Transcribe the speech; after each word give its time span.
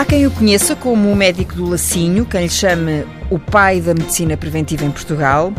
Há 0.00 0.04
quem 0.06 0.26
o 0.26 0.30
conheça 0.30 0.74
como 0.74 1.12
o 1.12 1.14
médico 1.14 1.54
do 1.54 1.68
lacinho, 1.68 2.24
quem 2.24 2.44
lhe 2.44 2.48
chame 2.48 3.04
o 3.28 3.38
pai 3.38 3.82
da 3.82 3.92
medicina 3.92 4.34
preventiva 4.34 4.82
em 4.82 4.90
Portugal. 4.90 5.52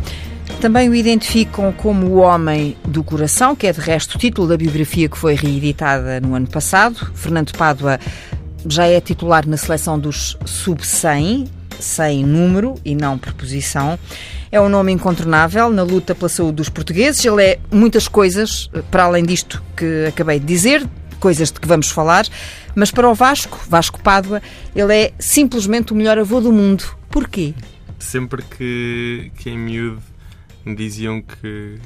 Também 0.60 0.90
o 0.90 0.96
identificam 0.96 1.72
como 1.72 2.08
o 2.08 2.16
homem 2.16 2.76
do 2.84 3.04
coração, 3.04 3.56
que 3.56 3.68
é 3.68 3.72
de 3.72 3.80
resto 3.80 4.16
o 4.16 4.18
título 4.18 4.48
da 4.48 4.58
biografia 4.58 5.08
que 5.08 5.16
foi 5.16 5.36
reeditada 5.36 6.20
no 6.20 6.34
ano 6.34 6.48
passado. 6.48 7.12
Fernando 7.14 7.52
Pádua 7.56 8.00
já 8.66 8.88
é 8.88 9.00
titular 9.00 9.48
na 9.48 9.58
seleção 9.58 10.00
dos 10.00 10.36
sub-100, 10.44 11.48
100 11.80 12.26
número 12.26 12.74
e 12.84 12.96
não 12.96 13.20
preposição. 13.20 14.00
É 14.52 14.60
um 14.60 14.70
nome 14.70 14.92
incontornável 14.92 15.70
na 15.70 15.84
luta 15.84 16.16
pela 16.16 16.30
saúde 16.30 16.54
dos 16.54 16.68
portugueses. 16.68 17.24
Ele 17.24 17.44
é 17.44 17.60
muitas 17.72 18.08
coisas, 18.08 18.72
para 18.90 19.04
além 19.04 19.24
disto 19.24 19.62
que 19.78 20.06
acabei 20.08 20.40
de 20.40 20.48
dizer, 20.48 20.84
coisas 21.22 21.52
de 21.52 21.60
que 21.60 21.68
vamos 21.68 21.90
falar, 21.90 22.26
mas 22.76 22.92
para 22.92 23.08
o 23.08 23.14
Vasco, 23.14 23.58
Vasco 23.70 24.02
Pádua, 24.02 24.42
ele 24.76 24.94
é 24.94 25.14
simplesmente 25.20 25.94
o 25.94 25.96
melhor 25.96 26.18
avô 26.18 26.42
do 26.42 26.52
mundo. 26.52 26.84
Porquê? 27.10 27.54
Sempre 28.00 28.42
que, 28.44 29.32
que 29.38 29.52
em 29.52 29.58
miúdo 29.58 30.02
me 30.66 30.76
diziam 30.76 31.22
que 31.22 31.78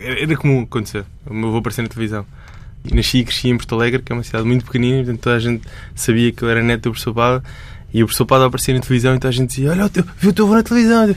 era 0.00 0.36
comum 0.36 0.62
acontecer, 0.62 1.04
o 1.24 1.32
meu 1.32 1.48
avô 1.48 1.58
aparecer 1.58 1.82
na 1.82 1.88
televisão. 1.88 2.26
Nasci 2.92 3.18
e 3.18 3.24
cresci 3.24 3.48
em 3.48 3.56
Porto 3.56 3.76
Alegre, 3.76 4.02
que 4.02 4.10
é 4.10 4.14
uma 4.14 4.24
cidade 4.24 4.44
muito 4.44 4.64
pequenina, 4.64 4.98
portanto 4.98 5.20
toda 5.20 5.36
a 5.36 5.38
gente 5.38 5.62
sabia 5.94 6.32
que 6.32 6.42
eu 6.42 6.50
era 6.50 6.60
neto 6.60 6.82
do 6.82 6.90
professor 6.90 7.14
Pádua 7.14 7.44
e 7.94 8.02
o 8.02 8.06
professor 8.06 8.26
Pádua 8.26 8.46
aparecia 8.48 8.74
na 8.74 8.80
televisão, 8.80 9.14
então 9.14 9.28
a 9.28 9.32
gente 9.32 9.50
dizia: 9.50 9.70
Olha, 9.70 9.88
viu 10.18 10.30
o 10.30 10.32
teu 10.32 10.46
avô 10.46 10.54
na 10.54 10.62
televisão. 10.62 11.14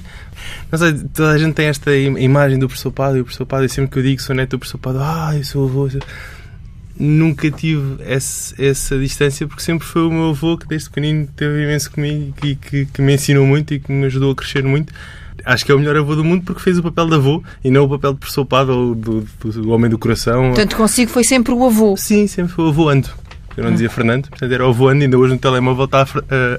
Não 0.72 0.78
sei, 0.78 0.94
toda 0.94 1.32
a 1.32 1.38
gente 1.38 1.54
tem 1.54 1.68
esta 1.68 1.96
imagem 1.96 2.60
do 2.60 2.68
professor 2.68 2.92
Pádua 2.92 3.18
e 3.18 3.22
o 3.22 3.24
professor 3.24 3.46
Pádua, 3.46 3.66
e 3.66 3.70
sempre 3.70 3.92
que 3.92 3.98
eu 3.98 4.04
digo 4.04 4.18
que 4.18 4.24
sou 4.24 4.36
neto 4.36 4.52
do 4.52 4.60
professor 4.60 4.78
Pádua, 4.78 5.02
ah, 5.04 5.36
eu 5.36 5.44
sou 5.44 5.68
avô. 5.68 5.90
Nunca 6.98 7.52
tive 7.52 8.02
esse, 8.08 8.62
essa 8.64 8.98
distância 8.98 9.46
porque 9.48 9.62
sempre 9.62 9.86
foi 9.86 10.04
o 10.04 10.12
meu 10.12 10.30
avô 10.30 10.58
que 10.58 10.68
desde 10.68 10.90
pequenino 10.90 11.28
teve 11.36 11.64
imenso 11.64 11.92
comigo 11.92 12.34
e 12.44 12.56
que, 12.56 12.86
que 12.86 13.02
me 13.02 13.14
ensinou 13.14 13.46
muito 13.46 13.74
e 13.74 13.80
que 13.80 13.92
me 13.92 14.06
ajudou 14.06 14.32
a 14.32 14.36
crescer 14.36 14.64
muito 14.64 14.94
acho 15.46 15.66
que 15.66 15.72
é 15.72 15.76
o 15.76 15.80
melhor 15.80 15.98
avô 15.98 16.16
do 16.16 16.24
mundo 16.24 16.44
porque 16.44 16.62
fez 16.62 16.78
o 16.78 16.84
papel 16.84 17.08
de 17.08 17.16
avô 17.16 17.44
e 17.64 17.70
não 17.70 17.86
o 17.86 17.90
papel 17.90 18.14
de 18.14 18.20
professor 18.20 18.46
Pádua 18.46 18.76
ou 18.76 18.96
do, 18.96 19.22
do, 19.40 19.52
do, 19.52 19.72
homem 19.72 19.90
do 19.90 19.98
coração. 19.98 20.48
Portanto, 20.48 20.76
consigo 20.76 21.12
foi 21.12 21.24
sempre 21.24 21.54
o 21.54 21.66
avô. 21.66 21.96
Sim, 21.98 22.28
sempre 22.28 22.54
foi 22.54 22.66
o 22.66 22.70
avoando. 22.70 23.10
Eu 23.56 23.64
não 23.64 23.72
dizia 23.72 23.90
Fernando, 23.90 24.28
portanto 24.30 24.52
era 24.52 24.66
o 24.66 24.70
avoando, 24.70 25.04
ainda 25.04 25.18
hoje 25.18 25.34
no 25.34 25.40
telemóvel 25.40 25.86
está 25.86 26.06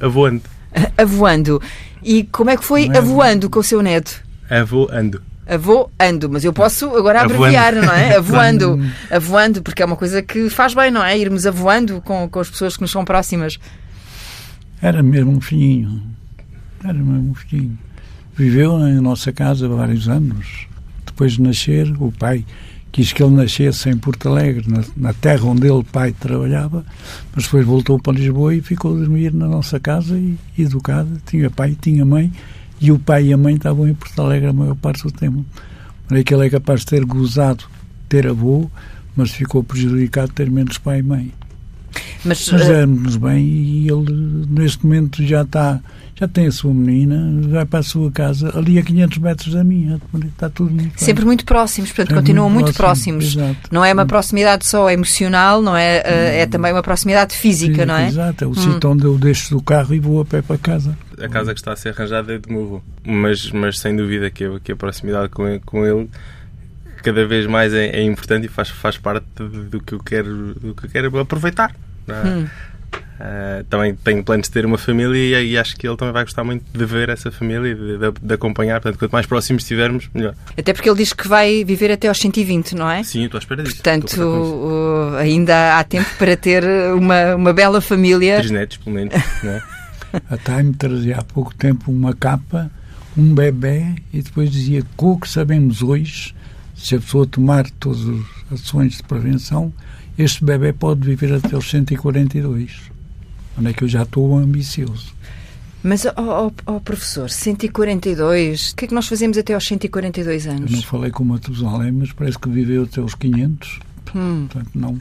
avoando. 0.01 0.43
Avoando. 0.97 1.63
E 2.03 2.25
como 2.25 2.51
é 2.51 2.57
que 2.57 2.65
foi 2.65 2.91
avoando 2.95 3.49
com 3.49 3.61
o 3.61 3.63
seu 3.63 3.81
neto? 3.81 4.23
Avoando. 4.51 5.23
Avô 5.47 5.89
ando, 6.01 6.29
mas 6.29 6.45
eu 6.45 6.53
posso 6.53 6.97
agora 6.97 7.23
abreviar, 7.23 7.75
não 7.75 7.93
é? 7.93 8.17
Avoando. 8.19 8.81
Avoando, 9.11 9.63
porque 9.63 9.83
é 9.83 9.87
uma 9.87 9.97
coisa 9.97 10.21
que 10.21 10.51
faz 10.51 10.75
bem, 10.75 10.91
não 10.91 11.05
é? 11.05 11.17
Irmos 11.17 11.47
avoando 11.47 12.01
com, 12.01 12.29
com 12.29 12.41
as 12.41 12.51
pessoas 12.51 12.77
que 12.77 12.83
nos 12.83 12.91
são 12.91 13.05
próximas. 13.05 13.59
Era 14.83 15.03
mesmo 15.03 15.31
um 15.31 15.41
filhinho. 15.41 16.03
Era 16.83 16.95
mesmo 16.95 17.31
um 17.31 17.35
filhinho. 17.35 17.79
Viveu 18.35 18.77
na 18.79 19.01
nossa 19.01 19.33
casa 19.33 19.69
vários 19.69 20.09
anos. 20.09 20.67
Depois 21.07 21.35
de 21.35 21.43
nascer, 21.43 21.91
o 22.01 22.11
pai 22.11 22.45
quis 22.97 23.13
que 23.13 23.23
ele 23.23 23.35
nascesse 23.35 23.89
em 23.91 23.97
Porto 23.97 24.29
Alegre, 24.29 24.65
na, 24.69 24.83
na, 24.97 25.13
terra 25.13 25.45
onde 25.45 25.69
ele, 25.69 25.85
pai, 25.85 26.13
trabalhava, 26.13 26.85
mas 27.35 27.45
depois 27.45 27.67
voltou 27.67 27.99
para 27.99 28.15
Lisboa 28.15 28.55
e 28.55 28.63
ficou 28.63 28.95
a 28.95 28.99
dormir 28.99 29.35
na 29.35 29.47
nossa 29.47 29.79
casa 29.79 30.19
e 30.19 30.37
educado. 30.59 31.21
Tinha 31.27 31.51
pai, 31.51 31.77
tinha 31.79 32.05
mãe, 32.05 32.33
e 32.81 32.93
o 32.93 32.99
pai 32.99 33.27
e 33.27 33.33
a 33.33 33.37
mãe 33.37 33.55
estavam 33.55 33.89
em 33.89 33.95
Porto 33.95 34.21
Alegre 34.21 34.49
a 34.49 34.53
maior 34.53 34.77
parte 34.77 35.03
do 35.03 35.11
tempo. 35.11 35.45
É 36.11 36.23
que 36.23 36.33
ele 36.33 36.47
é 36.47 36.51
capaz 36.51 36.81
de 36.81 36.87
ter 36.87 37.05
gozado 37.05 37.65
ter 38.09 38.27
avô, 38.27 38.71
mas 39.17 39.31
ficou 39.31 39.63
prejudicado 39.63 40.33
ter 40.33 40.51
menos 40.51 40.79
pai 40.79 41.01
e 41.01 41.03
mãe. 41.03 41.33
Mas, 42.25 42.49
mas 42.51 42.69
eh, 42.69 42.87
nos 42.87 43.17
bem 43.17 43.45
e 43.47 43.89
ele 43.89 44.47
neste 44.49 44.85
momento 44.85 45.25
já 45.25 45.43
está 45.43 45.81
já 46.19 46.27
tem 46.27 46.47
a 46.47 46.53
sua 46.53 46.73
menina, 46.73 47.47
vai 47.47 47.67
para 47.67 47.81
a 47.81 47.83
sua 47.83 48.11
casa, 48.11 48.51
ali 48.59 48.79
a 48.79 48.83
500 48.83 49.19
metros 49.19 49.55
da 49.55 49.63
minha, 49.63 50.01
está 50.25 50.49
tudo 50.49 50.71
muito 50.71 50.99
Sempre 50.99 51.27
muito 51.27 51.45
próximos, 51.45 51.93
portanto, 51.93 52.13
é 52.13 52.15
continuam 52.15 52.49
muito, 52.49 52.67
muito 52.67 52.77
próximos. 52.77 53.37
Exato. 53.37 53.69
Não 53.71 53.85
é 53.85 53.93
uma 53.93 54.07
proximidade 54.07 54.65
só 54.65 54.91
emocional, 54.91 55.61
não 55.61 55.77
é? 55.77 55.99
Eh, 55.99 56.41
é 56.41 56.47
também 56.47 56.73
uma 56.73 56.83
proximidade 56.83 57.37
física, 57.37 57.85
não 57.85 57.97
é? 57.97 58.09
Exato, 58.09 58.45
é 58.45 58.47
o 58.47 58.51
hum. 58.51 58.55
sítio 58.55 58.91
onde 58.91 59.05
eu 59.05 59.19
deixo 59.19 59.51
do 59.51 59.63
carro 59.63 59.95
e 59.95 60.01
vou 60.01 60.23
a 60.23 60.25
pé 60.25 60.41
para 60.41 60.57
casa. 60.57 60.97
A 61.21 61.29
casa 61.29 61.55
que 61.55 61.61
está 61.61 61.73
a 61.73 61.77
ser 61.77 61.91
arranjada 61.91 62.35
é 62.35 62.39
do 62.39 62.51
meu 62.51 62.63
avô, 62.63 62.83
mas, 63.05 63.51
mas 63.51 63.79
sem 63.79 63.97
dúvida 63.97 64.31
que 64.31 64.45
a, 64.45 64.61
que 64.61 64.73
a 64.73 64.77
proximidade 64.77 65.31
com 65.31 65.49
ele, 65.49 65.61
com 65.61 65.87
ele 65.87 66.11
cada 67.03 67.25
vez 67.25 67.47
mais 67.47 67.73
é, 67.73 67.87
é, 67.87 68.03
importante 68.03 68.47
e 68.47 68.49
faz, 68.49 68.69
faz 68.69 68.99
parte 68.99 69.27
do 69.37 69.81
que 69.81 69.93
eu 69.93 70.01
quero, 70.01 70.55
do 70.55 70.75
que 70.75 70.87
eu 70.87 70.91
quero 70.91 71.19
aproveitar. 71.19 71.75
É? 72.09 72.29
Hum. 72.29 72.47
Uh, 73.17 73.65
também 73.71 73.95
tenho 73.95 74.23
planos 74.23 74.47
de 74.47 74.53
ter 74.53 74.67
uma 74.67 74.77
família 74.77 75.41
e, 75.41 75.53
e, 75.53 75.59
acho 75.59 75.75
que 75.77 75.89
ele 75.89 75.97
também 75.97 76.13
vai 76.13 76.23
gostar 76.23 76.45
muito 76.45 76.65
de 76.71 76.85
ver 76.85 77.09
essa 77.09 77.31
família 77.31 77.71
e 77.71 77.75
de, 77.75 77.99
de, 77.99 78.13
de, 78.21 78.35
acompanhar. 78.35 78.79
Portanto, 78.81 78.99
quanto 78.99 79.13
mais 79.13 79.25
próximos 79.25 79.63
estivermos, 79.63 80.11
melhor. 80.13 80.35
Até 80.57 80.75
porque 80.75 80.89
ele 80.89 80.99
diz 80.99 81.15
que 81.15 81.27
vai 81.27 81.65
viver 81.65 81.91
até 81.91 82.09
aos 82.09 82.19
120, 82.19 82.75
não 82.75 82.91
é? 82.91 83.03
Sim, 83.03 83.25
estou 83.25 83.39
à 83.39 83.41
espera 83.41 83.63
disso. 83.63 83.77
Portanto, 83.77 84.21
uh, 84.21 85.17
ainda 85.17 85.79
há 85.79 85.85
tempo 85.85 86.11
para 86.19 86.37
ter 86.37 86.63
uma, 86.93 87.37
uma 87.37 87.53
bela 87.55 87.81
família. 87.81 88.37
Três 88.37 88.51
netos, 88.51 88.77
pelo 88.77 88.97
menos. 88.97 89.15
Não 89.43 89.53
é? 89.53 89.63
A 90.31 90.37
Time 90.37 90.73
trazia 90.75 91.19
há 91.19 91.25
pouco 91.25 91.55
tempo 91.55 91.91
uma 91.91 92.15
capa, 92.15 92.71
um 93.17 93.35
bebê, 93.35 93.95
e 94.13 94.23
depois 94.23 94.51
dizia: 94.51 94.83
com 94.97 95.13
o 95.13 95.21
que 95.21 95.29
sabemos 95.29 95.83
hoje, 95.83 96.35
se 96.75 96.95
a 96.95 97.01
pessoa 97.01 97.27
tomar 97.27 97.69
todas 97.71 98.01
as 98.51 98.61
ações 98.61 98.97
de 98.99 99.03
prevenção, 99.03 99.73
este 100.19 100.45
bebê 100.45 100.73
pode 100.73 101.07
viver 101.07 101.33
até 101.35 101.57
os 101.57 101.69
142 101.69 102.97
onde 103.59 103.71
é 103.71 103.73
que 103.73 103.85
eu 103.85 103.89
já 103.89 104.03
estou 104.03 104.37
ambicioso. 104.37 105.15
Mas, 105.83 106.05
oh, 106.05 106.11
oh, 106.17 106.53
oh, 106.67 106.81
professor, 106.81 107.31
142, 107.31 108.73
o 108.73 108.77
que 108.77 108.85
é 108.87 108.89
que 108.89 108.95
nós 108.95 109.07
fazemos 109.07 109.39
até 109.39 109.55
aos 109.55 109.65
142 109.67 110.47
anos? 110.47 110.71
Eu 110.71 110.77
não 110.79 110.83
falei 110.83 111.11
com 111.11 111.23
o 111.23 111.27
Matusalém, 111.27 111.93
mas 111.93 112.13
parece 112.13 112.39
que 112.39 112.49
viveu 112.49 112.85
até 112.85 113.01
aos 113.01 113.15
500. 113.15 113.81
Hum. 114.15 114.47
Portanto, 114.51 114.71
não, 114.75 115.01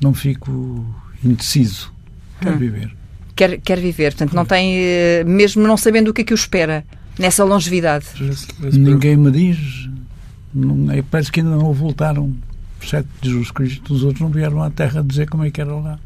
não 0.00 0.14
fico 0.14 0.86
indeciso. 1.24 1.92
Quer 2.40 2.54
hum. 2.54 2.58
viver. 2.58 2.97
Quer, 3.38 3.60
quer 3.60 3.78
viver, 3.78 4.14
portanto, 4.14 4.34
não 4.34 4.44
tem, 4.44 4.74
eh, 4.78 5.22
mesmo 5.24 5.62
não 5.62 5.76
sabendo 5.76 6.08
o 6.08 6.12
que 6.12 6.22
é 6.22 6.24
que 6.24 6.32
o 6.32 6.34
espera 6.34 6.84
nessa 7.16 7.44
longevidade. 7.44 8.06
Ninguém 8.72 9.16
me 9.16 9.30
diz, 9.30 9.88
não, 10.52 10.90
é, 10.90 11.02
parece 11.02 11.30
que 11.30 11.38
ainda 11.38 11.54
não 11.54 11.72
voltaram, 11.72 12.34
exceto 12.82 13.08
Jesus 13.22 13.52
Cristo, 13.52 13.94
os 13.94 14.02
outros 14.02 14.22
não 14.22 14.28
vieram 14.28 14.60
à 14.60 14.68
Terra 14.70 15.04
dizer 15.04 15.30
como 15.30 15.44
é 15.44 15.52
que 15.52 15.60
era 15.60 15.72
lá. 15.72 16.00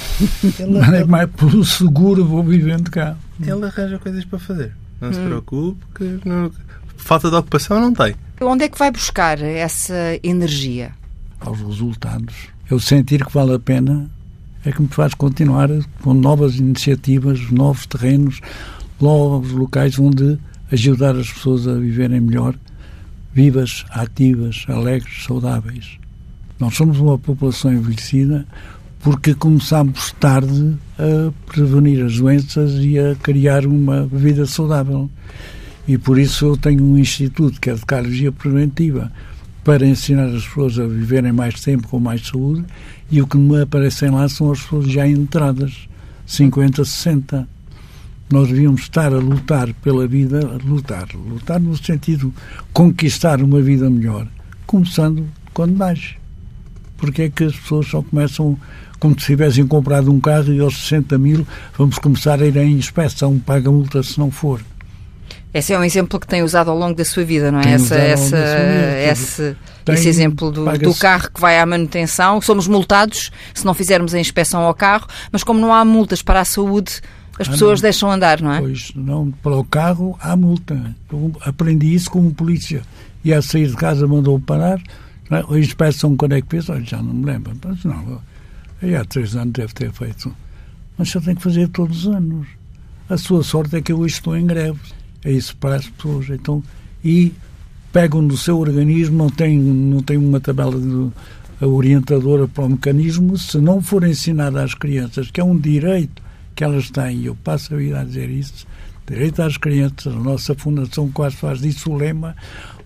Ele 0.58 0.96
é 0.96 1.04
mais 1.04 1.28
pelo 1.32 1.62
seguro 1.66 2.24
vou 2.24 2.42
vivendo 2.42 2.90
cá. 2.90 3.14
Ele 3.38 3.62
arranja 3.66 3.98
coisas 3.98 4.24
para 4.24 4.38
fazer. 4.38 4.72
Não 5.02 5.10
hum. 5.10 5.12
se 5.12 5.20
preocupe, 5.20 5.84
que 5.94 6.20
não... 6.26 6.50
falta 6.96 7.28
de 7.28 7.36
ocupação 7.36 7.78
não 7.78 7.92
tem. 7.92 8.14
Onde 8.40 8.64
é 8.64 8.68
que 8.70 8.78
vai 8.78 8.90
buscar 8.90 9.38
essa 9.42 10.18
energia? 10.22 10.92
Aos 11.40 11.60
resultados. 11.60 12.34
Eu 12.70 12.80
sentir 12.80 13.22
que 13.22 13.32
vale 13.34 13.54
a 13.54 13.58
pena 13.58 14.10
é 14.64 14.72
que 14.72 14.82
me 14.82 14.88
faz 14.88 15.14
continuar 15.14 15.68
com 16.02 16.12
novas 16.12 16.56
iniciativas, 16.56 17.50
novos 17.50 17.86
terrenos, 17.86 18.40
novos 19.00 19.52
locais 19.52 19.98
onde 19.98 20.38
ajudar 20.70 21.16
as 21.16 21.32
pessoas 21.32 21.66
a 21.66 21.74
viverem 21.74 22.20
melhor, 22.20 22.54
vivas, 23.32 23.84
ativas, 23.90 24.64
alegres, 24.68 25.24
saudáveis. 25.24 25.98
Nós 26.58 26.74
somos 26.74 27.00
uma 27.00 27.18
população 27.18 27.72
envelhecida, 27.72 28.46
porque 29.00 29.34
começámos 29.34 30.12
tarde 30.20 30.76
a 30.98 31.32
prevenir 31.46 32.04
as 32.04 32.18
doenças 32.18 32.72
e 32.84 32.98
a 32.98 33.14
criar 33.16 33.64
uma 33.64 34.06
vida 34.06 34.44
saudável. 34.44 35.08
E 35.88 35.96
por 35.96 36.18
isso 36.18 36.44
eu 36.44 36.56
tenho 36.56 36.84
um 36.84 36.98
instituto 36.98 37.58
que 37.60 37.70
é 37.70 37.74
de 37.74 37.86
cardiologia 37.86 38.30
preventiva 38.30 39.10
para 39.62 39.86
ensinar 39.86 40.26
as 40.26 40.46
pessoas 40.46 40.78
a 40.78 40.86
viverem 40.86 41.32
mais 41.32 41.60
tempo 41.60 41.88
com 41.88 42.00
mais 42.00 42.26
saúde 42.26 42.64
e 43.10 43.20
o 43.20 43.26
que 43.26 43.36
me 43.36 43.60
aparecem 43.60 44.10
lá 44.10 44.28
são 44.28 44.50
as 44.50 44.60
pessoas 44.62 44.90
já 44.90 45.06
entradas, 45.06 45.88
50, 46.26 46.84
60. 46.84 47.48
Nós 48.30 48.48
devíamos 48.48 48.82
estar 48.82 49.12
a 49.12 49.18
lutar 49.18 49.72
pela 49.74 50.06
vida, 50.06 50.40
lutar, 50.64 51.08
lutar 51.14 51.60
no 51.60 51.76
sentido 51.76 52.32
conquistar 52.72 53.42
uma 53.42 53.60
vida 53.60 53.90
melhor, 53.90 54.26
começando 54.66 55.26
quando 55.52 55.76
nasce. 55.76 56.14
Porque 56.96 57.22
é 57.22 57.30
que 57.30 57.44
as 57.44 57.56
pessoas 57.56 57.88
só 57.88 58.02
começam 58.02 58.56
como 59.00 59.18
se 59.18 59.26
tivessem 59.26 59.66
comprado 59.66 60.12
um 60.12 60.20
carro 60.20 60.52
e 60.52 60.60
aos 60.60 60.76
60 60.82 61.18
mil 61.18 61.46
vamos 61.76 61.98
começar 61.98 62.40
a 62.40 62.46
ir 62.46 62.56
em 62.56 62.72
inspeção, 62.72 63.38
paga 63.38 63.70
multa 63.70 64.02
se 64.02 64.18
não 64.18 64.30
for. 64.30 64.60
Esse 65.52 65.72
é 65.72 65.78
um 65.78 65.82
exemplo 65.82 66.20
que 66.20 66.26
tem 66.26 66.42
usado 66.42 66.70
ao 66.70 66.78
longo 66.78 66.94
da 66.94 67.04
sua 67.04 67.24
vida, 67.24 67.50
não 67.50 67.60
é? 67.60 67.72
essa, 67.72 67.96
essa, 67.96 68.36
esse, 69.10 69.56
tem, 69.84 69.94
esse 69.96 70.08
exemplo 70.08 70.50
do, 70.50 70.64
do, 70.78 70.94
carro 70.94 71.28
que 71.32 71.40
vai 71.40 71.58
à 71.58 71.66
manutenção. 71.66 72.40
Somos 72.40 72.68
multados 72.68 73.32
se 73.52 73.64
não 73.64 73.74
fizermos 73.74 74.14
a 74.14 74.20
inspeção 74.20 74.60
ao 74.62 74.72
carro, 74.74 75.08
mas 75.32 75.42
como 75.42 75.58
não 75.58 75.74
há 75.74 75.84
multas 75.84 76.22
para 76.22 76.40
a 76.40 76.44
saúde, 76.44 77.00
as 77.38 77.48
ah, 77.48 77.50
pessoas 77.50 77.80
não. 77.80 77.82
deixam 77.82 78.10
andar, 78.10 78.40
não 78.40 78.52
é? 78.52 78.60
Pois, 78.60 78.92
não, 78.94 79.30
para 79.42 79.56
o 79.56 79.64
carro 79.64 80.16
há 80.20 80.36
multa. 80.36 80.94
Eu 81.12 81.32
aprendi 81.40 81.94
isso 81.94 82.10
como 82.10 82.32
polícia. 82.32 82.82
E 83.24 83.34
a 83.34 83.42
sair 83.42 83.66
de 83.66 83.76
casa 83.76 84.06
mandou 84.06 84.38
parar. 84.38 84.80
É? 85.30 85.36
A 85.36 85.58
inspeção 85.58 86.16
quando 86.16 86.34
é 86.34 86.42
que 86.42 86.48
fez? 86.48 86.68
Olha, 86.68 86.84
já 86.84 87.02
não 87.02 87.12
me 87.12 87.24
lembro. 87.24 87.52
Mas 87.64 87.84
não, 87.84 88.20
Aí 88.82 88.94
há 88.94 89.04
três 89.04 89.34
anos 89.36 89.52
deve 89.52 89.74
ter 89.74 89.92
feito. 89.92 90.34
Mas 90.96 91.10
só 91.10 91.20
tem 91.20 91.34
que 91.34 91.42
fazer 91.42 91.68
todos 91.68 92.06
os 92.06 92.14
anos. 92.14 92.46
A 93.08 93.16
sua 93.16 93.42
sorte 93.42 93.76
é 93.76 93.82
que 93.82 93.90
eu 93.90 93.98
hoje 93.98 94.14
estou 94.14 94.36
em 94.36 94.46
greve. 94.46 94.78
É 95.24 95.30
isso 95.30 95.56
para 95.56 95.76
as 95.76 95.86
pessoas. 95.86 96.30
Então, 96.30 96.62
e 97.04 97.32
pegam 97.92 98.22
no 98.22 98.36
seu 98.36 98.58
organismo, 98.58 99.16
não 99.16 99.30
tem, 99.30 99.58
não 99.58 100.02
tem 100.02 100.16
uma 100.16 100.40
tabela 100.40 100.78
de, 100.78 101.10
orientadora 101.66 102.48
para 102.48 102.64
o 102.64 102.70
mecanismo, 102.70 103.36
se 103.36 103.58
não 103.58 103.82
for 103.82 104.04
ensinado 104.04 104.58
às 104.58 104.74
crianças, 104.74 105.30
que 105.30 105.40
é 105.40 105.44
um 105.44 105.58
direito 105.58 106.22
que 106.54 106.64
elas 106.64 106.90
têm, 106.90 107.24
eu 107.24 107.34
passo 107.34 107.74
a 107.74 107.76
vida 107.76 108.00
a 108.00 108.04
dizer 108.04 108.30
isso, 108.30 108.66
direito 109.06 109.42
às 109.42 109.56
crianças, 109.56 110.14
a 110.14 110.18
nossa 110.18 110.54
Fundação 110.54 111.10
quase 111.10 111.36
faz 111.36 111.60
disso 111.60 111.90
o 111.90 111.96
lema, 111.96 112.34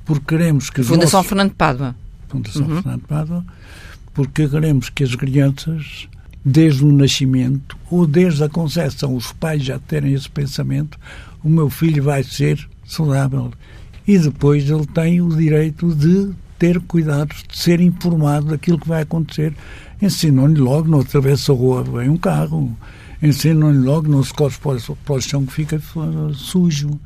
porque 0.04 0.36
queremos 0.36 0.70
que... 0.70 0.82
Fundação 0.82 1.19
nossos, 1.19 1.28
Fernando 1.28 1.54
Pádua. 1.54 1.94
Fundação 2.28 2.62
uhum. 2.62 2.82
Fernando 2.82 3.02
Pádua, 3.02 3.44
porque 4.12 4.48
queremos 4.48 4.88
que 4.90 5.04
as 5.04 5.14
crianças, 5.14 6.08
desde 6.44 6.84
o 6.84 6.92
nascimento 6.92 7.76
ou 7.90 8.06
desde 8.06 8.42
a 8.42 8.48
concepção, 8.48 9.14
os 9.14 9.32
pais 9.32 9.62
já 9.62 9.78
terem 9.78 10.14
esse 10.14 10.28
pensamento, 10.28 10.98
o 11.44 11.49
meu 11.49 11.69
filho 11.69 12.02
vai 12.02 12.25
ser 12.25 12.67
saudável. 12.87 13.52
E 14.08 14.19
depois 14.19 14.69
ele 14.69 14.87
tem 14.87 15.20
o 15.20 15.29
direito 15.29 15.94
de 15.94 16.32
ter 16.58 16.81
cuidado, 16.81 17.35
de 17.49 17.58
ser 17.58 17.81
informado 17.81 18.46
daquilo 18.46 18.79
que 18.79 18.88
vai 18.88 19.02
acontecer. 19.02 19.55
Ensinam-lhe 20.00 20.58
logo, 20.58 20.88
não 20.88 21.00
atravessa 21.00 21.52
a 21.52 21.55
rua, 21.55 21.82
vem 21.82 22.08
um 22.08 22.17
carro. 22.17 22.76
Ensinam-lhe 23.23 23.79
logo, 23.79 24.08
não 24.08 24.23
se 24.23 24.32
corre 24.32 24.55
para, 24.61 25.14
o 25.14 25.20
chão 25.20 25.44
que 25.46 25.52
fica 25.52 25.81
sujo. 26.35 26.99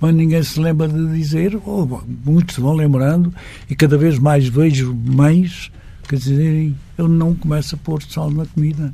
Mas 0.00 0.14
ninguém 0.14 0.42
se 0.42 0.58
lembra 0.58 0.88
de 0.88 1.14
dizer, 1.14 1.58
ou 1.64 2.02
muitos 2.24 2.54
se 2.54 2.60
vão 2.60 2.74
lembrando, 2.74 3.32
e 3.68 3.74
cada 3.74 3.98
vez 3.98 4.18
mais 4.18 4.48
vejo 4.48 4.94
mães 4.94 5.70
que 6.08 6.16
dizerem, 6.16 6.76
ele 6.98 7.08
não 7.08 7.34
começa 7.34 7.76
a 7.76 7.78
pôr 7.78 8.02
sal 8.02 8.30
na 8.30 8.46
comida. 8.46 8.92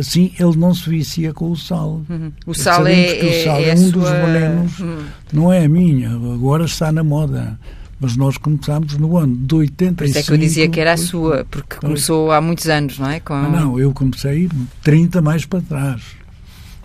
Assim 0.00 0.32
ele 0.38 0.56
não 0.56 0.74
se 0.74 0.88
vicia 0.88 1.32
com 1.32 1.50
o 1.50 1.56
sal. 1.56 2.02
Uhum. 2.08 2.32
O 2.46 2.54
sal 2.54 2.86
é, 2.86 3.18
o 3.22 3.44
sal 3.44 3.56
é, 3.58 3.62
é, 3.64 3.68
é 3.68 3.74
um 3.74 3.76
sua... 3.76 3.92
dos 3.92 4.10
venenos, 4.10 4.78
uhum. 4.78 4.98
não 5.32 5.52
é 5.52 5.64
a 5.64 5.68
minha, 5.68 6.10
agora 6.10 6.64
está 6.64 6.90
na 6.90 7.04
moda. 7.04 7.58
Mas 8.02 8.16
nós 8.16 8.38
começámos 8.38 8.96
no 8.96 9.18
ano 9.18 9.36
de 9.36 9.54
85. 9.54 9.96
Por 9.96 10.06
isso 10.06 10.18
é 10.18 10.22
que 10.22 10.32
eu 10.32 10.38
dizia 10.38 10.68
que 10.70 10.80
era 10.80 10.94
a 10.94 10.96
sua, 10.96 11.46
porque 11.50 11.76
começou 11.76 12.32
há 12.32 12.40
muitos 12.40 12.66
anos, 12.66 12.98
não 12.98 13.10
é? 13.10 13.20
Com... 13.20 13.34
Ah, 13.34 13.46
não, 13.46 13.78
eu 13.78 13.92
comecei 13.92 14.48
30 14.82 15.20
mais 15.20 15.44
para 15.44 15.60
trás. 15.60 16.02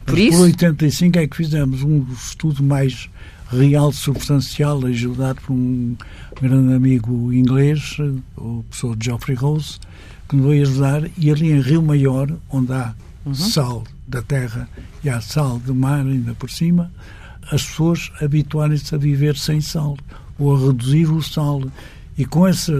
Por 0.06 0.20
isso? 0.20 0.38
Por 0.38 0.44
85 0.44 1.18
é 1.18 1.26
que 1.26 1.38
fizemos 1.38 1.84
um 1.84 2.06
estudo 2.12 2.62
mais 2.62 3.10
real, 3.50 3.92
substancial, 3.92 4.86
ajudado 4.86 5.42
por 5.42 5.53
um 5.53 5.95
grande 6.42 6.74
amigo 6.74 7.31
inglês, 7.31 7.97
o 8.38 8.63
professor 8.63 8.97
Geoffrey 9.01 9.38
Rose, 9.38 9.80
que 10.27 10.36
nos 10.36 10.47
veio 10.47 10.63
ajudar, 10.63 11.09
e 11.18 11.31
ali 11.31 11.51
em 11.51 11.62
Rio 11.62 11.81
Maior, 11.81 12.31
onde 12.50 12.74
há 12.74 12.94
uhum. 13.25 13.33
sal 13.33 13.83
da 14.07 14.21
terra 14.21 14.69
e 15.03 15.09
há 15.09 15.21
sal 15.21 15.59
do 15.59 15.74
mar 15.74 16.06
ainda 16.06 16.33
por 16.36 16.50
cima, 16.50 16.92
as 17.51 17.63
pessoas 17.63 18.12
habituarem-se 18.21 18.94
a 18.95 18.97
viver 18.97 19.38
sem 19.38 19.62
sal 19.62 19.97
ou 20.39 20.56
a 20.56 20.68
reduzir 20.68 21.12
o 21.12 21.21
sal. 21.21 21.62
E 22.18 22.25
com 22.25 22.47
essa 22.47 22.71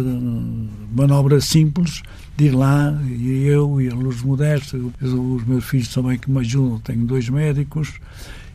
manobra 0.96 1.42
simples, 1.42 2.02
de 2.38 2.46
ir 2.46 2.52
lá, 2.52 2.98
e 3.06 3.44
eu 3.46 3.82
e 3.82 3.90
a 3.90 3.94
Luz 3.94 4.22
Modesta, 4.22 4.78
os 4.78 5.46
meus 5.46 5.66
filhos 5.66 5.90
também 5.90 6.18
que 6.18 6.32
me 6.32 6.40
ajudam, 6.40 6.80
tenho 6.80 7.06
dois 7.06 7.28
médicos, 7.30 7.94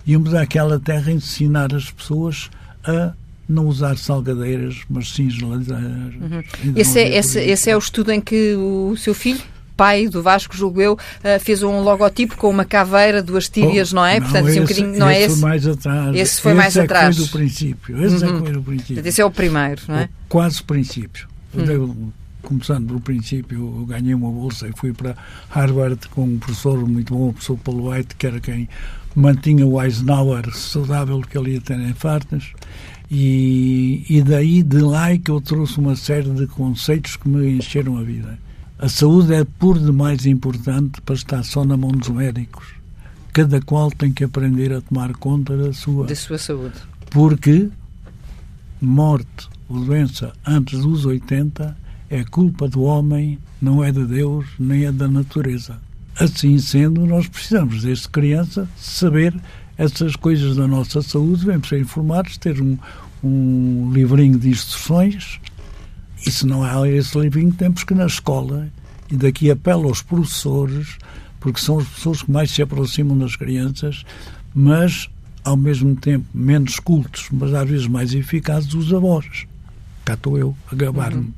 íamos 0.07 0.35
àquela 0.35 0.79
terra 0.79 1.11
ensinar 1.11 1.75
as 1.75 1.91
pessoas 1.91 2.51
a 2.85 3.13
não 3.49 3.67
usar 3.67 3.99
salgadeiras, 3.99 4.83
mas 4.89 5.13
sim 5.13 5.29
geladeiras. 5.29 6.15
Uhum. 6.15 6.43
Esse, 6.77 7.01
é, 7.01 7.17
esse, 7.17 7.41
esse 7.41 7.71
é 7.71 7.75
o 7.75 7.79
estudo 7.79 8.13
em 8.13 8.21
que 8.21 8.55
o 8.55 8.97
seu 8.97 9.15
filho 9.15 9.41
pai 9.81 10.09
do 10.09 10.23
Vasco, 10.23 10.55
julgo 10.55 10.79
eu, 10.83 10.99
eh, 11.25 11.39
fez 11.39 11.63
um 11.63 11.81
logotipo 11.81 12.37
com 12.37 12.51
uma 12.51 12.67
caveira, 12.67 13.23
duas 13.23 13.49
tíbias, 13.49 13.95
oh, 13.95 13.97
não 13.97 14.05
é? 14.05 14.21
Não, 14.21 14.27
Portanto, 14.27 14.49
esse, 14.49 14.59
um 14.59 14.63
bocadinho, 14.63 14.99
não 14.99 15.09
é 15.09 15.23
esse? 15.23 15.41
Foi 15.41 15.49
mais 15.49 15.67
atrás. 15.67 16.17
Esse 16.17 16.41
foi 16.43 16.53
esse 16.53 16.59
mais 16.61 16.77
é 16.77 16.81
atrás. 16.83 17.17
Foi 17.17 17.25
do 17.25 17.33
princípio. 17.33 18.05
Esse 18.05 18.25
uhum. 18.27 18.37
é 18.37 18.41
foi 18.41 18.53
do 18.53 18.63
princípio. 18.63 19.09
Esse 19.09 19.21
é 19.23 19.25
o 19.25 19.31
primeiro, 19.31 19.81
não 19.89 19.97
é? 19.97 20.05
O 20.05 20.09
quase 20.29 20.63
princípio. 20.63 21.27
Uhum. 21.55 22.13
começando 22.43 22.89
pelo 22.89 23.01
princípio, 23.01 23.75
eu 23.81 23.87
ganhei 23.87 24.13
uma 24.13 24.31
bolsa 24.31 24.69
e 24.69 24.73
fui 24.77 24.93
para 24.93 25.17
Harvard 25.49 25.99
com 26.11 26.25
um 26.25 26.39
professor 26.39 26.87
muito 26.87 27.15
bom, 27.15 27.31
o 27.31 27.33
professor 27.33 27.57
Paulo 27.57 27.91
White, 27.91 28.17
que 28.17 28.27
era 28.27 28.39
quem 28.39 28.69
mantinha 29.15 29.67
o 29.67 29.83
Eisenhower 29.83 30.55
saudável, 30.55 31.21
que 31.21 31.37
ele 31.37 31.53
ia 31.53 31.61
ter 31.61 31.79
infartos. 31.81 32.53
E, 33.11 34.05
e 34.09 34.23
daí, 34.23 34.63
de 34.63 34.79
lá, 34.79 35.11
é 35.11 35.19
que 35.19 35.31
eu 35.31 35.41
trouxe 35.41 35.79
uma 35.79 35.97
série 35.97 36.31
de 36.31 36.47
conceitos 36.47 37.17
que 37.17 37.29
me 37.29 37.51
encheram 37.51 37.99
a 37.99 38.03
vida. 38.03 38.39
A 38.79 38.89
saúde 38.89 39.35
é 39.35 39.45
por 39.45 39.79
demais 39.79 40.25
importante 40.27 41.01
para 41.03 41.15
estar 41.15 41.43
só 41.43 41.65
na 41.65 41.77
mão 41.77 41.91
dos 41.91 42.09
médicos. 42.09 42.69
Cada 43.33 43.61
qual 43.61 43.91
tem 43.91 44.13
que 44.13 44.25
aprender 44.25 44.73
a 44.73 44.81
tomar 44.81 45.13
conta 45.15 45.57
da 45.57 45.73
sua, 45.73 46.07
da 46.07 46.15
sua 46.15 46.39
saúde. 46.39 46.77
Porque 47.11 47.69
morte 48.81 49.49
ou 49.69 49.85
doença 49.85 50.33
antes 50.47 50.81
dos 50.81 51.05
80 51.05 51.77
é 52.09 52.25
culpa 52.25 52.69
do 52.69 52.83
homem, 52.83 53.39
não 53.61 53.85
é 53.85 53.93
de 53.93 54.05
Deus, 54.05 54.47
nem 54.59 54.85
é 54.85 54.93
da 54.93 55.07
natureza. 55.07 55.79
Assim 56.21 56.59
sendo, 56.59 57.07
nós 57.07 57.27
precisamos, 57.27 57.83
desde 57.83 58.09
criança, 58.09 58.69
saber 58.77 59.35
essas 59.79 60.15
coisas 60.15 60.57
da 60.57 60.69
nossa 60.69 61.01
saúde, 61.01 61.47
devemos 61.47 61.69
ser 61.69 61.81
informados, 61.81 62.37
ter 62.37 62.61
um, 62.61 62.77
um 63.25 63.91
livrinho 63.93 64.39
de 64.39 64.51
instruções 64.51 65.41
e 66.27 66.31
se 66.31 66.47
não 66.47 66.63
há 66.63 66.89
esse 66.89 67.19
livrinho, 67.19 67.53
temos 67.53 67.83
que 67.83 67.95
na 67.95 68.07
escola, 68.07 68.69
e 69.11 69.17
daqui 69.17 69.51
apelo 69.51 69.89
aos 69.89 70.03
professores, 70.03 70.99
porque 71.39 71.61
são 71.61 71.79
as 71.79 71.89
pessoas 71.89 72.23
que 72.23 72.31
mais 72.31 72.51
se 72.51 72.61
aproximam 72.61 73.17
das 73.17 73.37
crianças, 73.37 74.05
mas 74.55 75.09
ao 75.43 75.57
mesmo 75.57 75.97
tempo 75.97 76.27
menos 76.35 76.79
cultos, 76.79 77.29
mas 77.33 77.55
às 77.55 77.69
vezes 77.69 77.87
mais 77.87 78.13
eficazes, 78.13 78.75
os 78.75 78.93
avós. 78.93 79.47
Cá 80.05 80.15
estou 80.15 80.37
eu 80.37 80.55
a 80.71 80.75
gabar-me. 80.75 81.21
Uhum. 81.21 81.33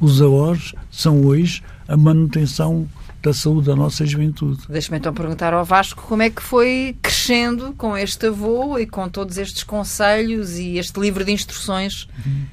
Os 0.00 0.22
avós 0.22 0.74
são 0.90 1.20
hoje 1.26 1.62
a 1.86 1.96
manutenção 1.96 2.88
da 3.22 3.32
saúde 3.32 3.68
da 3.68 3.76
nossa 3.76 4.04
juventude. 4.04 4.62
Deixa-me 4.68 4.98
então 4.98 5.14
perguntar 5.14 5.54
ao 5.54 5.64
Vasco 5.64 6.02
como 6.02 6.22
é 6.22 6.30
que 6.30 6.42
foi 6.42 6.96
crescendo 7.00 7.72
com 7.74 7.96
este 7.96 8.26
avô 8.26 8.78
e 8.78 8.86
com 8.86 9.08
todos 9.08 9.38
estes 9.38 9.62
conselhos 9.62 10.58
e 10.58 10.76
este 10.76 10.98
livro 10.98 11.24
de 11.24 11.30
instruções. 11.30 12.08
Uhum. 12.26 12.46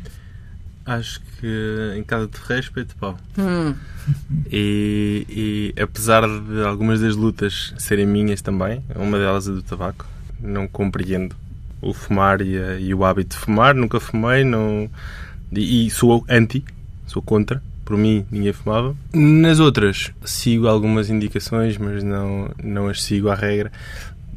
Acho 0.85 1.21
que 1.39 1.93
em 1.97 2.03
casa 2.03 2.27
de 2.27 2.37
respeito, 2.47 2.95
pau. 2.95 3.17
Hum. 3.37 3.73
E, 4.51 5.25
e, 5.75 5.81
apesar 5.81 6.27
de 6.27 6.63
algumas 6.63 7.01
das 7.01 7.15
lutas 7.15 7.73
serem 7.77 8.07
minhas 8.07 8.41
também, 8.41 8.83
uma 8.95 9.19
delas 9.19 9.47
é 9.47 9.51
do 9.51 9.61
tabaco, 9.61 10.05
não 10.39 10.67
compreendo 10.67 11.35
o 11.81 11.93
fumar 11.93 12.41
e, 12.41 12.55
e 12.79 12.93
o 12.93 13.05
hábito 13.05 13.35
de 13.35 13.41
fumar, 13.41 13.75
nunca 13.75 13.99
fumei, 13.99 14.43
não, 14.43 14.89
e, 15.51 15.85
e 15.85 15.89
sou 15.91 16.25
anti, 16.27 16.63
sou 17.05 17.21
contra. 17.21 17.61
Por 17.89 17.97
mim, 17.97 18.23
ninguém 18.29 18.53
fumava. 18.53 18.95
Nas 19.11 19.59
outras, 19.59 20.11
sigo 20.23 20.67
algumas 20.67 21.09
indicações, 21.09 21.75
mas 21.75 22.03
não, 22.03 22.51
não 22.63 22.87
as 22.87 23.01
sigo 23.01 23.29
à 23.29 23.35
regra 23.35 23.71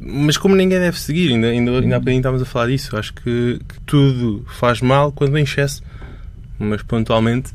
mas 0.05 0.35
como 0.35 0.53
ninguém 0.53 0.79
deve 0.79 0.99
seguir, 0.99 1.31
ainda, 1.31 1.47
ainda, 1.47 1.71
ainda 1.71 1.95
há 1.95 1.99
bocadinho 1.99 2.19
estávamos 2.19 2.41
a 2.41 2.45
falar 2.45 2.67
disso, 2.67 2.97
acho 2.97 3.13
que, 3.13 3.61
que, 3.65 3.79
tudo 3.85 4.45
faz 4.49 4.81
mal 4.81 5.13
quando 5.13 5.31
vem 5.31 5.45
excesso 5.45 5.81
mas 6.59 6.81
pontualmente 6.81 7.53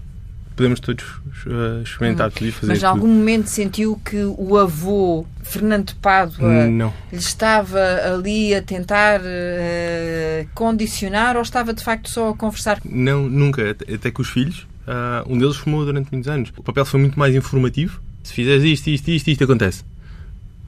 podemos 0.56 0.80
todos 0.80 1.04
uh, 1.46 1.82
experimentar 1.84 2.32
tudo 2.32 2.48
e 2.48 2.52
fazer 2.52 2.72
Mas 2.72 2.82
em 2.82 2.86
algum 2.86 3.06
momento 3.06 3.46
sentiu 3.46 4.00
que 4.04 4.24
o 4.24 4.56
avô 4.56 5.24
Fernando 5.42 5.94
Pádua 6.02 6.66
não. 6.66 6.92
lhe 7.12 7.18
estava 7.18 7.78
ali 8.12 8.52
a 8.54 8.60
tentar 8.60 9.20
uh, 9.20 10.48
condicionar 10.54 11.36
ou 11.36 11.42
estava 11.42 11.72
de 11.72 11.82
facto 11.82 12.10
só 12.10 12.30
a 12.30 12.36
conversar? 12.36 12.80
Não, 12.84 13.28
nunca. 13.28 13.70
Até 13.70 14.10
que 14.10 14.20
os 14.20 14.28
filhos, 14.28 14.66
uh, 14.88 15.32
um 15.32 15.38
deles 15.38 15.56
fumou 15.56 15.84
durante 15.84 16.10
muitos 16.10 16.28
anos. 16.28 16.52
O 16.56 16.62
papel 16.62 16.84
foi 16.84 17.00
muito 17.00 17.18
mais 17.18 17.34
informativo. 17.34 18.00
Se 18.24 18.32
fizeres 18.32 18.64
isto, 18.64 18.88
isto, 18.88 19.08
isto, 19.08 19.28
isto 19.28 19.44
acontece. 19.44 19.84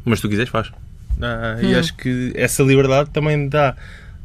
Mas 0.04 0.18
se 0.18 0.22
tu 0.22 0.28
quiseres, 0.28 0.50
faz. 0.50 0.68
Uh, 0.68 0.72
hum. 1.62 1.70
E 1.70 1.74
acho 1.74 1.94
que 1.96 2.32
essa 2.34 2.62
liberdade 2.62 3.10
também 3.10 3.48
dá 3.48 3.76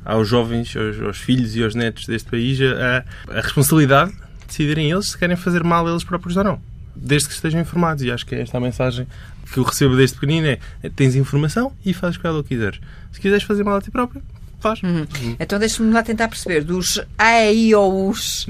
aos 0.03 0.27
jovens, 0.27 0.75
aos, 0.75 1.01
aos, 1.01 1.17
filhos 1.17 1.55
e 1.55 1.63
aos 1.63 1.73
netos 1.73 2.05
deste 2.05 2.29
país 2.29 2.59
a, 2.61 3.03
a 3.27 3.41
responsabilidade 3.41 4.11
de 4.11 4.47
decidirem 4.47 4.91
eles 4.91 5.09
se 5.09 5.17
querem 5.17 5.35
fazer 5.35 5.63
mal 5.63 5.87
a 5.87 5.89
eles 5.89 6.03
próprios 6.03 6.37
ou 6.37 6.43
não. 6.43 6.61
Desde 6.95 7.27
que 7.27 7.33
estejam 7.33 7.59
informados. 7.59 8.03
E 8.03 8.11
acho 8.11 8.25
que 8.25 8.35
é 8.35 8.41
esta 8.41 8.57
a 8.57 8.61
mensagem 8.61 9.07
que 9.51 9.59
eu 9.59 9.63
recebo 9.63 9.95
desde 9.95 10.15
pequenino 10.15 10.47
é, 10.47 10.59
é 10.83 10.89
tens 10.89 11.15
informação 11.15 11.71
e 11.85 11.93
fazes 11.93 12.17
com 12.17 12.27
ela 12.27 12.39
o 12.39 12.43
que 12.43 12.49
quiseres. 12.49 12.79
Se 13.11 13.19
quiseres 13.19 13.43
fazer 13.43 13.63
mal 13.63 13.77
a 13.77 13.81
ti 13.81 13.91
próprio, 13.91 14.21
faz. 14.65 14.81
Uhum. 14.81 15.05
Uhum. 15.21 15.35
Então 15.39 15.59
deixa-me 15.59 15.93
lá 15.93 16.01
tentar 16.01 16.27
perceber 16.27 16.63
dos 16.63 16.99
A, 17.17 17.51
I, 17.51 17.75
O, 17.75 18.09
U's 18.09 18.47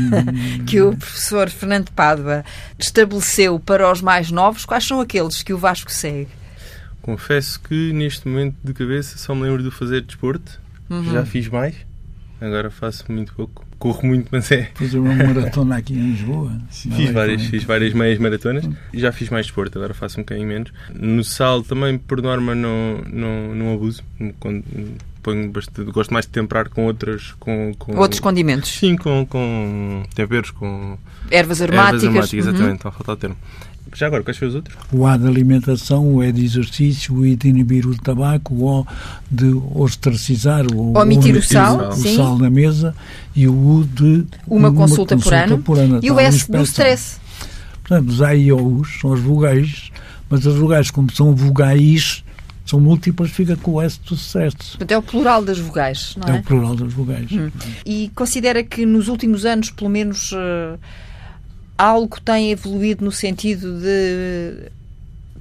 que 0.66 0.80
o 0.80 0.96
professor 0.96 1.48
Fernando 1.48 1.90
Pádua 1.92 2.44
estabeleceu 2.78 3.58
para 3.58 3.90
os 3.90 4.00
mais 4.02 4.30
novos, 4.30 4.64
quais 4.64 4.86
são 4.86 5.00
aqueles 5.00 5.42
que 5.42 5.52
o 5.52 5.58
Vasco 5.58 5.90
segue? 5.90 6.28
Confesso 7.00 7.60
que 7.60 7.92
neste 7.92 8.26
momento 8.28 8.56
de 8.64 8.74
cabeça 8.74 9.16
só 9.16 9.34
me 9.34 9.42
lembro 9.42 9.62
de 9.62 9.70
fazer 9.70 10.02
desporto 10.02 10.66
Uhum. 10.88 11.12
Já 11.12 11.26
fiz 11.26 11.48
mais, 11.48 11.74
agora 12.40 12.70
faço 12.70 13.10
muito 13.10 13.34
pouco. 13.34 13.65
Corro 13.78 14.06
muito, 14.06 14.28
mas 14.30 14.50
é. 14.50 14.70
Fazer 14.74 14.98
uma 14.98 15.14
maratona 15.14 15.76
aqui 15.76 15.94
em 15.94 16.10
Lisboa. 16.12 16.52
Fiz 16.70 17.10
várias, 17.10 17.42
fiz 17.44 17.64
várias 17.64 17.92
meias 17.92 18.18
maratonas 18.18 18.68
e 18.92 18.98
já 18.98 19.12
fiz 19.12 19.28
mais 19.30 19.46
desporto, 19.46 19.78
agora 19.78 19.94
faço 19.94 20.18
um 20.18 20.22
bocadinho 20.22 20.48
menos. 20.48 20.72
No 20.94 21.22
sal 21.24 21.62
também, 21.62 21.98
por 21.98 22.20
norma, 22.22 22.54
não, 22.54 23.02
não, 23.10 23.54
não 23.54 23.74
abuso. 23.74 24.02
Quando, 24.40 24.64
ponho 25.22 25.50
bastante, 25.50 25.90
gosto 25.90 26.12
mais 26.12 26.24
de 26.26 26.32
temperar 26.32 26.68
com 26.68 26.84
outras. 26.86 27.32
Com, 27.38 27.74
com, 27.78 27.96
Outros 27.96 28.20
condimentos? 28.20 28.70
Sim, 28.70 28.96
com, 28.96 29.26
com 29.26 30.02
temperos, 30.14 30.50
com. 30.50 30.96
Ervas 31.30 31.60
aromáticas. 31.60 32.02
Ervas 32.04 32.14
aromáticas, 32.14 32.32
Uhum. 32.32 32.38
exatamente, 32.50 32.76
está 32.76 32.88
a 32.88 32.92
faltar 32.92 33.14
o 33.14 33.18
termo. 33.18 33.36
Já 33.96 34.08
agora, 34.08 34.22
quais 34.22 34.36
são 34.36 34.46
os 34.46 34.54
outros? 34.54 34.76
O 34.92 35.06
A 35.06 35.16
de 35.16 35.26
alimentação, 35.26 36.06
o 36.06 36.22
E 36.22 36.30
de 36.30 36.44
exercício, 36.44 37.14
o 37.14 37.24
I 37.24 37.34
de 37.34 37.48
inibir 37.48 37.86
o 37.86 37.96
tabaco, 37.96 38.52
o 38.54 38.80
O 38.80 38.86
de 39.30 39.46
ostracizar, 39.74 40.66
o, 40.70 40.98
Omitir 40.98 41.34
o 41.34 41.42
sal, 41.42 41.88
o 41.88 41.92
sim. 41.92 42.14
sal 42.14 42.36
na 42.38 42.50
mesa 42.50 42.94
e 43.34 43.48
o 43.48 43.54
U 43.54 43.84
de 43.84 44.26
Uma 44.46 44.70
consulta 44.70 45.16
por 45.16 45.32
ano. 45.78 46.00
E 46.02 46.10
o 46.10 46.14
tal, 46.16 46.24
S 46.24 46.50
do 46.50 46.62
stress. 46.62 47.18
Portanto, 47.82 48.08
os 48.10 48.20
A 48.20 48.34
e 48.34 48.52
Os 48.52 49.00
são 49.00 49.14
as 49.14 49.20
vogais, 49.20 49.90
mas 50.28 50.46
as 50.46 50.54
vogais, 50.54 50.90
como 50.90 51.10
são 51.10 51.34
vogais, 51.34 52.22
são 52.66 52.78
múltiplas, 52.80 53.30
fica 53.30 53.56
com 53.56 53.72
o 53.74 53.80
S 53.80 53.98
do 54.06 54.14
stress. 54.14 54.56
Portanto, 54.72 54.92
é 54.92 54.98
o 54.98 55.02
plural 55.02 55.42
das 55.42 55.58
vogais, 55.58 56.14
não 56.18 56.28
É 56.28 56.36
é? 56.36 56.40
o 56.40 56.42
plural 56.42 56.74
das 56.74 56.92
vogais. 56.92 57.30
E 57.86 58.10
considera 58.14 58.62
que 58.62 58.84
nos 58.84 59.08
últimos 59.08 59.46
anos, 59.46 59.70
pelo 59.70 59.88
menos, 59.88 60.32
eh, 60.34 60.76
algo 61.76 62.20
tem 62.20 62.50
evoluído 62.50 63.04
no 63.04 63.12
sentido 63.12 63.80
de 63.80 64.70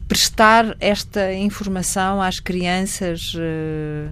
prestar 0.07 0.75
esta 0.79 1.33
informação 1.33 2.21
às 2.21 2.39
crianças 2.39 3.33
eh, 3.37 4.09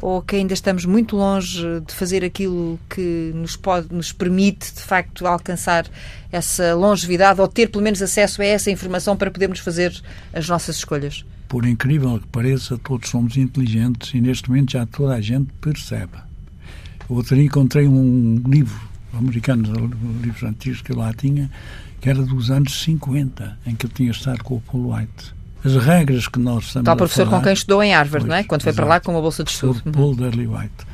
ou 0.00 0.22
que 0.22 0.36
ainda 0.36 0.54
estamos 0.54 0.84
muito 0.84 1.16
longe 1.16 1.62
de 1.86 1.92
fazer 1.92 2.24
aquilo 2.24 2.78
que 2.88 3.32
nos 3.34 3.56
pode 3.56 3.92
nos 3.92 4.12
permite 4.12 4.72
de 4.72 4.80
facto 4.80 5.26
alcançar 5.26 5.86
essa 6.30 6.74
longevidade 6.74 7.40
ou 7.40 7.48
ter 7.48 7.68
pelo 7.68 7.84
menos 7.84 8.00
acesso 8.00 8.40
a 8.40 8.44
essa 8.44 8.70
informação 8.70 9.16
para 9.16 9.30
podermos 9.30 9.58
fazer 9.58 9.92
as 10.32 10.48
nossas 10.48 10.76
escolhas. 10.76 11.24
Por 11.48 11.66
incrível 11.66 12.20
que 12.20 12.26
pareça, 12.28 12.78
todos 12.78 13.08
somos 13.08 13.36
inteligentes 13.36 14.14
e 14.14 14.20
neste 14.20 14.48
momento 14.48 14.72
já 14.72 14.86
toda 14.86 15.14
a 15.14 15.20
gente 15.20 15.52
percebe. 15.60 16.12
Outro 17.08 17.34
dia 17.34 17.44
encontrei 17.44 17.88
um 17.88 18.42
livro 18.46 18.87
americano, 19.18 19.90
livros 20.22 20.42
antigos 20.42 20.82
que 20.82 20.92
eu 20.92 20.96
lá 20.96 21.12
tinha, 21.12 21.50
que 22.00 22.08
era 22.08 22.22
dos 22.22 22.50
anos 22.50 22.80
50, 22.82 23.58
em 23.66 23.74
que 23.74 23.86
eu 23.86 23.90
tinha 23.90 24.10
estado 24.10 24.42
com 24.44 24.56
o 24.56 24.60
Paul 24.60 24.94
White. 24.94 25.34
As 25.64 25.74
regras 25.76 26.28
que 26.28 26.38
nós 26.38 26.66
estamos 26.66 26.84
Tal 26.84 26.94
a 26.94 26.96
professor 26.96 27.26
falar, 27.26 27.38
com 27.38 27.44
quem 27.44 27.52
estudou 27.52 27.82
em 27.82 27.92
Harvard, 27.92 28.26
Pois, 28.26 28.28
não 28.28 28.36
é? 28.36 28.44
Quando 28.44 28.62
foi 28.62 28.72
para 28.72 28.84
exato. 28.84 28.94
lá 28.94 29.00
com 29.00 29.12
uma 29.12 29.20
bolsa 29.20 29.42
de 29.42 29.50
estudo. 29.50 29.82
Paul 29.92 30.14
Darley 30.14 30.46
White. 30.46 30.86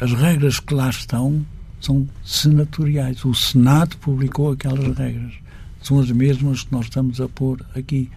As 0.00 0.12
regras 0.12 0.58
que 0.58 0.74
lá 0.74 0.88
estão 0.88 1.44
são 1.80 2.08
senatoriais. 2.24 3.24
O 3.24 3.34
Senado 3.34 3.96
publicou 3.98 4.52
aquelas 4.52 4.96
regras. 4.96 5.32
São 5.82 6.00
as 6.00 6.10
mesmas 6.10 6.62
que 6.62 6.72
nós 6.72 6.86
estamos 6.86 7.20
a 7.20 7.28
pôr 7.28 7.60
aqui. 7.76 8.10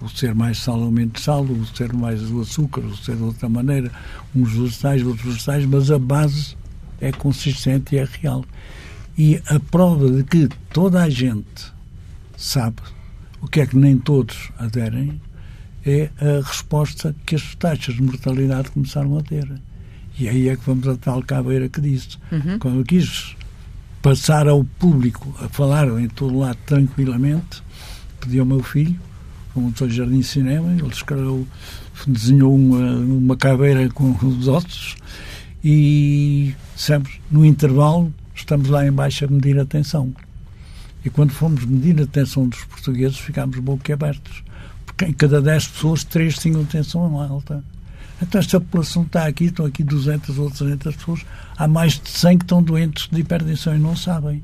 O 0.00 0.08
ser 0.08 0.32
mais 0.32 0.58
sal 0.58 0.78
ou 0.78 0.92
menos 0.92 1.20
sal, 1.20 1.42
o 1.42 1.66
ser 1.66 1.92
mais 1.92 2.22
o 2.30 2.40
açúcar, 2.40 2.82
o 2.82 2.96
ser 2.96 3.16
de 3.16 3.22
outra 3.24 3.48
maneira, 3.48 3.90
uns 4.34 4.52
vegetais, 4.52 5.02
outros 5.04 5.34
vegetais, 5.34 5.66
mas 5.66 5.90
a 5.90 5.98
base 5.98 6.56
é 7.00 7.12
consistente 7.12 7.94
e 7.94 7.98
é 7.98 8.08
real. 8.20 8.44
E 9.16 9.40
a 9.46 9.58
prova 9.58 10.10
de 10.10 10.22
que 10.24 10.48
toda 10.72 11.02
a 11.02 11.10
gente 11.10 11.72
sabe 12.36 12.76
o 13.40 13.48
que 13.48 13.60
é 13.60 13.66
que 13.66 13.76
nem 13.76 13.98
todos 13.98 14.50
aderem 14.58 15.20
é 15.84 16.10
a 16.20 16.46
resposta 16.46 17.14
que 17.24 17.34
as 17.34 17.54
taxas 17.54 17.94
de 17.94 18.02
mortalidade 18.02 18.70
começaram 18.70 19.16
a 19.16 19.22
ter. 19.22 19.48
E 20.18 20.28
aí 20.28 20.48
é 20.48 20.56
que 20.56 20.64
vamos 20.64 20.86
a 20.88 20.96
tal 20.96 21.22
caveira 21.22 21.68
que 21.68 21.80
disse. 21.80 22.18
Uhum. 22.30 22.58
Quando 22.58 22.78
eu 22.80 22.84
quis 22.84 23.36
passar 24.02 24.48
ao 24.48 24.64
público 24.64 25.34
a 25.40 25.48
falar 25.48 25.88
em 26.00 26.08
todo 26.08 26.38
lado 26.38 26.58
tranquilamente, 26.66 27.62
pedi 28.20 28.38
ao 28.38 28.46
meu 28.46 28.62
filho, 28.62 28.98
como 29.54 29.70
estou 29.70 29.88
jardim 29.88 30.18
de 30.18 30.24
cinema, 30.24 30.72
ele 30.72 30.88
escreveu, 30.88 31.46
desenhou 32.06 32.54
uma, 32.54 32.96
uma 32.96 33.36
caveira 33.36 33.88
com 33.90 34.10
os 34.10 34.48
ossos 34.48 34.96
e 35.70 36.54
sempre 36.74 37.20
no 37.30 37.44
intervalo 37.44 38.10
estamos 38.34 38.70
lá 38.70 38.86
embaixo 38.86 39.26
a 39.26 39.28
medir 39.28 39.60
a 39.60 39.66
tensão. 39.66 40.14
E 41.04 41.10
quando 41.10 41.30
fomos 41.30 41.62
medir 41.66 42.00
a 42.00 42.06
tensão 42.06 42.48
dos 42.48 42.64
portugueses, 42.64 43.18
ficámos 43.18 43.58
boquiabertos. 43.58 44.42
Porque 44.86 45.04
em 45.04 45.12
cada 45.12 45.42
10 45.42 45.68
pessoas, 45.68 46.04
3 46.04 46.38
tinham 46.38 46.64
tensão 46.64 47.20
alta. 47.20 47.62
Então 48.22 48.38
esta 48.38 48.58
população 48.58 49.02
está 49.02 49.26
aqui, 49.26 49.44
estão 49.44 49.66
aqui 49.66 49.84
200 49.84 50.38
ou 50.38 50.50
300 50.50 50.96
pessoas, 50.96 51.26
há 51.54 51.68
mais 51.68 52.00
de 52.00 52.08
100 52.08 52.38
que 52.38 52.44
estão 52.44 52.62
doentes 52.62 53.06
de 53.12 53.20
hipertensão 53.20 53.76
e 53.76 53.78
não 53.78 53.94
sabem. 53.94 54.42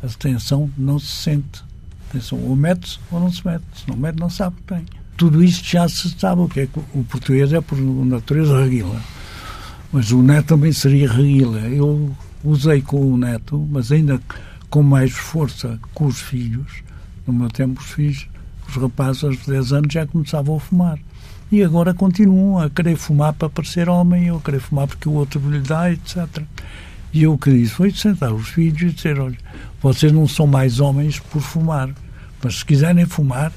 A 0.00 0.06
tensão 0.06 0.70
não 0.78 1.00
se 1.00 1.08
sente. 1.08 1.64
A 2.08 2.12
tensão 2.12 2.38
ou 2.44 2.54
mete-se 2.54 3.00
ou 3.10 3.18
não 3.18 3.32
se 3.32 3.44
mete. 3.44 3.64
Se 3.74 3.88
não 3.88 3.96
mete, 3.96 4.20
não 4.20 4.30
sabe 4.30 4.54
que 4.54 4.62
tem. 4.62 4.86
Tudo 5.16 5.42
isto 5.42 5.68
já 5.68 5.88
se 5.88 6.08
sabe. 6.16 6.42
O 6.42 6.48
que 6.48 6.60
é 6.60 6.66
que 6.68 6.78
o 6.78 7.02
português 7.02 7.52
é, 7.52 7.60
por 7.60 7.76
natureza, 7.76 8.62
reguila. 8.62 9.02
Mas 9.92 10.10
o 10.10 10.22
neto 10.22 10.48
também 10.48 10.72
seria 10.72 11.10
reguila. 11.10 11.60
Eu 11.60 12.14
usei 12.44 12.82
com 12.82 13.12
o 13.12 13.16
neto, 13.16 13.66
mas 13.70 13.90
ainda 13.90 14.20
com 14.68 14.82
mais 14.82 15.12
força 15.12 15.78
com 15.94 16.06
os 16.06 16.20
filhos. 16.20 16.82
No 17.26 17.32
meu 17.32 17.48
tempo, 17.48 17.80
os 17.80 17.90
filhos, 17.90 18.28
os 18.68 18.76
rapazes 18.76 19.24
aos 19.24 19.46
10 19.46 19.72
anos 19.72 19.92
já 19.92 20.06
começavam 20.06 20.56
a 20.56 20.60
fumar. 20.60 20.98
E 21.50 21.62
agora 21.62 21.94
continuam 21.94 22.58
a 22.58 22.68
querer 22.68 22.96
fumar 22.96 23.32
para 23.32 23.48
parecer 23.48 23.88
homem, 23.88 24.26
eu 24.26 24.36
a 24.36 24.40
querer 24.40 24.60
fumar 24.60 24.86
porque 24.86 25.08
o 25.08 25.12
outro 25.12 25.40
lhe 25.50 25.60
dá, 25.60 25.90
etc. 25.90 26.42
E 27.12 27.22
eu 27.22 27.38
que 27.38 27.50
disse 27.50 27.72
foi 27.72 27.90
sentar 27.90 28.32
os 28.32 28.48
filhos 28.48 28.82
e 28.82 28.92
dizer: 28.92 29.18
olha, 29.18 29.38
vocês 29.80 30.12
não 30.12 30.28
são 30.28 30.46
mais 30.46 30.78
homens 30.78 31.18
por 31.18 31.40
fumar, 31.40 31.90
mas 32.42 32.58
se 32.58 32.64
quiserem 32.64 33.06
fumar, 33.06 33.50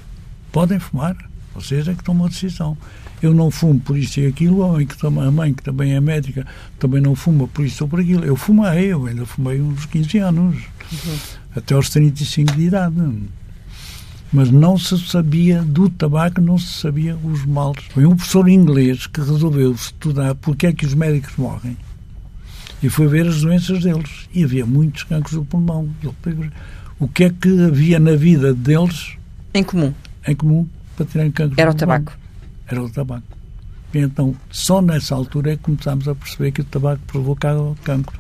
podem 0.54 0.80
fumar. 0.80 1.18
Vocês 1.54 1.88
é 1.88 1.94
que 1.94 2.04
tomam 2.04 2.26
a 2.26 2.30
decisão. 2.30 2.78
Eu 3.22 3.34
não 3.34 3.52
fumo 3.52 3.80
por 3.80 3.98
isto 3.98 4.20
e 4.20 4.26
aquilo, 4.26 4.64
a 4.64 4.72
mãe 4.74 4.86
que, 4.86 4.98
também, 4.98 5.24
a 5.24 5.32
mãe, 5.32 5.54
que 5.54 5.62
também 5.62 5.94
é 5.94 6.00
médica, 6.00 6.46
também 6.80 7.02
não 7.02 7.14
fuma 7.14 7.48
por 7.48 7.66
isto 7.66 7.82
ou 7.82 7.88
por 7.88 8.00
aquilo. 8.00 8.26
Eu 8.26 8.36
fumei, 8.36 8.86
eu 8.86 9.06
ainda 9.06 9.26
fumei 9.26 9.62
uns 9.62 9.86
15 9.86 10.18
anos, 10.20 10.64
até 11.56 11.76
aos 11.76 11.90
35 11.90 12.56
de 12.56 12.64
idade. 12.64 12.96
Mas 14.34 14.50
não 14.50 14.78
se 14.78 14.98
sabia 14.98 15.62
do 15.62 15.90
tabaco, 15.90 16.40
não 16.40 16.58
se 16.58 16.80
sabia 16.80 17.18
os 17.18 17.46
males. 17.46 17.84
Foi 17.90 18.06
um 18.06 18.16
professor 18.16 18.48
inglês 18.48 19.06
que 19.06 19.20
resolveu 19.20 19.74
estudar 19.74 20.34
porque 20.36 20.68
é 20.68 20.74
que 20.74 20.86
os 20.86 20.94
médicos 20.94 21.36
morrem. 21.36 21.76
E 22.82 22.90
foi 22.90 23.08
ver 23.08 23.28
as 23.28 23.42
doenças 23.42 23.84
deles. 23.84 24.28
E 24.34 24.44
havia 24.44 24.66
muitos 24.66 25.04
cancros 25.04 25.34
do 25.36 25.44
pulmão. 25.46 25.90
Ele 26.02 26.50
O 26.98 27.08
que 27.08 27.26
é 27.26 27.30
que 27.30 27.66
havia 27.66 28.00
na 28.00 28.16
vida 28.16 28.54
deles 28.54 29.18
Em 29.54 29.64
comum. 29.64 29.94
em 30.26 30.34
comum 30.36 30.66
para 30.96 31.06
terem 31.06 31.32
cancro 31.32 31.60
Era 31.60 31.72
o 31.72 31.74
tabaco. 31.74 32.18
Era 32.68 32.84
o 32.84 32.90
tabaco. 32.90 33.42
E 33.94 34.00
então, 34.00 34.36
só 34.50 34.82
nessa 34.82 35.16
altura 35.16 35.54
é 35.54 35.58
que 35.58 35.64
começámos 35.64 36.08
a 36.08 36.16
perceber 36.16 36.52
que 36.52 36.62
o 36.62 36.66
tabaco 36.66 37.02
provocava 37.08 37.76
cancro. 37.84 38.18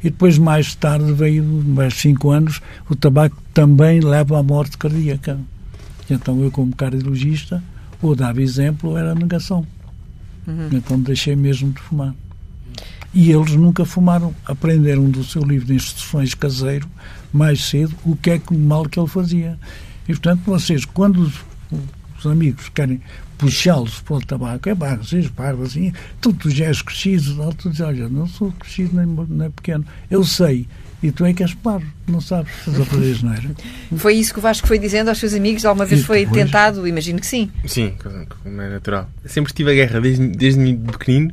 E 0.00 0.10
depois, 0.10 0.36
mais 0.36 0.74
tarde, 0.74 1.12
veio, 1.12 1.42
mais 1.42 1.94
cinco 1.94 2.30
anos, 2.30 2.60
o 2.90 2.94
tabaco 2.94 3.36
também 3.54 4.00
leva 4.00 4.38
à 4.38 4.42
morte 4.42 4.76
cardíaca. 4.76 5.38
E 6.10 6.12
então, 6.12 6.42
eu, 6.42 6.50
como 6.50 6.76
cardiologista, 6.76 7.62
ou 8.02 8.14
dava 8.14 8.42
exemplo, 8.42 8.98
era 8.98 9.14
negação. 9.14 9.66
Então, 10.72 11.00
deixei 11.00 11.34
mesmo 11.34 11.72
de 11.72 11.80
fumar. 11.80 12.14
E 13.14 13.30
eles 13.30 13.54
nunca 13.54 13.86
fumaram. 13.86 14.34
Aprenderam 14.44 15.08
do 15.08 15.24
seu 15.24 15.42
livro 15.42 15.66
de 15.66 15.74
instruções 15.74 16.34
caseiro, 16.34 16.86
mais 17.32 17.64
cedo, 17.64 17.94
o 18.04 18.14
que 18.14 18.30
é 18.30 18.38
que 18.38 18.52
o 18.52 18.58
mal 18.58 18.84
que 18.84 19.00
ele 19.00 19.08
fazia. 19.08 19.58
E, 20.06 20.08
portanto, 20.08 20.42
vocês, 20.44 20.84
quando 20.84 21.32
os, 22.24 22.26
os 22.26 22.32
amigos 22.32 22.68
querem 22.70 23.00
puxá-los 23.36 24.00
para 24.00 24.16
o 24.16 24.20
tabaco, 24.20 24.68
é 24.68 24.74
pá, 24.74 24.96
vocês 24.96 25.28
parvam 25.28 25.64
assim, 25.64 25.92
tu, 26.20 26.32
tu 26.32 26.50
já 26.50 26.66
és 26.66 26.80
crescido, 26.80 27.34
não, 27.34 27.52
tu 27.52 27.68
dizes, 27.68 27.84
olha, 27.84 28.08
não 28.08 28.26
sou 28.26 28.52
crescido 28.52 28.96
nem, 28.96 29.06
nem 29.28 29.50
pequeno, 29.50 29.84
eu 30.10 30.24
sei, 30.24 30.66
e 31.02 31.10
tu 31.10 31.24
é 31.24 31.34
que 31.34 31.42
és 31.42 31.52
parvo, 31.52 31.86
não 32.06 32.20
sabes, 32.20 32.50
fazer 32.64 33.22
não 33.22 33.32
era? 33.32 33.50
Foi 33.96 34.14
isso 34.14 34.32
que 34.32 34.38
o 34.38 34.42
Vasco 34.42 34.66
foi 34.66 34.78
dizendo 34.78 35.08
aos 35.08 35.18
seus 35.18 35.34
amigos? 35.34 35.64
Alguma 35.64 35.84
vez 35.84 36.02
foi 36.02 36.24
depois? 36.24 36.44
tentado? 36.44 36.88
Imagino 36.88 37.20
que 37.20 37.26
sim. 37.26 37.50
Sim, 37.66 37.94
como 38.42 38.62
é 38.62 38.70
natural. 38.70 39.10
Sempre 39.26 39.52
tive 39.52 39.70
a 39.70 39.74
guerra 39.74 40.00
desde, 40.00 40.28
desde 40.28 40.74
pequenino, 40.74 41.30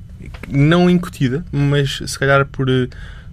não 0.50 0.89
incutida, 0.89 1.45
mas 1.51 2.01
se 2.05 2.19
calhar 2.19 2.45
por, 2.48 2.69
eh, 2.69 2.89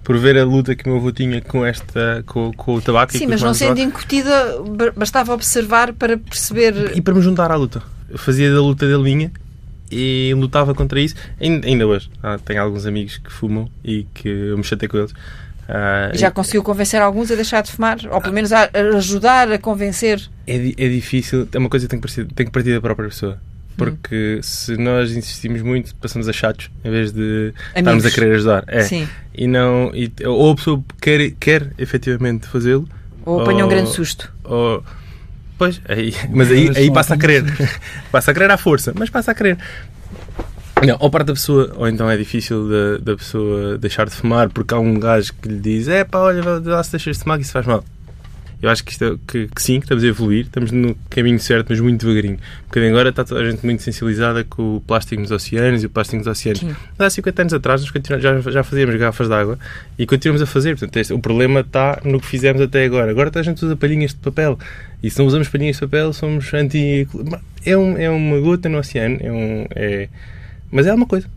por 0.09 0.17
ver 0.17 0.39
a 0.39 0.45
luta 0.45 0.75
que 0.75 0.87
o 0.87 0.89
meu 0.89 0.97
avô 0.97 1.13
tinha 1.13 1.39
com, 1.43 1.67
esta, 1.67 2.25
com, 2.27 2.51
com 2.55 2.77
o 2.77 2.81
tabaco 2.81 3.15
e 3.15 3.19
Sim, 3.19 3.27
com 3.27 3.33
mas 3.33 3.43
não 3.43 3.53
sendo 3.53 3.79
incutida, 3.79 4.57
ba- 4.67 4.91
bastava 4.97 5.35
observar 5.35 5.93
para 5.93 6.17
perceber. 6.17 6.97
E 6.97 7.03
para 7.03 7.13
me 7.13 7.21
juntar 7.21 7.51
à 7.53 7.57
luta. 7.57 7.83
Eu 8.09 8.17
fazia 8.17 8.51
da 8.51 8.59
luta 8.63 8.87
dele 8.89 9.03
minha 9.03 9.31
e 9.93 10.33
lutava 10.35 10.75
contra 10.75 10.99
isso. 10.99 11.15
Ainda, 11.39 11.87
hoje. 11.87 12.09
Ah, 12.23 12.39
tenho 12.43 12.63
alguns 12.63 12.87
amigos 12.87 13.19
que 13.19 13.31
fumam 13.31 13.69
e 13.85 14.07
que 14.15 14.27
eu 14.31 14.57
me 14.57 14.65
chatei 14.65 14.89
com 14.89 14.97
eles. 14.97 15.13
Ah, 15.69 16.11
Já 16.15 16.31
conseguiu 16.31 16.63
convencer 16.63 17.03
alguns 17.03 17.31
a 17.31 17.35
deixar 17.35 17.63
de 17.63 17.71
fumar? 17.71 17.99
Ou 18.11 18.19
pelo 18.23 18.33
menos 18.33 18.51
a 18.51 18.71
ajudar 18.97 19.53
a 19.53 19.59
convencer? 19.59 20.27
é, 20.47 20.57
é 20.57 20.89
difícil. 20.89 21.47
É 21.53 21.59
uma 21.59 21.69
coisa 21.69 21.85
que 21.85 21.91
tem 21.91 22.01
que 22.01 22.07
partir, 22.07 22.25
tem 22.35 22.47
que 22.47 22.53
partir 22.53 22.73
da 22.73 22.81
própria 22.81 23.11
pessoa. 23.11 23.39
Porque 23.79 24.41
se 24.43 24.77
nós 24.77 25.13
insistimos 25.13 25.63
muito, 25.63 25.95
passamos 25.97 26.29
a 26.29 26.33
chatos 26.33 26.71
em 26.85 26.91
vez 26.91 27.13
de 27.13 27.55
Amigos. 27.55 27.77
estarmos 27.77 28.07
a 28.07 28.11
querer 28.11 28.35
ajudar. 28.35 28.65
É. 28.67 28.83
Sim. 28.83 29.09
E 29.35 29.47
não, 29.47 29.91
e, 29.95 30.13
ou 30.27 30.51
a 30.51 30.55
pessoa 30.57 30.83
quer, 31.01 31.31
quer 31.39 31.73
efetivamente 31.79 32.47
fazê-lo, 32.49 32.89
Ou 33.25 33.41
apanha 33.41 33.65
um 33.65 33.69
grande 33.69 33.91
susto. 33.91 34.33
ou. 34.45 34.83
Pois, 35.57 35.81
aí, 35.89 36.15
mas 36.31 36.51
aí, 36.53 36.71
aí 36.77 36.93
passa 36.93 37.15
a 37.15 37.19
querer. 37.19 37.45
passa 38.13 38.31
a 38.31 38.35
querer 38.35 38.51
à 38.51 38.57
força, 38.57 38.93
mas 38.97 39.11
passa 39.11 39.31
a 39.31 39.35
querer. 39.35 39.59
Não, 40.87 40.97
ou 41.01 41.11
parte 41.11 41.27
da 41.27 41.33
pessoa, 41.33 41.73
ou 41.77 41.89
então 41.89 42.09
é 42.09 42.17
difícil 42.17 42.69
da, 42.69 42.99
da 42.99 43.17
pessoa 43.17 43.77
deixar 43.79 44.07
de 44.07 44.15
fumar 44.15 44.49
porque 44.49 44.73
há 44.73 44.79
um 44.79 44.99
gajo 44.99 45.33
que 45.43 45.49
lhe 45.49 45.59
diz: 45.59 45.89
é 45.89 46.05
pá, 46.05 46.19
olha, 46.21 46.43
lá 46.65 46.83
se 46.83 46.93
deixas 46.93 47.17
de 47.17 47.23
fumar 47.23 47.39
que 47.39 47.45
isso 47.45 47.53
faz 47.53 47.67
mal. 47.67 47.85
Eu 48.61 48.69
acho 48.71 48.83
que, 48.83 48.91
isto 48.91 49.05
é, 49.05 49.17
que, 49.31 49.47
que 49.47 49.63
sim, 49.63 49.79
que 49.79 49.85
estamos 49.85 50.03
a 50.03 50.07
evoluir, 50.09 50.47
estamos 50.47 50.73
no 50.73 50.97
caminho 51.09 51.39
certo, 51.39 51.69
mas 51.71 51.79
muito 51.79 52.05
devagarinho. 52.05 52.39
Porque 52.67 52.81
agora 52.81 53.11
está 53.11 53.25
toda 53.25 53.41
a 53.41 53.49
gente 53.49 53.65
muito 53.65 53.85
sensibilizada 53.85 54.43
com 54.43 54.77
o 54.77 54.81
plástico 54.81 55.23
nos 55.23 55.31
oceanos 55.31 55.85
e 55.85 55.87
o 55.87 55.91
plástico 55.91 56.17
nos 56.19 56.27
oceanos. 56.27 56.61
Sim. 56.61 56.75
Há 56.99 57.09
50 57.09 57.43
anos 57.43 57.55
atrás 57.55 57.81
nós 57.83 58.21
já, 58.21 58.41
já 58.41 58.65
fazíamos 58.65 58.97
garrafas 58.97 59.29
de 59.29 59.35
água 59.35 59.59
e 59.97 60.05
continuamos 60.07 60.43
a 60.43 60.47
fazer. 60.47 60.71
Portanto, 60.77 60.97
este- 60.97 61.13
o 61.13 61.21
problema 61.21 61.61
está 61.61 62.01
no 62.05 62.21
que 62.21 62.27
fizemos 62.27 62.61
até 62.61 62.85
agora. 62.85 63.13
Agora 63.13 63.31
toda 63.31 63.41
a 63.41 63.45
gente 63.45 63.65
usa 63.65 63.77
palhinhas 63.77 64.11
de 64.11 64.17
papel. 64.17 64.59
E 65.03 65.09
se 65.09 65.21
não 65.21 65.27
usamos 65.27 65.47
palhinhas 65.49 65.77
de 65.77 65.83
papel, 65.83 66.13
somos 66.13 66.53
anti. 66.53 67.07
É, 67.65 67.77
um, 67.79 67.97
é 67.97 68.11
uma 68.11 68.41
gota 68.41 68.69
no 68.69 68.79
oceano, 68.79 69.19
é 69.21 69.31
um, 69.31 69.67
é... 69.71 70.09
mas 70.73 70.85
é 70.87 70.91
alguma 70.91 71.07
coisa. 71.07 71.29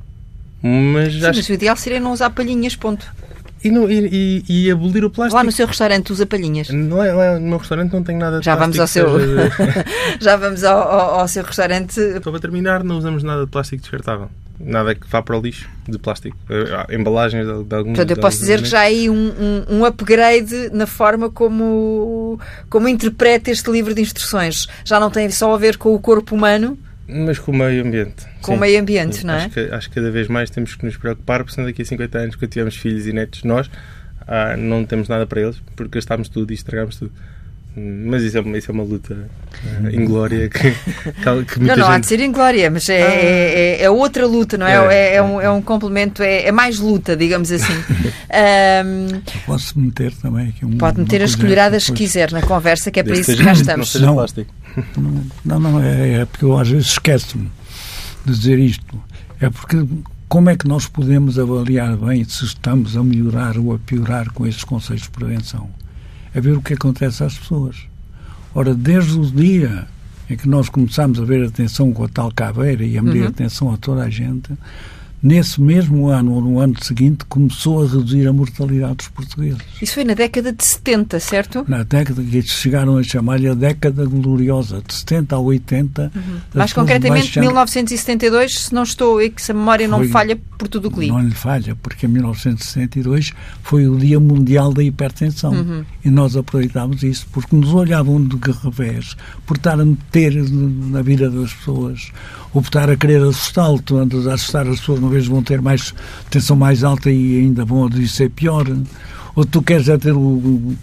Mas 0.64 1.14
Sim, 1.14 1.26
acho 1.26 1.38
mas 1.40 1.50
o 1.50 1.54
ideal 1.54 1.76
seria 1.76 2.00
não 2.00 2.14
usar 2.14 2.30
palhinhas, 2.32 2.76
ponto. 2.76 3.06
E, 3.64 3.70
não, 3.72 3.90
e, 3.90 4.44
e, 4.48 4.66
e 4.68 4.72
abolir 4.72 5.04
o 5.06 5.10
plástico. 5.10 5.36
Lá 5.38 5.44
no 5.44 5.52
seu 5.52 5.68
restaurante 5.68 6.12
usa 6.12 6.26
palhinhas. 6.26 6.70
Não 6.70 7.04
é, 7.04 7.12
não 7.12 7.22
é- 7.22 7.40
no 7.40 7.48
meu 7.48 7.58
restaurante 7.58 7.94
não 7.94 8.04
tenho 8.04 8.20
nada 8.20 8.40
de 8.40 8.46
Já 8.46 8.56
vamos 8.56 8.80
ao 8.80 8.88
plástico 8.88 9.10
seu, 9.10 9.86
já 10.20 10.36
vamos 10.36 10.64
ao, 10.64 10.78
ao- 10.82 11.20
ao 11.22 11.28
seu 11.28 11.44
restaurante. 11.44 11.94
Só 12.24 12.32
para 12.32 12.40
terminar, 12.40 12.84
não 12.84 12.98
usamos 12.98 13.24
nada 13.24 13.46
de 13.46 13.52
plástico 13.52 13.82
descartável. 13.82 14.30
Nada 14.64 14.94
que 14.94 15.08
vá 15.10 15.24
para 15.24 15.36
o 15.36 15.42
lixo 15.42 15.68
de 15.90 15.98
plástico. 15.98 16.38
Eh, 16.48 16.96
Embalagens 16.96 17.48
de, 17.48 17.64
de 17.64 17.76
algum. 17.76 17.90
Portanto, 17.94 18.12
eu 18.12 18.18
posso 18.18 18.38
alguns 18.38 18.40
dizer 18.42 18.62
que 18.62 18.68
já 18.70 18.80
há 18.80 18.84
aí 18.84 19.10
um, 19.10 19.16
um, 19.70 19.78
um 19.78 19.86
upgrade 19.86 20.70
na 20.72 20.86
forma 20.86 21.32
como, 21.32 22.40
como 22.70 22.88
interpreta 22.88 23.50
este 23.50 23.72
livro 23.72 23.96
de 23.96 24.02
instruções. 24.02 24.68
Já 24.86 25.00
não 25.00 25.10
tem 25.10 25.30
só 25.32 25.52
a 25.54 25.58
ver 25.58 25.78
com 25.78 25.96
o 25.96 26.00
corpo 26.00 26.36
humano, 26.36 26.78
Mas 27.12 27.38
com 27.38 27.52
o 27.52 27.56
meio 27.56 27.86
ambiente. 27.86 28.26
com 28.42 28.54
Sim. 28.54 28.58
o 28.58 28.62
meio 28.62 28.80
ambiente, 28.80 29.18
Sim, 29.18 29.28
não 29.28 29.34
é? 29.34 29.46
Acho 29.46 29.50
que, 29.50 29.60
acho 29.60 29.90
que 29.90 29.96
cada 29.96 30.10
vez 30.12 30.28
mais 30.28 30.50
temos 30.50 30.76
que 30.76 30.86
nos 30.86 30.96
preocupar, 30.96 31.40
porque 31.40 31.54
senão 31.54 31.68
daqui 31.68 31.82
a 31.82 31.86
50 31.86 32.18
anos, 32.18 32.36
quando 32.36 32.50
tivermos 32.50 32.76
filhos 32.78 33.06
e 33.06 33.14
netos, 33.14 33.44
nós 33.44 33.70
ah, 34.28 34.56
não 34.56 34.86
temos 34.86 35.10
nada 35.10 35.26
para 35.26 35.42
eles, 35.42 35.62
porque 35.76 35.98
gastámos 35.98 36.30
tudo 36.30 36.52
e 36.52 36.54
estragámos 36.54 36.96
tudo. 36.98 37.12
Mas 37.76 38.24
isso 38.24 38.38
é 38.38 38.42
uma, 38.42 38.58
isso 38.58 38.70
é 38.70 38.74
uma 38.74 38.84
luta 38.84 39.30
ah, 39.64 39.92
inglória 39.94 40.50
que, 40.50 40.60
que, 40.60 41.46
que 41.46 41.60
muita 41.60 41.76
Não, 41.76 41.78
não 41.78 41.88
há 41.88 41.94
gente... 41.94 42.02
de 42.02 42.08
ser 42.08 42.20
inglória, 42.20 42.70
mas 42.70 42.90
é, 42.90 43.00
é, 43.00 43.84
é 43.84 43.90
outra 43.90 44.28
luta, 44.28 44.58
não 44.58 44.68
é? 44.68 44.74
É, 44.74 44.94
É, 44.94 45.14
é 45.14 45.16
é. 45.16 45.24
um, 45.24 45.40
é 45.42 45.50
um 45.50 45.62
complemento, 45.62 46.22
é, 46.22 46.48
é 46.48 46.52
mais 46.52 46.80
luta, 46.80 47.16
digamos 47.16 47.50
assim. 47.50 47.74
Ahm, 48.30 49.22
Posso 49.46 49.80
meter 49.80 50.14
também 50.16 50.50
aqui 50.50 50.66
um. 50.66 50.78
pode 50.78 51.00
meter 51.00 51.22
as 51.22 51.34
colheradas 51.34 51.86
que 51.86 51.94
quiser 51.94 52.32
na 52.32 52.42
conversa, 52.42 52.92
que 52.92 53.00
é 53.00 53.04
para 53.04 53.14
Desde 53.14 53.32
isso 53.32 53.40
que 53.40 53.46
cá 53.46 53.54
Não 53.54 53.62
estamos. 53.62 53.96
Não. 53.96 55.26
Não, 55.46 55.60
não, 55.60 55.82
é, 55.82 56.22
é 56.22 56.26
porque 56.26 56.44
eu 56.44 56.58
às 56.58 56.68
vezes 56.68 56.88
esqueço-me 56.88 57.50
de 58.26 58.34
dizer 58.34 58.60
isto. 58.60 59.02
É 59.40 59.50
porque 59.50 59.86
como 60.28 60.50
é 60.50 60.56
que 60.56 60.68
nós 60.68 60.88
podemos 60.88 61.40
avaliar 61.40 61.96
bem 61.98 62.24
se 62.24 62.46
estamos 62.46 62.96
a 62.96 63.04
melhorar 63.04 63.58
ou 63.58 63.74
a 63.74 63.80
piorar 63.80 64.32
com 64.32 64.46
estes 64.46 64.64
conceitos 64.64 65.04
de 65.06 65.12
prevenção? 65.12 65.70
É 66.34 66.40
ver 66.42 66.58
o 66.58 66.62
que 66.62 66.74
acontece 66.74 67.24
às 67.24 67.38
pessoas. 67.38 67.78
Ora, 68.54 68.74
desde 68.74 69.18
o 69.20 69.26
dia 69.26 69.88
em 70.30 70.36
que 70.38 70.48
nós 70.48 70.70
começámos 70.70 71.20
a 71.20 71.26
ver 71.26 71.46
atenção 71.46 71.92
com 71.92 72.04
a 72.06 72.08
tal 72.08 72.32
caveira 72.32 72.84
e 72.86 72.98
a 72.98 73.02
medir 73.02 73.22
Uhum. 73.24 73.28
atenção 73.28 73.74
a 73.74 73.78
toda 73.78 74.04
a 74.04 74.10
gente, 74.10 74.52
nesse 75.24 75.62
mesmo 75.62 76.08
ano 76.08 76.34
ou 76.34 76.42
no 76.42 76.60
ano 76.60 76.76
seguinte 76.84 77.26
começou 77.26 77.84
a 77.84 77.88
reduzir 77.88 78.28
a 78.28 78.34
mortalidade 78.34 78.96
dos 78.96 79.08
portugueses. 79.10 79.60
Isso 79.82 79.94
foi 79.94 80.04
na 80.04 80.14
década 80.14 80.52
de 80.52 80.64
70, 80.66 81.20
certo? 81.20 81.64
Na 81.68 81.84
década 81.84 82.24
que 82.24 82.38
eles 82.38 82.50
chegaram 82.50 82.98
a 82.98 83.04
chamar-lhe 83.04 83.48
a 83.48 83.54
década 83.54 84.06
gloriosa, 84.06 84.82
de 84.86 84.94
70 84.94 85.36
a 85.36 85.40
80. 85.40 86.06
as 86.06 86.12
Mais 86.14 86.34
pessoas 86.52 86.74
concretamente, 86.74 87.26
baixando- 87.28 87.48
1972, 87.48 88.60
se 88.60 88.74
não 88.74 88.84
estou 88.84 89.22
e 89.22 89.30
que 89.30 89.42
se 89.42 89.52
a 89.52 89.56
memória 89.56 89.88
não 89.88 90.00
Foi- 90.00 90.08
me 90.08 90.12
falha 90.14 90.40
por 90.58 90.68
tudo 90.68 90.88
o 90.88 90.92
que 90.92 91.00
li. 91.02 91.08
Não 91.08 91.20
lhe 91.22 91.32
falha, 91.36 91.76
porque 91.82 92.06
em 92.06 92.10
1962 92.10 93.32
foi 93.64 93.88
o 93.88 93.98
Dia 93.98 94.20
Mundial 94.20 94.74
da 94.74 94.84
Hipertensão. 94.84 95.52
Uhum. 95.54 95.84
E 96.04 96.10
nós 96.10 96.36
aproveitámos 96.36 97.04
isso, 97.04 97.28
porque 97.32 97.56
nos 97.56 97.74
olhavam 97.74 98.24
de 98.24 98.38
revés 98.64 99.16
por 99.46 99.58
estar 99.58 99.80
a 99.80 99.86
meter 99.86 100.34
na 100.50 101.02
vida 101.02 101.30
das 101.30 101.54
pessoas, 101.54 102.12
ou 102.54 102.62
por 102.62 102.68
estar 102.68 102.90
a 102.90 102.96
querer 102.96 103.22
assustá-lo, 103.24 103.82
assustar 104.34 104.68
as 104.68 104.80
pessoas, 104.80 105.00
vez 105.12 105.28
vão 105.28 105.44
ter 105.44 105.62
mais 105.62 105.94
tensão 106.30 106.56
mais 106.56 106.84
alta 106.84 107.12
e 107.12 107.40
ainda 107.42 107.64
vão 107.64 107.88
dizer 107.90 108.30
pior. 108.32 108.66
Ou 109.36 109.46
tu 109.46 109.62
queres 109.62 109.88
é 109.88 109.98
ter 109.98 110.12
o, 110.14 110.20
o- 110.20 110.76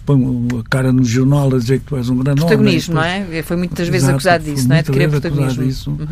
a 0.59 0.69
cara 0.69 0.91
no 0.91 1.03
jornal 1.03 1.53
a 1.53 1.57
dizer 1.59 1.79
que 1.79 1.85
tu 1.85 1.95
és 1.97 2.09
um 2.09 2.17
grande 2.17 2.39
Protagonismo, 2.41 2.95
não 2.95 3.01
homem. 3.01 3.27
é? 3.37 3.41
Foi 3.43 3.57
muitas 3.57 3.87
vezes 3.87 4.09
acusado 4.09 4.43
disso, 4.43 4.67
não 4.67 4.75
é? 4.77 4.81
De 4.81 4.91
querer 4.91 5.09
protagonismo. 5.09 5.63
disso. 5.65 5.89
Uhum. 5.91 6.07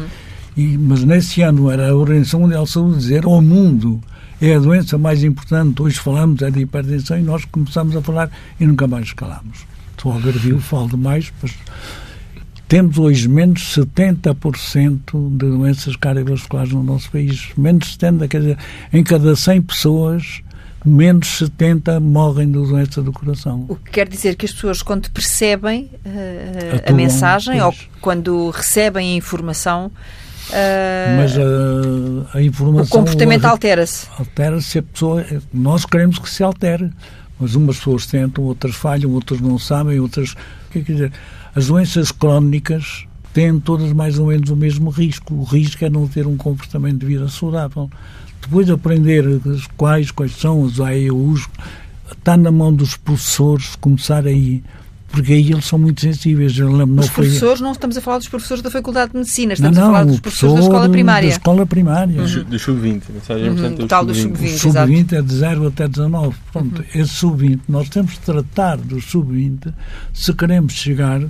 E, 0.56 0.78
mas 0.78 1.04
nesse 1.04 1.42
ano 1.42 1.70
era 1.72 1.90
a 1.90 1.96
Organização 1.96 2.42
Mundial 2.42 2.64
de 2.66 2.72
Saúde 2.72 2.98
dizer 2.98 3.26
ao 3.26 3.42
mundo 3.42 4.00
é 4.40 4.54
a 4.56 4.60
doença 4.60 4.98
mais 5.00 5.24
importante. 5.24 5.82
Hoje 5.82 5.98
falamos 6.00 6.42
é 6.44 6.52
de 6.52 6.60
hipertensão 6.60 7.18
e 7.18 7.24
nós 7.24 7.44
começamos 7.46 7.96
a 7.96 8.02
falar 8.02 8.30
e 8.60 8.66
nunca 8.68 8.88
mais 8.88 9.06
escalamos. 9.06 9.66
Só 10.00 10.12
Algarvio 10.12 10.60
falo 10.60 10.90
demais, 10.90 11.34
mas 11.42 11.52
temos 12.68 12.98
hoje 12.98 13.28
menos 13.28 13.76
70% 13.78 15.38
de 15.38 15.46
doenças 15.46 15.96
cardiovasculares 15.96 16.74
no 16.74 16.84
nosso 16.84 17.10
país. 17.10 17.50
Menos 17.58 17.94
70, 17.94 18.28
quer 18.28 18.42
dizer, 18.42 18.58
em 18.92 19.04
cada 19.04 19.36
100 19.36 19.62
pessoas, 19.62 20.42
menos 20.86 21.38
70 21.38 22.00
morrem 22.00 22.48
de 22.48 22.54
doença 22.54 23.02
do 23.02 23.12
coração. 23.12 23.66
O 23.70 23.76
que 23.76 23.92
quer 23.92 24.08
dizer 24.08 24.36
que 24.36 24.46
as 24.46 24.52
pessoas, 24.52 24.82
quando 24.82 25.10
percebem 25.12 25.90
eh, 26.06 26.84
a 26.86 26.92
mensagem 26.92 27.62
ou 27.62 27.74
quando 28.02 28.50
recebem 28.50 29.14
a 29.14 29.16
informação, 29.16 29.92
eh, 30.52 31.16
Mas 31.18 31.38
a, 31.38 32.38
a 32.38 32.42
informação... 32.42 33.00
o 33.00 33.04
comportamento 33.04 33.46
altera-se. 33.46 34.08
altera-se 34.18 34.80
a 34.80 34.84
pessoa. 34.84 35.26
Nós 35.54 35.86
queremos 35.86 36.20
que 36.20 36.30
se 36.30 36.44
altere, 36.44 36.90
mas 37.40 37.56
umas 37.56 37.78
pessoas 37.78 38.06
tentam, 38.06 38.44
outras 38.44 38.76
falham, 38.76 39.12
outras 39.12 39.42
não 39.42 39.60
sabem, 39.60 40.00
outras. 40.00 40.36
Que 40.72 40.82
quer 40.84 40.94
dizer? 40.94 41.12
As 41.58 41.66
doenças 41.66 42.12
crónicas 42.12 43.08
têm 43.34 43.60
todas 43.60 43.92
mais 43.92 44.20
ou 44.20 44.28
menos 44.28 44.52
o 44.52 44.56
mesmo 44.56 44.92
risco. 44.92 45.34
O 45.34 45.44
risco 45.44 45.84
é 45.84 45.90
não 45.90 46.08
ter 46.08 46.28
um 46.28 46.38
comportamento 46.38 47.00
de 47.00 47.06
vida 47.08 47.28
saudável. 47.30 47.90
Depois 48.40 48.68
de 48.68 48.74
aprender 48.74 49.26
quais, 49.76 50.12
quais 50.12 50.34
são 50.36 50.62
os 50.62 50.80
AEUs, 50.80 51.48
está 52.16 52.38
na 52.38 52.52
mão 52.52 52.72
dos 52.72 52.96
professores 52.96 53.76
começar 53.76 54.28
aí. 54.28 54.64
Porque 55.10 55.34
aí 55.34 55.52
eles 55.52 55.66
são 55.66 55.80
muito 55.80 56.00
sensíveis. 56.02 56.56
Eu 56.60 56.70
lembro, 56.72 56.94
não 56.94 57.02
Os 57.02 57.10
foi- 57.10 57.26
professores, 57.26 57.60
não 57.60 57.72
estamos 57.72 57.98
a 57.98 58.02
falar 58.02 58.18
dos 58.20 58.28
professores 58.28 58.62
da 58.62 58.70
Faculdade 58.70 59.14
de 59.14 59.18
Medicina, 59.18 59.48
não, 59.48 59.54
estamos 59.56 59.78
a 59.78 59.82
não, 59.82 59.88
falar 59.88 60.04
dos 60.06 60.20
professores 60.20 60.56
da 60.56 60.62
escola 60.62 60.90
primária. 60.90 61.30
Da 61.30 61.34
escola 61.36 61.66
primária. 61.66 62.22
Do, 62.24 62.44
do 62.44 62.60
sub-20. 62.60 63.02
A 63.10 63.14
mensagem 63.14 63.48
Uhum, 63.48 63.54
importante 63.54 63.82
é 63.82 63.84
o 63.84 63.88
tal 63.88 64.06
do 64.06 64.14
sub-20. 64.14 64.38
sub-20. 64.38 64.44
O 64.44 64.68
exato. 64.70 64.88
sub-20 64.92 65.14
é 65.14 65.22
de 65.24 65.34
0 65.34 65.68
até 65.68 65.88
19. 65.88 66.36
Pronto, 66.54 66.86
esse 66.94 67.14
sub-20, 67.14 67.60
nós 67.68 67.90
temos 67.90 68.12
de 68.12 68.20
tratar 68.20 68.78
do 68.78 69.02
sub-20 69.02 69.74
se 70.14 70.34
queremos 70.34 70.74
chegar 70.74 71.22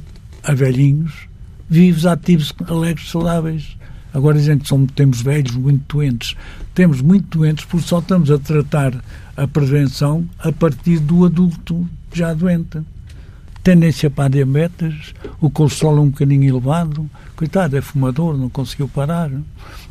a 0.48 0.54
velhinhos, 0.54 1.28
vivos, 1.70 2.06
ativos, 2.06 2.54
alegres, 2.68 3.10
saudáveis. 3.10 3.78
Agora 4.14 4.40
que 4.40 4.68
somos, 4.68 4.90
temos 4.96 5.22
velhos 5.22 5.56
muito 5.56 5.96
doentes. 5.96 6.36
Temos 6.74 7.02
muito 7.02 7.38
doentes 7.38 7.66
porque 7.66 7.86
só 7.86 8.00
estamos 8.00 8.32
a 8.32 8.40
tratar 8.40 8.94
a 9.36 9.48
prevenção 9.48 10.26
a 10.40 10.52
partir 10.52 11.00
do 11.00 11.26
adulto 11.26 11.88
já 12.14 12.34
doente. 12.34 12.80
Tendência 13.62 14.10
para 14.10 14.30
diabetes, 14.30 15.14
o 15.42 15.50
colesterol 15.50 15.98
é 15.98 16.02
um 16.02 16.10
bocadinho 16.10 16.50
elevado, 16.50 17.10
coitado, 17.36 17.78
é 17.78 17.82
fumador, 17.82 18.38
não 18.38 18.50
conseguiu 18.50 18.88
parar. 18.88 19.30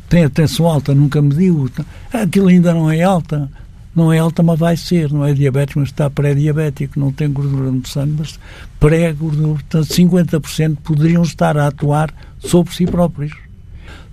Tem 0.09 0.23
a 0.23 0.29
tensão 0.29 0.65
alta, 0.65 0.95
nunca 0.95 1.21
mediu. 1.21 1.69
Aquilo 2.11 2.47
ainda 2.47 2.73
não 2.73 2.89
é 2.89 3.03
alta. 3.03 3.49
Não 3.97 4.13
é 4.13 4.19
alta, 4.19 4.43
mas 4.43 4.59
vai 4.59 4.77
ser. 4.77 5.11
Não 5.11 5.25
é 5.25 5.33
diabético, 5.33 5.79
mas 5.79 5.89
está 5.89 6.07
pré-diabético. 6.07 6.99
Não 6.99 7.11
tem 7.11 7.31
gordura 7.31 7.71
no 7.71 7.83
sangue, 7.87 8.17
mas 8.19 8.39
pré-gordura. 8.79 9.53
Portanto, 9.53 9.87
50% 9.87 10.77
poderiam 10.83 11.23
estar 11.23 11.57
a 11.57 11.65
atuar 11.65 12.13
sobre 12.37 12.75
si 12.75 12.85
próprios. 12.85 13.33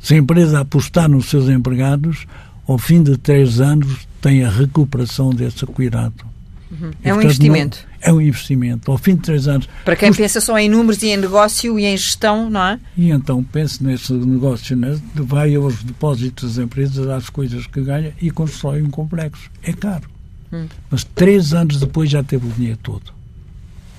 Se 0.01 0.15
a 0.15 0.17
empresa 0.17 0.61
apostar 0.61 1.07
nos 1.07 1.27
seus 1.27 1.51
empregados, 1.51 2.27
ao 2.67 2.79
fim 2.79 3.03
de 3.03 3.19
três 3.19 3.61
anos 3.61 4.09
tem 4.23 4.43
a 4.43 4.49
recuperação 4.49 5.29
desse 5.35 5.67
cuidado. 5.67 6.34
E, 6.73 6.75
É 6.75 6.79
um 7.13 7.17
portanto, 7.17 7.25
investimento. 7.25 7.79
não- 7.85 7.99
é 8.01 8.13
um 8.13 8.21
investimento. 8.21 8.91
Ao 8.91 8.99
fim 8.99 9.15
de 9.15 9.23
três 9.23 9.47
anos. 9.47 9.69
Para 9.85 9.95
quem 9.97 10.13
pensa 10.13 10.41
só 10.41 10.59
em 10.59 10.69
números 10.69 11.03
e 11.03 11.09
em 11.09 11.17
negócio 11.17 11.79
e 11.79 11.85
em 11.85 11.97
gestão, 11.97 12.51
não 12.51 12.61
é? 12.65 12.81
E 12.97 13.11
então 13.11 13.43
pense 13.45 13.83
nesse 13.83 14.13
negócio, 14.13 14.77
né? 14.77 14.99
vai 15.15 15.55
aos 15.55 15.83
depósitos 15.85 16.57
das 16.57 16.65
empresas, 16.65 17.07
às 17.09 17.29
coisas 17.31 17.67
que 17.67 17.81
ganha 17.81 18.13
e 18.21 18.31
constrói 18.31 18.83
um 18.83 18.91
complexo. 18.91 19.51
É 19.63 19.73
caro. 19.73 20.09
Hum. 20.53 20.67
Mas 20.91 21.05
três 21.05 21.53
anos 21.55 21.79
depois 21.81 22.11
já 22.11 22.23
teve 22.23 22.47
o 22.47 22.51
dinheiro 22.51 22.79
todo. 22.83 23.13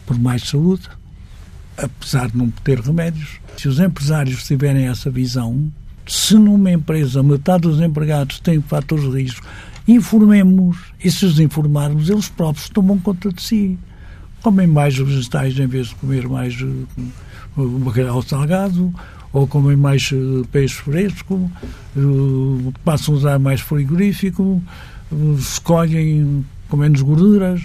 Por 0.06 0.17
mais 0.19 0.43
saúde, 0.43 0.84
apesar 1.78 2.30
de 2.30 2.38
não 2.38 2.49
ter 2.49 2.80
remédios. 2.80 3.39
Se 3.58 3.67
os 3.67 3.80
empresários 3.80 4.43
tiverem 4.43 4.88
essa 4.88 5.10
visão, 5.10 5.71
Se 6.08 6.36
numa 6.36 6.71
empresa 6.71 7.23
metade 7.23 7.63
dos 7.63 7.82
empregados 7.82 8.39
têm 8.39 8.62
fatores 8.62 9.10
de 9.12 9.23
risco, 9.23 9.43
informemos 9.88 10.78
e 11.04 11.12
se 11.12 11.26
os 11.26 11.39
informarmos, 11.39 12.10
eles 12.10 12.30
próprios 12.30 12.69
tomam 12.69 12.98
conta 12.98 13.32
de 13.32 13.41
si. 13.41 13.78
Comem 14.41 14.67
mais 14.67 14.98
vegetais 14.98 15.58
em 15.58 15.67
vez 15.67 15.88
de 15.88 15.95
comer 15.95 16.28
mais 16.28 16.60
uh, 16.62 16.88
bacalhau 17.80 18.21
salgado, 18.21 18.93
ou 19.34 19.48
comem 19.48 19.76
mais 19.76 20.12
uh, 20.12 20.45
peixe 20.52 20.76
fresco, 20.76 21.52
uh, 21.95 22.74
passam 22.84 23.15
a 23.15 23.17
usar 23.17 23.39
mais 23.39 23.62
frigorífico, 23.62 24.62
escolhem 25.38 26.45
com 26.69 26.78
menos 26.78 27.02
gorduras, 27.02 27.62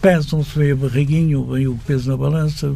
pesam-se, 0.00 0.58
vem 0.58 0.72
a 0.72 0.76
barriguinha, 0.76 1.42
vem 1.42 1.66
o 1.66 1.76
peso 1.86 2.10
na 2.10 2.16
balança, 2.16 2.74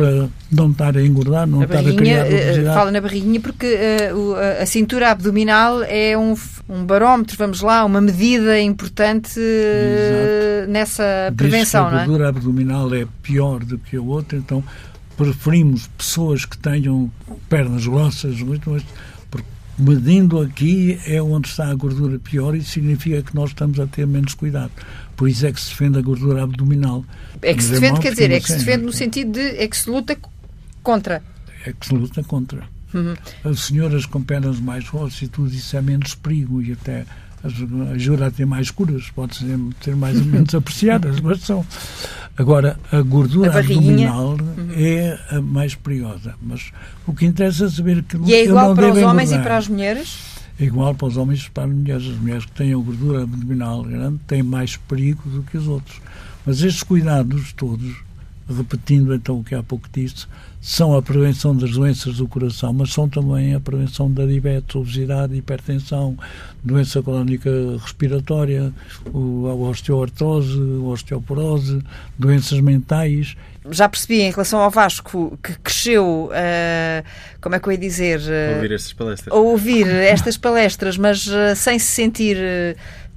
para 0.00 0.30
não 0.50 0.70
estar 0.70 0.96
a 0.96 1.04
engordar, 1.04 1.46
não 1.46 1.60
a 1.60 1.64
estar 1.64 1.80
a 1.80 1.92
criar 1.92 2.26
eh, 2.26 2.42
obesidade. 2.42 2.74
Fala 2.74 2.90
na 2.90 3.00
barriguinha 3.02 3.38
porque 3.38 3.66
uh, 3.66 4.34
a, 4.34 4.62
a, 4.62 4.66
cintura 4.66 5.10
abdominal 5.10 5.82
é 5.82 6.16
um, 6.16 6.34
um 6.66 6.84
barómetro, 6.86 7.36
vamos 7.36 7.60
lá, 7.60 7.84
uma 7.84 8.00
medida 8.00 8.58
importante 8.58 9.38
uh, 9.38 10.70
nessa 10.70 11.30
prevenção, 11.36 11.84
Diz 11.84 11.90
que 11.90 11.96
a 11.96 12.06
gordura 12.06 12.28
abdominal 12.30 12.94
é 12.94 13.06
pior 13.22 13.62
do 13.62 13.76
que 13.76 13.96
a 13.96 14.00
outra, 14.00 14.38
então 14.38 14.64
preferimos 15.18 15.86
pessoas 15.98 16.46
que 16.46 16.56
tenham 16.56 17.10
pernas 17.50 17.86
grossas, 17.86 18.40
muito, 18.40 18.70
mas 18.70 18.82
medindo 19.78 20.40
aqui 20.40 20.98
é 21.06 21.20
onde 21.20 21.48
está 21.48 21.68
a 21.68 21.74
gordura 21.74 22.18
pior 22.18 22.54
e 22.54 22.62
significa 22.62 23.22
que 23.22 23.34
nós 23.34 23.50
estamos 23.50 23.78
a 23.78 23.86
ter 23.86 24.06
menos 24.06 24.32
cuidado. 24.32 24.72
Por 25.14 25.28
isso 25.28 25.46
é 25.46 25.52
que 25.52 25.60
se 25.60 25.70
defende 25.70 25.98
a 25.98 26.02
gordura 26.02 26.42
abdominal. 26.42 27.04
É 27.42 27.54
que 27.54 27.62
se 27.62 27.72
defende, 27.72 28.00
quer 28.00 28.10
dizer, 28.10 28.30
é 28.30 28.40
que 28.40 28.46
se 28.46 28.58
defende 28.58 28.84
no 28.84 28.92
sentido 28.92 29.32
de 29.32 29.40
é 29.40 29.66
que 29.66 29.76
se 29.76 29.88
luta 29.88 30.16
contra. 30.82 31.22
É 31.64 31.72
que 31.72 31.86
se 31.86 31.94
luta 31.94 32.22
contra. 32.22 32.62
Uhum. 32.92 33.14
As 33.44 33.60
senhoras 33.60 34.04
com 34.06 34.22
pernas 34.22 34.58
mais 34.58 34.88
grossas 34.88 35.22
e 35.22 35.28
tudo 35.28 35.48
isso 35.48 35.76
é 35.76 35.82
menos 35.82 36.14
perigo 36.14 36.60
e 36.60 36.72
até 36.72 37.04
ajuda 37.94 38.26
a 38.26 38.30
ter 38.30 38.44
mais 38.44 38.70
curas, 38.70 39.08
pode 39.10 39.36
ser, 39.36 39.58
ser 39.80 39.96
mais 39.96 40.18
ou 40.18 40.24
menos 40.24 40.52
apreciadas, 40.56 41.20
mas 41.20 41.40
são. 41.40 41.64
Agora, 42.36 42.78
a 42.90 43.00
gordura 43.00 43.52
a 43.52 43.58
abdominal 43.58 44.30
uhum. 44.30 44.70
é 44.74 45.18
a 45.30 45.40
mais 45.40 45.74
perigosa. 45.74 46.34
Mas 46.42 46.72
o 47.06 47.14
que 47.14 47.26
interessa 47.26 47.66
é 47.66 47.70
saber 47.70 48.02
que. 48.02 48.16
E 48.26 48.34
é 48.34 48.44
igual 48.44 48.74
para 48.74 48.92
os 48.92 48.98
homens 48.98 49.30
engordar. 49.30 49.40
e 49.40 49.44
para 49.44 49.56
as 49.56 49.68
mulheres? 49.68 50.30
é 50.60 50.64
igual 50.64 50.94
para 50.94 51.08
os 51.08 51.16
homens 51.16 51.40
e 51.46 51.50
para 51.50 51.64
as 51.64 51.70
mulheres. 51.70 52.06
As 52.06 52.16
mulheres 52.16 52.44
que 52.44 52.52
têm 52.52 52.72
a 52.72 52.76
gordura 52.76 53.22
abdominal 53.22 53.82
grande 53.82 54.20
têm 54.26 54.42
mais 54.42 54.76
perigo 54.76 55.22
do 55.30 55.42
que 55.42 55.56
os 55.56 55.66
outros. 55.66 56.00
Mas 56.44 56.62
estes 56.62 56.82
cuidados 56.82 57.52
todos, 57.52 58.02
repetindo 58.48 59.14
então 59.14 59.38
o 59.38 59.44
que 59.44 59.54
há 59.54 59.62
pouco 59.62 59.88
disse, 59.92 60.26
são 60.60 60.94
a 60.94 61.02
prevenção 61.02 61.56
das 61.56 61.70
doenças 61.70 62.16
do 62.16 62.28
coração, 62.28 62.72
mas 62.72 62.92
são 62.92 63.08
também 63.08 63.54
a 63.54 63.60
prevenção 63.60 64.10
da 64.10 64.26
diabetes, 64.26 64.74
obesidade, 64.74 65.34
hipertensão, 65.34 66.18
doença 66.62 67.02
crónica 67.02 67.50
respiratória, 67.80 68.72
a 69.06 69.18
osteoartrose, 69.18 70.58
a 70.58 70.88
osteoporose, 70.88 71.82
doenças 72.18 72.60
mentais 72.60 73.36
já 73.68 73.88
percebi 73.88 74.22
em 74.22 74.30
relação 74.30 74.60
ao 74.60 74.70
Vasco 74.70 75.38
que 75.42 75.52
cresceu, 75.58 76.30
uh, 76.32 77.04
como 77.40 77.54
é 77.54 77.60
que 77.60 77.68
eu 77.68 77.72
ia 77.72 77.78
dizer? 77.78 78.20
Uh, 78.20 78.54
ouvir 78.54 78.72
estas 78.72 78.92
palestras. 78.92 79.34
Ouvir 79.34 79.86
estas 79.86 80.36
palestras, 80.38 80.96
mas 80.96 81.26
uh, 81.26 81.54
sem 81.54 81.78
se 81.78 81.86
sentir 81.86 82.38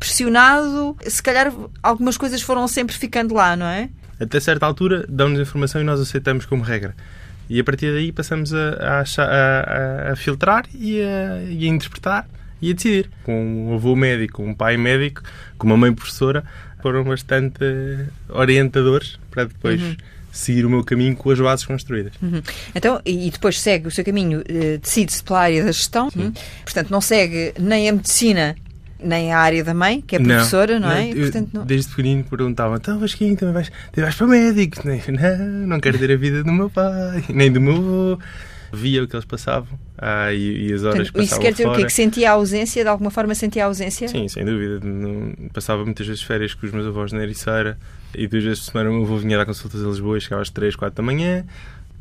pressionado. 0.03 0.97
Se 1.07 1.23
calhar 1.23 1.53
algumas 1.81 2.17
coisas 2.17 2.41
foram 2.41 2.67
sempre 2.67 2.95
ficando 2.95 3.33
lá, 3.33 3.55
não 3.55 3.65
é? 3.65 3.89
Até 4.19 4.39
certa 4.39 4.65
altura 4.65 5.05
dão-nos 5.07 5.39
informação 5.39 5.81
e 5.81 5.83
nós 5.83 5.99
aceitamos 5.99 6.45
como 6.45 6.61
regra. 6.61 6.93
E 7.49 7.59
a 7.59 7.63
partir 7.63 7.91
daí 7.93 8.11
passamos 8.11 8.53
a, 8.53 9.01
a, 9.01 9.01
a, 9.01 10.11
a 10.11 10.15
filtrar 10.15 10.65
e 10.73 11.01
a, 11.01 11.43
e 11.49 11.65
a 11.65 11.67
interpretar 11.67 12.27
e 12.61 12.71
a 12.71 12.73
decidir. 12.73 13.09
Com 13.23 13.69
um 13.69 13.75
avô 13.75 13.95
médico, 13.95 14.41
um 14.41 14.53
pai 14.53 14.77
médico, 14.77 15.23
com 15.57 15.67
uma 15.67 15.77
mãe 15.77 15.93
professora, 15.93 16.43
foram 16.81 17.03
bastante 17.03 17.63
orientadores 18.29 19.17
para 19.31 19.45
depois 19.45 19.81
uhum 19.81 19.95
seguir 20.33 20.65
o 20.65 20.69
meu 20.69 20.83
caminho 20.83 21.15
com 21.15 21.29
as 21.29 21.39
bases 21.39 21.63
construídas. 21.63 22.13
Uhum. 22.19 22.41
Então, 22.73 22.99
e 23.05 23.29
depois 23.29 23.61
segue 23.61 23.87
o 23.87 23.91
seu 23.91 24.03
caminho, 24.03 24.39
uh, 24.39 24.77
decide-se 24.79 25.23
pela 25.23 25.41
área 25.41 25.63
da 25.63 25.71
gestão, 25.71 26.09
uhum. 26.15 26.33
portanto, 26.63 26.89
não 26.89 26.99
segue 26.99 27.53
nem 27.59 27.87
a 27.87 27.93
medicina 27.93 28.55
nem 29.03 29.33
a 29.33 29.39
área 29.39 29.63
da 29.63 29.73
mãe, 29.73 30.01
que 30.01 30.15
é 30.15 30.19
professora, 30.19 30.79
não, 30.79 30.89
não 30.89 30.95
é? 30.95 31.09
Eu, 31.09 31.15
Portanto, 31.15 31.49
não... 31.53 31.65
Desde 31.65 31.89
pequenino 31.89 32.23
perguntavam, 32.23 32.75
então 32.75 32.99
Vasquinho, 32.99 33.35
também 33.35 33.53
vais, 33.53 33.71
vais 33.95 34.15
para 34.15 34.27
médico? 34.27 34.77
Não, 34.85 35.67
não 35.67 35.79
quero 35.79 35.97
ter 35.97 36.11
a 36.11 36.15
vida 36.15 36.43
do 36.43 36.51
meu 36.51 36.69
pai, 36.69 37.23
nem 37.29 37.51
do 37.51 37.61
meu 37.61 37.75
avô. 37.75 38.19
Via 38.75 39.03
o 39.03 39.07
que 39.07 39.15
eles 39.15 39.25
passavam 39.25 39.77
ah, 39.99 40.33
e, 40.33 40.69
e, 40.69 40.73
as 40.73 40.83
horas 40.83 41.11
Portanto, 41.11 41.13
passavam 41.13 41.23
Isso 41.23 41.39
quer 41.39 41.51
dizer 41.51 41.63
fora. 41.65 41.75
o 41.75 41.79
quê? 41.79 41.85
Que 41.85 41.93
sentia 41.93 42.31
a 42.31 42.33
ausência? 42.33 42.81
De 42.81 42.89
alguma 42.89 43.11
forma 43.11 43.35
sentia 43.35 43.65
a 43.65 43.67
ausência? 43.67 44.07
Sim, 44.07 44.27
sem 44.27 44.43
dúvida. 44.43 44.79
Não, 44.83 45.31
passava 45.53 45.85
muitas 45.85 46.07
vezes 46.07 46.23
férias 46.23 46.55
com 46.55 46.65
os 46.65 46.71
meus 46.71 46.87
avós 46.87 47.11
na 47.11 47.21
Ericeira 47.21 47.77
e 48.15 48.25
duas 48.25 48.43
vezes 48.43 48.61
por 48.61 48.71
semana 48.71 48.89
o 48.89 48.93
meu 48.93 49.03
avô 49.03 49.17
vinha 49.17 49.37
dar 49.37 49.45
consultas 49.45 49.83
a 49.83 49.87
Lisboa 49.87 50.17
e 50.17 50.21
chegava 50.21 50.41
às 50.41 50.49
3, 50.49 50.75
4 50.75 50.95
da 50.95 51.03
manhã. 51.03 51.45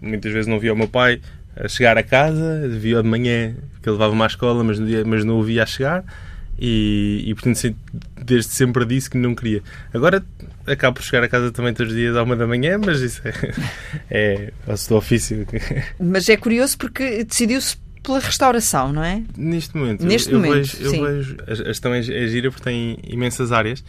Muitas 0.01 0.33
vezes 0.33 0.47
não 0.47 0.59
via 0.59 0.73
o 0.73 0.77
meu 0.77 0.88
pai 0.88 1.21
a 1.55 1.69
chegar 1.69 1.99
a 1.99 2.03
casa, 2.03 2.67
via 2.69 3.03
de 3.03 3.09
manhã 3.09 3.55
que 3.83 3.88
ele 3.88 3.93
levava-me 3.93 4.23
à 4.23 4.27
escola, 4.27 4.65
mas, 4.65 4.79
dia, 4.79 5.05
mas 5.05 5.25
não 5.25 5.38
o 5.38 5.43
via 5.43 5.65
a 5.65 5.67
chegar. 5.67 6.05
E, 6.64 7.25
e 7.27 7.35
portanto, 7.35 7.75
desde 8.25 8.53
sempre 8.53 8.85
disse 8.85 9.11
que 9.11 9.18
não 9.18 9.35
queria. 9.35 9.64
Agora 9.92 10.25
acabo 10.64 10.94
por 10.94 11.03
chegar 11.03 11.25
a 11.25 11.29
casa 11.29 11.51
também 11.51 11.75
todos 11.75 11.92
os 11.92 11.98
dias 11.98 12.16
à 12.16 12.22
uma 12.22 12.37
da 12.37 12.46
manhã, 12.46 12.79
mas 12.79 13.01
isso 13.01 13.20
é, 13.25 13.33
é 14.09 14.53
o 14.68 14.94
ofício. 14.94 15.44
Mas 15.98 16.29
é 16.29 16.37
curioso 16.37 16.79
porque 16.79 17.25
decidiu-se 17.25 17.77
pela 18.01 18.20
restauração, 18.20 18.92
não 18.92 19.03
é? 19.03 19.25
Neste 19.37 19.77
momento. 19.77 20.07
Neste 20.07 20.31
eu, 20.31 20.38
momento, 20.38 20.55
vejo, 20.55 20.85
eu 20.85 21.05
vejo 21.05 21.37
a 21.48 21.55
gestão 21.55 21.92
é, 21.92 21.98
é 21.98 22.29
gira 22.29 22.48
porque 22.48 22.62
tem 22.62 22.96
imensas 23.03 23.51
áreas 23.51 23.83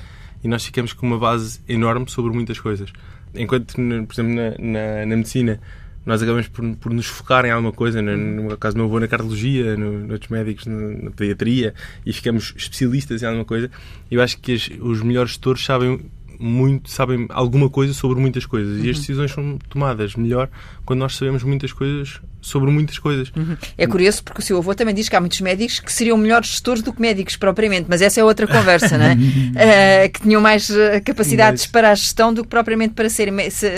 e 0.44 0.48
nós 0.48 0.66
ficamos 0.66 0.94
com 0.94 1.06
uma 1.06 1.20
base 1.20 1.60
enorme 1.70 2.10
sobre 2.10 2.34
muitas 2.34 2.60
coisas. 2.60 2.92
Enquanto, 3.36 3.76
por 3.76 4.14
exemplo, 4.14 4.34
na, 4.34 4.50
na, 4.58 5.06
na 5.06 5.16
medicina, 5.16 5.60
nós 6.06 6.22
acabamos 6.22 6.48
por, 6.48 6.76
por, 6.78 6.94
nos 6.94 7.06
focar 7.06 7.46
em 7.46 7.52
alguma 7.52 7.72
coisa, 7.72 8.02
no, 8.02 8.18
no 8.18 8.58
caso 8.58 8.76
do 8.76 8.80
meu 8.80 8.88
avô 8.88 9.00
na 9.00 9.08
cardiologia, 9.08 9.78
no, 9.78 10.12
outros 10.12 10.30
médicos 10.30 10.66
na, 10.66 10.76
na, 10.76 11.12
pediatria, 11.12 11.74
e 12.06 12.12
ficamos 12.12 12.54
especialistas 12.58 13.24
em 13.24 13.26
alguma 13.26 13.46
coisa. 13.46 13.72
Eu 14.12 14.22
acho 14.22 14.38
que 14.40 14.54
as, 14.54 14.70
os 14.80 15.02
melhores 15.02 15.32
gestores 15.32 15.64
sabem 15.64 16.00
muito, 16.44 16.90
sabem 16.92 17.26
alguma 17.30 17.70
coisa 17.70 17.94
sobre 17.94 18.20
muitas 18.20 18.46
coisas. 18.46 18.80
Uhum. 18.80 18.86
E 18.86 18.90
as 18.90 19.00
decisões 19.00 19.32
são 19.32 19.58
tomadas 19.70 20.16
melhor 20.16 20.50
quando 20.86 21.00
nós 21.00 21.16
sabemos 21.16 21.42
muitas 21.44 21.72
coisas 21.72 22.20
sobre 22.42 22.70
muitas 22.70 23.00
coisas. 23.00 23.32
Uhum. 23.34 23.56
É 23.78 23.88
curioso 23.88 24.22
porque 24.22 24.42
o 24.42 24.44
seu 24.44 24.58
avô 24.58 24.76
também 24.76 24.94
diz 24.94 25.08
que 25.08 25.16
há 25.16 25.22
muitos 25.22 25.40
médicos 25.40 25.80
que 25.80 25.92
seriam 25.92 26.18
melhores 26.18 26.50
gestores 26.50 26.84
do 26.84 26.92
que 26.92 27.02
médicos 27.02 27.38
propriamente, 27.38 27.86
mas 27.88 28.02
essa 28.02 28.20
é 28.20 28.24
outra 28.26 28.46
conversa, 28.46 28.98
não 28.98 29.06
é? 29.06 29.14
uh, 29.14 30.10
que 30.12 30.22
tinham 30.22 30.42
mais 30.42 30.70
eh, 30.70 31.00
capacidades 31.00 31.64
mas... 31.64 31.72
para 31.72 31.92
a 31.92 31.96
gestão 31.96 32.34
do 32.34 32.44
que 32.44 32.50
propriamente 32.50 32.94
para 32.94 33.10
serem, 33.10 33.34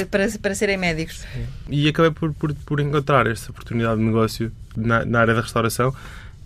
para, 0.10 0.28
para 0.42 0.56
serem 0.56 0.78
médicos. 0.78 1.20
Sim. 1.20 1.46
E 1.70 1.88
acabei 1.88 2.10
por, 2.10 2.34
por, 2.34 2.54
por 2.66 2.80
encontrar 2.80 3.28
esta 3.28 3.52
oportunidade 3.52 4.00
de 4.00 4.06
negócio 4.06 4.52
na, 4.76 5.06
na 5.06 5.20
área 5.20 5.36
da 5.36 5.42
restauração 5.42 5.94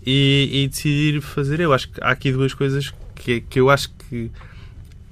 e, 0.04 0.50
e, 0.52 0.68
decidir 0.68 1.22
fazer. 1.22 1.60
Eu 1.60 1.72
acho 1.72 1.88
que 1.88 2.02
há 2.02 2.10
aqui 2.10 2.30
duas 2.30 2.52
coisas 2.52 2.92
que, 3.14 3.40
que 3.40 3.58
eu 3.58 3.70
acho 3.70 3.90
que 4.10 4.30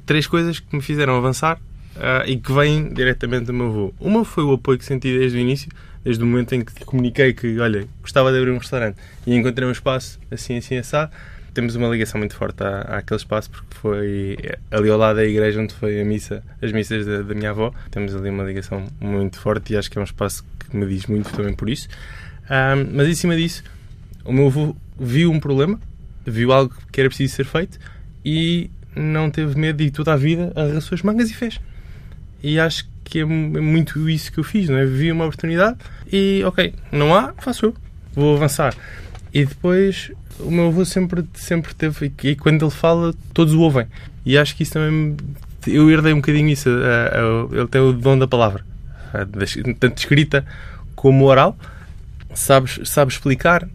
três 0.09 0.27
coisas 0.27 0.59
que 0.59 0.75
me 0.75 0.81
fizeram 0.81 1.15
avançar 1.19 1.59
uh, 1.97 2.27
e 2.27 2.39
que 2.39 2.51
vêm 2.51 2.89
diretamente 2.89 3.45
do 3.45 3.53
meu 3.53 3.67
avô. 3.67 3.95
Uma 4.01 4.25
foi 4.25 4.43
o 4.43 4.55
apoio 4.55 4.79
que 4.79 4.85
senti 4.85 5.17
desde 5.17 5.37
o 5.37 5.41
início, 5.41 5.71
desde 6.03 6.25
o 6.25 6.27
momento 6.27 6.55
em 6.55 6.65
que 6.65 6.83
comuniquei 6.87 7.35
que, 7.35 7.59
olha, 7.61 7.87
gostava 8.01 8.33
de 8.33 8.39
abrir 8.39 8.51
um 8.51 8.57
restaurante 8.57 8.97
e 9.27 9.37
encontrei 9.37 9.69
um 9.69 9.71
espaço 9.71 10.19
assim, 10.31 10.57
assim, 10.57 10.79
assado. 10.79 11.13
Temos 11.53 11.77
uma 11.77 11.89
ligação 11.89 12.19
muito 12.19 12.35
forte 12.35 12.63
à, 12.63 12.81
àquele 12.99 13.21
espaço 13.21 13.51
porque 13.51 13.77
foi 13.77 14.39
ali 14.71 14.89
ao 14.89 14.97
lado 14.97 15.17
da 15.17 15.27
igreja 15.27 15.61
onde 15.61 15.75
foi 15.75 16.01
a 16.01 16.05
missa, 16.07 16.43
as 16.63 16.73
missas 16.73 17.05
da, 17.05 17.21
da 17.21 17.35
minha 17.35 17.51
avó. 17.51 17.71
Temos 17.91 18.17
ali 18.17 18.31
uma 18.31 18.45
ligação 18.45 18.87
muito 18.99 19.39
forte 19.39 19.75
e 19.75 19.77
acho 19.77 19.91
que 19.91 19.99
é 19.99 20.01
um 20.01 20.05
espaço 20.05 20.43
que 20.59 20.75
me 20.75 20.87
diz 20.87 21.05
muito 21.05 21.31
também 21.33 21.53
por 21.53 21.69
isso. 21.69 21.87
Ah, 22.49 22.75
mas 22.91 23.09
em 23.09 23.15
cima 23.15 23.37
disso, 23.37 23.63
o 24.25 24.33
meu 24.33 24.47
avô 24.47 24.75
viu 24.99 25.31
um 25.31 25.39
problema, 25.39 25.79
viu 26.25 26.51
algo 26.51 26.75
que 26.91 26.99
era 26.99 27.11
preciso 27.11 27.35
ser 27.35 27.45
feito 27.45 27.79
e 28.25 28.71
não 28.95 29.31
teve 29.31 29.59
medo 29.59 29.83
de 29.83 29.91
toda 29.91 30.13
a 30.13 30.17
vida 30.17 30.53
arregaçou 30.55 30.95
as 30.95 31.03
mangas 31.03 31.31
e 31.31 31.35
fez. 31.35 31.61
E 32.43 32.59
acho 32.59 32.89
que 33.05 33.21
é 33.21 33.25
muito 33.25 34.09
isso 34.09 34.31
que 34.31 34.39
eu 34.39 34.45
fiz, 34.45 34.69
não 34.69 34.77
é? 34.77 34.85
Vi 34.85 35.11
uma 35.11 35.25
oportunidade 35.25 35.79
e, 36.13 36.43
ok, 36.45 36.75
não 36.93 37.15
há, 37.15 37.33
faço 37.39 37.67
eu, 37.67 37.75
vou 38.15 38.37
avançar. 38.37 38.75
E 39.33 39.45
depois 39.45 40.13
o 40.41 40.51
meu 40.51 40.69
avô 40.69 40.85
sempre, 40.85 41.25
sempre 41.35 41.75
teve, 41.75 42.13
e 42.23 42.37
quando 42.37 42.65
ele 42.65 42.71
fala, 42.71 43.15
todos 43.33 43.55
o 43.55 43.61
ouvem. 43.61 43.87
E 44.25 44.37
acho 44.37 44.55
que 44.55 44.63
isso 44.63 44.73
também, 44.73 45.17
eu 45.67 45.91
herdei 45.91 46.13
um 46.13 46.17
bocadinho 46.17 46.49
isso, 46.49 46.69
ele 47.51 47.67
tem 47.69 47.81
o 47.81 47.93
dom 47.93 48.19
da 48.19 48.29
palavra, 48.29 48.65
tanto 49.81 49.99
escrita 49.99 50.45
como 50.95 51.25
oral, 51.25 51.57
sabe, 52.35 52.87
sabe 52.87 53.11
explicar, 53.13 53.69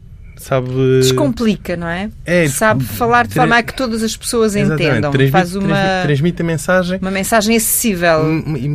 sabe. 0.43 0.69
Descomplica, 0.99 1.75
não 1.75 1.87
é? 1.87 2.09
é 2.25 2.47
sabe 2.47 2.83
falar 2.83 3.27
de 3.27 3.33
forma 3.33 3.57
a 3.57 3.63
que 3.63 3.73
todas 3.73 4.03
as 4.03 4.15
pessoas 4.15 4.55
entendam. 4.55 5.11
Transmite, 5.11 5.31
Faz 5.31 5.55
uma. 5.55 6.03
Transmite 6.03 6.41
a 6.41 6.45
mensagem. 6.45 6.99
Uma 7.01 7.11
mensagem 7.11 7.55
acessível. 7.55 8.19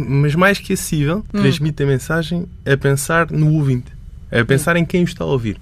Mas 0.08 0.34
mais 0.34 0.58
que 0.58 0.72
acessível, 0.72 1.24
hum. 1.32 1.40
transmite 1.40 1.82
a 1.82 1.86
mensagem 1.86 2.46
a 2.66 2.76
pensar 2.76 3.30
no 3.30 3.52
ouvinte. 3.54 3.92
A 4.30 4.44
pensar 4.44 4.76
hum. 4.76 4.80
em 4.80 4.84
quem 4.84 5.02
o 5.02 5.04
está 5.04 5.24
a 5.24 5.28
ouvir. 5.28 5.58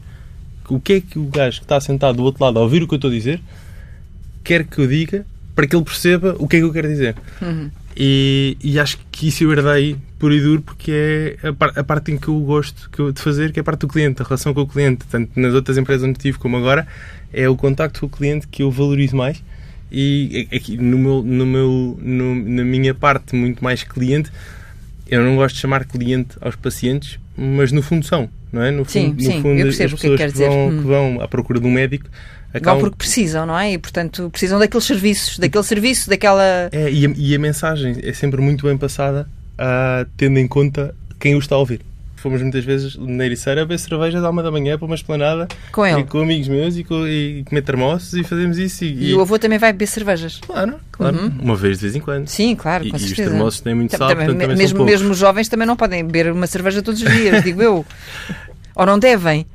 o 0.69 0.81
que 0.81 0.95
é 0.95 1.01
que 1.01 1.19
o 1.19 1.25
gajo 1.25 1.59
que 1.59 1.65
está 1.65 1.81
sentado 1.81 2.17
do 2.17 2.23
outro 2.23 2.45
lado 2.45 2.59
a 2.59 2.63
ouvir 2.63 2.83
o 2.83 2.89
que 2.89 2.95
eu 2.95 2.97
estou 2.97 3.11
a 3.11 3.15
dizer 3.15 3.41
quer 4.43 4.65
que 4.65 4.79
eu 4.79 4.87
diga 4.87 5.27
para 5.55 5.67
que 5.67 5.75
ele 5.75 5.85
perceba 5.85 6.37
o 6.39 6.47
que 6.47 6.57
é 6.57 6.59
que 6.61 6.65
eu 6.65 6.73
quero 6.73 6.87
dizer. 6.87 7.17
Uhum. 7.43 7.71
E, 7.97 8.59
e, 8.63 8.79
acho 8.79 8.99
que 9.11 9.29
isso 9.29 9.45
eu 9.45 9.53
herdei 9.53 9.97
por 10.19 10.31
e 10.31 10.39
duro 10.41 10.61
porque 10.61 11.37
é 11.43 11.49
a, 11.49 11.53
par, 11.53 11.73
a, 11.75 11.83
parte 11.83 12.13
em 12.13 12.19
que 12.19 12.29
eu 12.29 12.39
gosto 12.41 12.91
que 12.91 13.01
eu, 13.01 13.11
de 13.11 13.21
fazer, 13.23 13.53
que 13.53 13.59
é 13.59 13.63
a 13.63 13.65
parte 13.65 13.81
do 13.81 13.89
cliente, 13.89 14.21
a 14.21 14.25
relação 14.25 14.53
com 14.53 14.61
o 14.61 14.67
cliente. 14.67 15.07
Tanto 15.11 15.31
nas 15.39 15.55
outras 15.55 15.79
empresas 15.79 16.07
onde 16.07 16.19
tive 16.19 16.37
como 16.39 16.59
agora, 16.59 16.87
é 17.33 17.49
o 17.49 17.57
contacto 17.57 18.01
com 18.01 18.07
o 18.07 18.11
cliente 18.11 18.47
que 18.49 18.63
eu 18.63 18.71
valorizo 18.71 19.17
mais. 19.17 19.43
E 19.91 20.47
aqui 20.53 20.77
no 20.77 20.99
meu, 20.99 21.23
no 21.23 21.47
meu, 21.47 21.99
no, 22.03 22.35
na 22.35 22.65
minha 22.65 22.93
parte 22.93 23.35
muito 23.35 23.65
mais 23.65 23.83
cliente, 23.83 24.31
eu 25.09 25.25
não 25.25 25.37
gosto 25.37 25.55
de 25.55 25.61
chamar 25.61 25.85
cliente 25.85 26.37
aos 26.41 26.57
pacientes, 26.57 27.19
mas 27.37 27.73
no 27.73 27.81
fundo 27.81 28.05
são, 28.05 28.29
não 28.53 28.63
é? 28.63 28.71
No 28.71 28.85
sim, 28.85 29.11
fundo, 29.11 29.23
sim, 29.23 29.37
no 29.37 29.43
fundo 29.43 29.61
eu 29.61 29.69
as 29.69 29.77
que 29.77 29.83
é 29.83 29.89
pessoas 29.89 30.01
que 30.03 30.17
quer 30.17 30.27
que, 30.27 30.33
dizer. 30.33 30.49
vão, 30.49 30.69
Hum. 30.69 30.79
que 30.79 30.87
vão 30.87 31.21
à 31.23 31.29
procura 31.29 31.61
de 31.61 31.67
um 31.67 31.71
médico 31.71 32.11
Acabam 32.57 32.81
porque 32.81 32.97
precisam, 32.97 33.47
não 33.47 33.59
é? 33.59 33.73
E, 33.73 33.79
portanto, 33.79 34.29
precisam 34.31 34.59
daqueles 34.59 34.85
serviços, 34.85 35.39
daquele 35.39 35.65
serviço, 35.65 36.09
daquela... 36.11 36.69
É, 36.73 36.91
e, 36.91 37.07
a, 37.07 37.11
e 37.17 37.35
a 37.35 37.39
mensagem 37.39 37.97
é 38.03 38.13
sempre 38.13 38.41
muito 38.41 38.67
bem 38.67 38.77
passada, 38.77 39.29
ah, 39.59 40.07
tendo 40.17 40.39
em 40.39 40.47
conta 40.49 40.95
quem 41.19 41.35
o 41.35 41.39
está 41.39 41.55
a 41.55 41.59
ouvir. 41.59 41.81
Fomos 42.17 42.41
muitas 42.43 42.65
vezes 42.65 42.97
na 42.97 43.25
Ericeira 43.25 43.63
a 43.63 43.65
beber 43.65 43.79
cervejas 43.79 44.25
à 44.25 44.31
uma 44.31 44.43
da 44.43 44.51
manhã 44.51 44.77
para 44.77 44.87
uma 44.87 44.95
esplanada 44.97 45.47
Com 45.71 45.87
ele. 45.87 46.01
e 46.01 46.05
com 46.05 46.19
amigos 46.21 46.49
meus 46.49 46.77
e, 46.77 46.83
com, 46.83 47.07
e 47.07 47.45
comer 47.45 47.63
termossos 47.63 48.15
e 48.15 48.25
fazemos 48.25 48.59
isso. 48.59 48.85
E, 48.85 49.11
E 49.11 49.15
o 49.15 49.21
avô 49.21 49.39
também 49.39 49.59
vai 49.59 49.73
beber 49.73 49.87
cervejas. 49.87 50.39
Claro, 50.45 50.75
claro. 50.91 51.17
Uhum. 51.17 51.33
Uma 51.41 51.55
vez 51.55 51.77
de 51.79 51.83
vez 51.83 51.95
em 51.95 52.01
quando. 52.01 52.27
Sim, 52.27 52.57
claro, 52.57 52.85
E- 52.85 52.91
com 52.91 52.97
e 52.97 53.01
os 53.01 53.07
certeza. 53.07 53.31
termossos 53.31 53.61
têm 53.61 53.75
muito 53.75 53.91
sal, 53.97 54.09
Também- 54.09 54.27
portanto 54.27 54.41
também 54.43 54.57
mesmo, 54.57 54.85
mesmo 54.85 55.11
os 55.11 55.19
jovens 55.19 55.49
também 55.49 55.67
não 55.69 55.77
podem 55.77 56.05
beber 56.05 56.33
uma 56.33 56.47
cerveja 56.49 56.83
todos 56.83 57.01
os 57.01 57.09
dias, 57.13 57.45
digo 57.45 57.63
eu. 57.63 57.87
Ou 58.75 58.87
não 58.87 58.99
devem. 58.99 59.47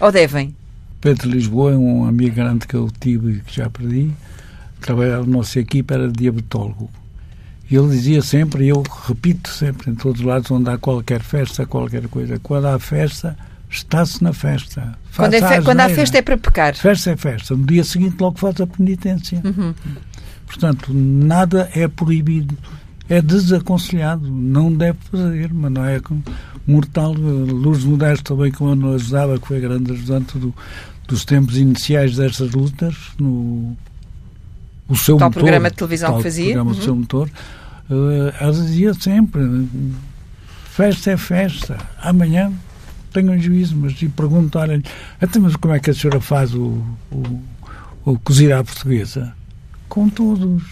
Ou 0.00 0.12
devem. 0.12 0.54
Pedro 1.00 1.30
Lisboa 1.30 1.72
é 1.72 1.76
um 1.76 2.04
amigo 2.06 2.34
grande 2.34 2.66
que 2.66 2.74
eu 2.74 2.88
tive 3.00 3.32
e 3.32 3.40
que 3.40 3.54
já 3.54 3.70
perdi. 3.70 4.10
Trabalhava 4.80 5.24
na 5.26 5.38
nossa 5.38 5.58
equipa, 5.60 5.94
era 5.94 6.10
diabetólogo. 6.10 6.90
E 7.70 7.76
ele 7.76 7.88
dizia 7.90 8.22
sempre, 8.22 8.64
e 8.64 8.68
eu 8.68 8.82
repito 9.06 9.50
sempre, 9.50 9.90
em 9.90 9.94
todos 9.94 10.20
os 10.20 10.26
lados 10.26 10.50
onde 10.50 10.70
há 10.70 10.78
qualquer 10.78 11.20
festa, 11.20 11.66
qualquer 11.66 12.08
coisa, 12.08 12.38
quando 12.42 12.66
há 12.66 12.78
festa, 12.78 13.36
está-se 13.70 14.24
na 14.24 14.32
festa. 14.32 14.96
Quando, 15.14 15.34
é 15.34 15.40
fe- 15.46 15.62
quando 15.62 15.80
há 15.80 15.88
festa 15.88 16.18
é 16.18 16.22
para 16.22 16.38
pecar. 16.38 16.74
Festa 16.74 17.10
é 17.10 17.16
festa. 17.16 17.54
No 17.54 17.66
dia 17.66 17.84
seguinte 17.84 18.16
logo 18.18 18.38
faz 18.38 18.60
a 18.60 18.66
penitência. 18.66 19.40
Uhum. 19.44 19.74
Portanto, 20.46 20.92
nada 20.94 21.68
é 21.74 21.86
proibido. 21.86 22.56
É 23.08 23.20
desaconselhado. 23.20 24.30
Não 24.30 24.72
deve 24.72 24.98
fazer, 25.10 25.52
mas 25.52 25.70
não 25.72 25.84
é 25.84 26.00
como 26.00 26.22
mortal. 26.68 27.12
Luz 27.14 27.82
Modesto 27.84 28.36
também, 28.36 28.52
como 28.52 28.74
nos 28.74 29.02
ajudava, 29.02 29.38
que 29.38 29.46
foi 29.48 29.60
grande 29.60 29.92
ajudante 29.92 30.38
do, 30.38 30.54
dos 31.08 31.24
tempos 31.24 31.56
iniciais 31.56 32.16
destas 32.16 32.52
lutas, 32.52 32.94
no 33.18 33.76
o 34.88 34.96
seu 34.96 35.16
Tal 35.18 35.28
motor, 35.28 35.40
programa 35.42 35.70
de 35.70 35.76
televisão 35.76 36.16
que 36.16 36.22
fazia. 36.22 36.44
programa 36.46 36.70
do 36.72 36.76
Uhum. 36.78 36.82
seu 36.84 36.96
motor, 36.96 37.30
eh, 37.90 38.34
ela 38.40 38.52
dizia 38.52 38.94
sempre, 38.94 39.68
festa 40.70 41.10
é 41.10 41.16
festa. 41.16 41.76
Amanhã 42.00 42.52
tenham 43.12 43.38
juízo, 43.38 43.76
mas 43.76 44.00
e 44.00 44.08
perguntarem 44.08 44.82
até 45.20 45.38
mas 45.38 45.56
como 45.56 45.74
é 45.74 45.80
que 45.80 45.90
a 45.90 45.94
senhora 45.94 46.20
faz 46.20 46.54
o, 46.54 46.82
o, 47.10 47.40
o 48.04 48.18
cozido 48.18 48.54
à 48.54 48.64
portuguesa? 48.64 49.34
Com 49.88 50.08
todos. 50.08 50.62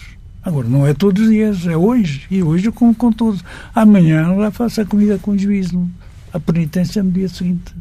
Agora, 0.47 0.65
não 0.65 0.87
é 0.87 0.93
todos 0.93 1.23
os 1.23 1.29
dias, 1.29 1.67
é 1.67 1.75
hoje. 1.75 2.25
E 2.31 2.41
hoje 2.41 2.67
eu 2.67 2.71
como 2.71 2.95
com 2.95 3.11
todos. 3.11 3.43
Amanhã 3.75 4.31
lá 4.31 4.49
faço 4.49 4.79
a 4.79 4.85
comida 4.85 5.17
com 5.17 5.37
juízo. 5.37 5.85
A 6.31 6.39
penitência 6.39 7.03
no 7.03 7.11
dia 7.11 7.27
seguinte. 7.27 7.75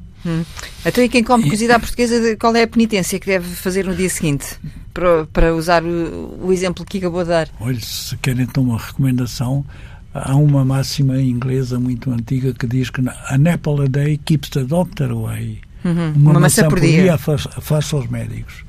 Então, 0.85 1.05
e 1.05 1.09
quem 1.09 1.23
come 1.23 1.49
cozida 1.49 1.77
à 1.77 1.79
portuguesa, 1.79 2.37
qual 2.37 2.57
é 2.57 2.63
a 2.63 2.67
penitência 2.67 3.21
que 3.21 3.27
deve 3.27 3.49
fazer 3.55 3.85
no 3.85 3.95
dia 3.95 4.11
seguinte? 4.11 4.59
Para, 4.93 5.27
para 5.27 5.55
usar 5.55 5.85
o, 5.85 6.41
o 6.43 6.53
exemplo 6.53 6.85
que 6.85 6.99
acabou 6.99 7.23
de 7.23 7.29
dar. 7.29 7.49
Olha, 7.61 7.79
se 7.79 8.17
querem 8.17 8.43
então 8.43 8.65
uma 8.65 8.79
recomendação, 8.79 9.65
há 10.13 10.35
uma 10.35 10.65
máxima 10.65 11.23
inglesa 11.23 11.79
muito 11.79 12.11
antiga 12.11 12.53
que 12.53 12.67
diz 12.67 12.91
que 12.91 13.01
an 13.01 13.55
apple 13.55 13.85
a 13.85 13.89
day 13.89 14.19
keeps 14.19 14.51
the 14.51 14.65
doctor 14.65 15.13
away. 15.13 15.61
Uhum. 15.85 16.15
Uma, 16.17 16.41
maçã, 16.41 16.69
por 16.69 16.81
dia, 16.81 17.15
afasta, 17.15 17.49
afasta 17.57 17.97
os 17.97 18.09
médicos. 18.09 18.65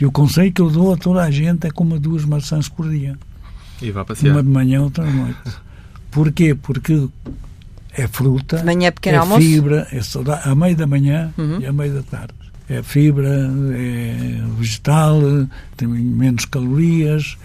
E 0.00 0.06
o 0.06 0.12
conselho 0.12 0.52
que 0.52 0.62
eu 0.62 0.70
dou 0.70 0.92
a 0.92 0.96
toda 0.96 1.22
a 1.22 1.30
gente 1.32 1.66
é 1.66 1.70
coma 1.72 1.98
duas 1.98 2.24
maçãs 2.24 2.68
por 2.68 2.88
dia. 2.88 3.18
E 3.82 3.90
vá 3.90 4.04
passear. 4.04 4.32
Uma 4.32 4.42
de 4.42 4.48
manhã, 4.48 4.82
outra 4.82 5.04
de 5.04 5.12
noite. 5.12 5.38
Porquê? 6.10 6.54
Porque 6.54 7.08
é 7.96 8.06
fruta, 8.06 8.58
De 8.58 8.64
manhã, 8.64 8.90
pequeno 8.92 9.16
é 9.16 9.20
almoço. 9.20 9.40
fibra, 9.40 9.86
é 9.92 10.02
sauda- 10.02 10.40
a 10.44 10.54
meio 10.54 10.76
da 10.76 10.86
manhã 10.86 11.32
Uhum. 11.38 11.60
e 11.60 11.66
a 11.66 11.72
meio 11.72 11.94
da 11.94 12.02
tarde. 12.02 12.34
É 12.68 12.82
fibra, 12.82 13.50
é 13.72 14.40
vegetal, 14.58 15.20
tem 15.76 15.88
menos 15.88 16.44
calorias, 16.44 17.36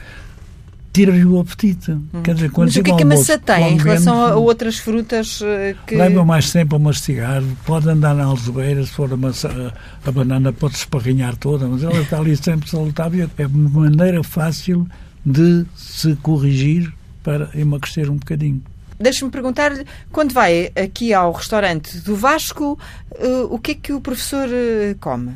tira-lhe 0.93 1.25
o 1.25 1.39
apetite. 1.39 1.97
Quer 2.23 2.35
dizer, 2.35 2.51
quando 2.51 2.67
Hum. 2.69 2.71
Mas 2.73 2.75
o 2.77 2.83
que 2.83 2.91
é 2.91 2.95
que 2.95 3.01
a 3.03 3.05
almoço, 3.05 3.31
maçã 3.31 3.39
tem 3.39 3.73
em 3.73 3.77
relação 3.77 4.13
a, 4.13 4.17
menos, 4.27 4.31
a 4.33 4.35
outras 4.37 4.77
frutas 4.77 5.41
eh, 5.43 5.75
que. 5.87 5.95
Leva 5.95 6.23
mais 6.23 6.51
tempo 6.51 6.75
a 6.75 6.79
mastigar, 6.79 7.41
pode 7.65 7.89
andar 7.89 8.13
na 8.15 8.25
algebeira, 8.25 8.83
se 8.85 8.91
for 8.91 9.11
a, 9.11 9.17
maçã, 9.17 9.73
a 10.05 10.11
banana 10.11 10.53
pode 10.53 10.75
esparrinhar 10.75 11.35
toda, 11.35 11.67
mas 11.67 11.83
ela 11.83 11.99
está 11.99 12.19
ali 12.19 12.35
sempre 12.37 12.69
salutável. 12.69 13.29
É 13.37 13.47
uma 13.47 13.81
maneira 13.81 14.23
fácil 14.23 14.87
de 15.25 15.65
se 15.75 16.15
corrigir 16.17 16.93
para 17.23 17.49
emagrecer 17.55 18.09
um 18.09 18.17
bocadinho. 18.17 18.61
Deixa-me 18.99 19.31
perguntar-lhe, 19.31 19.85
quando 20.11 20.31
vai 20.33 20.71
aqui 20.75 21.13
ao 21.13 21.31
restaurante 21.33 21.97
do 21.99 22.15
Vasco, 22.15 22.79
eh, 23.15 23.45
o 23.49 23.57
que 23.59 23.71
é 23.71 23.75
que 23.75 23.91
o 23.93 23.99
professor 23.99 24.47
eh, 24.49 24.95
come? 25.01 25.33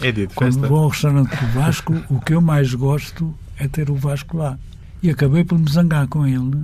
É 0.00 0.12
de 0.12 0.28
Quando 0.28 0.52
festa. 0.54 0.68
vou 0.68 0.78
ao 0.78 0.88
restaurante 0.88 1.34
do 1.34 1.46
Vasco, 1.48 1.94
o 2.10 2.20
que 2.20 2.34
eu 2.34 2.40
mais 2.40 2.72
gosto 2.74 3.34
é 3.58 3.66
ter 3.66 3.90
o 3.90 3.96
Vasco 3.96 4.36
lá. 4.36 4.58
E 5.02 5.10
acabei 5.10 5.44
por 5.44 5.58
me 5.58 5.70
zangar 5.70 6.06
com 6.08 6.26
ele, 6.26 6.56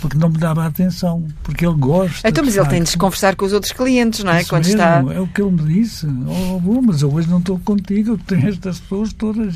porque 0.00 0.16
não 0.16 0.30
me 0.30 0.38
dava 0.38 0.64
atenção, 0.64 1.26
porque 1.42 1.66
ele 1.66 1.76
gosta. 1.76 2.26
Então, 2.26 2.42
mas 2.42 2.56
ele 2.56 2.66
tem 2.68 2.82
de 2.82 2.96
conversar 2.96 3.36
com 3.36 3.44
os 3.44 3.52
outros 3.52 3.72
clientes, 3.72 4.24
não 4.24 4.32
é? 4.32 4.40
Isso 4.40 4.48
Quando 4.48 4.64
mesmo, 4.64 4.80
está. 4.80 5.04
É 5.12 5.20
o 5.20 5.26
que 5.26 5.42
ele 5.42 5.50
me 5.50 5.74
disse. 5.74 6.06
Oh, 6.06 6.58
bom, 6.58 6.80
mas 6.80 7.02
eu 7.02 7.12
hoje 7.12 7.28
não 7.28 7.38
estou 7.38 7.58
contigo, 7.58 8.12
eu 8.12 8.18
tenho 8.18 8.48
estas 8.48 8.80
pessoas 8.80 9.12
todas. 9.12 9.54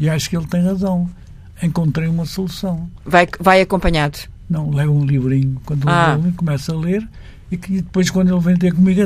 E 0.00 0.10
acho 0.10 0.28
que 0.28 0.36
ele 0.36 0.46
tem 0.48 0.64
razão. 0.64 1.08
Encontrei 1.62 2.08
uma 2.08 2.24
solução. 2.24 2.88
Vai, 3.04 3.26
vai 3.40 3.60
acompanhado. 3.60 4.18
Não, 4.48 4.70
leva 4.70 4.90
um 4.90 5.04
livrinho. 5.04 5.60
Quando 5.66 5.88
Ah. 5.88 6.18
ele 6.22 6.32
começa 6.32 6.72
a 6.72 6.76
ler, 6.76 7.06
e, 7.50 7.56
que, 7.56 7.82
depois, 7.82 8.10
quando 8.10 8.32
ele 8.32 8.40
vem 8.40 8.56
ter 8.56 8.72
comigo, 8.72 9.00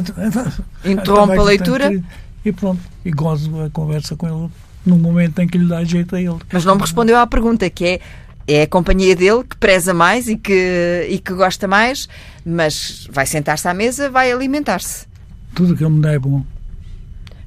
Interrompe 0.85 1.33
a 1.33 1.37
também 1.37 1.45
leitura, 1.45 1.89
tenho 1.89 2.03
que- 2.03 2.49
E 2.49 2.53
pronto, 2.53 2.81
e 3.05 3.11
gozo 3.11 3.63
a 3.63 3.71
conversa 3.71 4.17
com 4.17 4.27
ele 4.27 4.51
no 4.85 4.99
momento 4.99 5.39
em 5.41 5.47
que 5.47 5.57
lhe 5.57 5.67
dá 5.69 5.83
jeito 5.85 6.17
a 6.17 6.21
ele. 6.21 6.39
mas 6.53 6.65
não 6.65 6.75
me 6.75 6.81
respondeu 6.81 7.17
à 7.17 7.27
pergunta, 7.27 7.69
que 7.71 7.85
é. 7.85 8.01
É 8.45 8.63
a 8.63 8.67
companhia 8.67 9.15
dele 9.15 9.45
que 9.49 9.57
preza 9.57 9.95
mais 9.95 10.27
e 10.27 10.37
que, 10.37 11.07
e 11.09 11.21
que 11.21 11.33
gosta 11.33 11.69
mais, 11.69 12.09
mas 12.45 13.07
vai 13.13 13.25
sentar-se 13.25 13.69
à 13.69 13.73
mesa, 13.73 14.11
vai 14.11 14.33
alimentar-se. 14.33 15.07
Tudo 15.55 15.77
que 15.77 15.85
ele 15.85 15.93
me 15.95 16.01
dá 16.03 16.11
é 16.13 16.19
bom. 16.19 16.45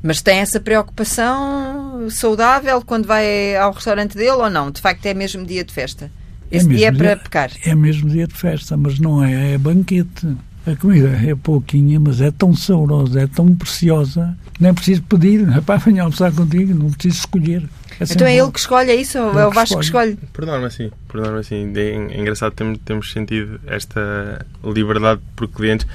Mas 0.07 0.21
tem 0.21 0.37
essa 0.37 0.59
preocupação 0.59 2.07
saudável 2.09 2.81
quando 2.85 3.05
vai 3.07 3.55
ao 3.55 3.71
restaurante 3.71 4.15
dele 4.15 4.31
ou 4.31 4.49
não? 4.49 4.69
De 4.71 4.79
facto, 4.81 5.05
é 5.05 5.13
mesmo 5.13 5.45
dia 5.45 5.63
de 5.63 5.73
festa. 5.73 6.11
É 6.51 6.57
Esse 6.57 6.67
dia 6.67 6.87
é 6.89 6.91
para 6.91 7.15
dia- 7.15 7.17
pecar. 7.17 7.51
É 7.65 7.73
mesmo 7.73 8.09
dia 8.09 8.27
de 8.27 8.35
festa, 8.35 8.77
mas 8.77 8.99
não 8.99 9.23
é, 9.23 9.53
é 9.53 9.57
banquete. 9.57 10.27
A 10.67 10.75
comida 10.75 11.09
é 11.09 11.35
pouquinha, 11.35 11.99
mas 11.99 12.21
é 12.21 12.31
tão 12.31 12.55
saborosa, 12.55 13.21
é 13.21 13.27
tão 13.27 13.55
preciosa, 13.55 14.35
nem 14.59 14.73
preciso 14.73 15.03
pedir. 15.03 15.43
Rapaz, 15.43 15.83
venha 15.83 16.03
almoçar 16.03 16.31
contigo, 16.31 16.73
não 16.73 16.91
preciso 16.91 17.19
escolher. 17.19 17.63
É 17.99 18.03
Então 18.03 18.27
é 18.27 18.37
bom. 18.37 18.43
ele 18.43 18.51
que 18.51 18.59
escolhe, 18.59 18.91
é 18.91 18.95
isso? 18.95 19.17
Ou 19.19 19.29
Ele 19.31 19.39
é 19.41 19.45
o 19.47 19.51
Vasco 19.51 19.77
que 19.79 19.85
escolhe? 19.85 20.17
Por 20.33 20.45
norma, 20.45 20.69
sim. 20.69 20.91
Por 21.07 21.21
norma, 21.21 21.43
sim. 21.43 21.71
É, 21.75 21.79
é 22.15 22.19
engraçado, 22.19 22.53
temos, 22.53 22.79
temos 22.83 23.11
sentido 23.11 23.59
esta 23.67 24.45
liberdade 24.63 25.21
por 25.35 25.47
clientes. 25.47 25.85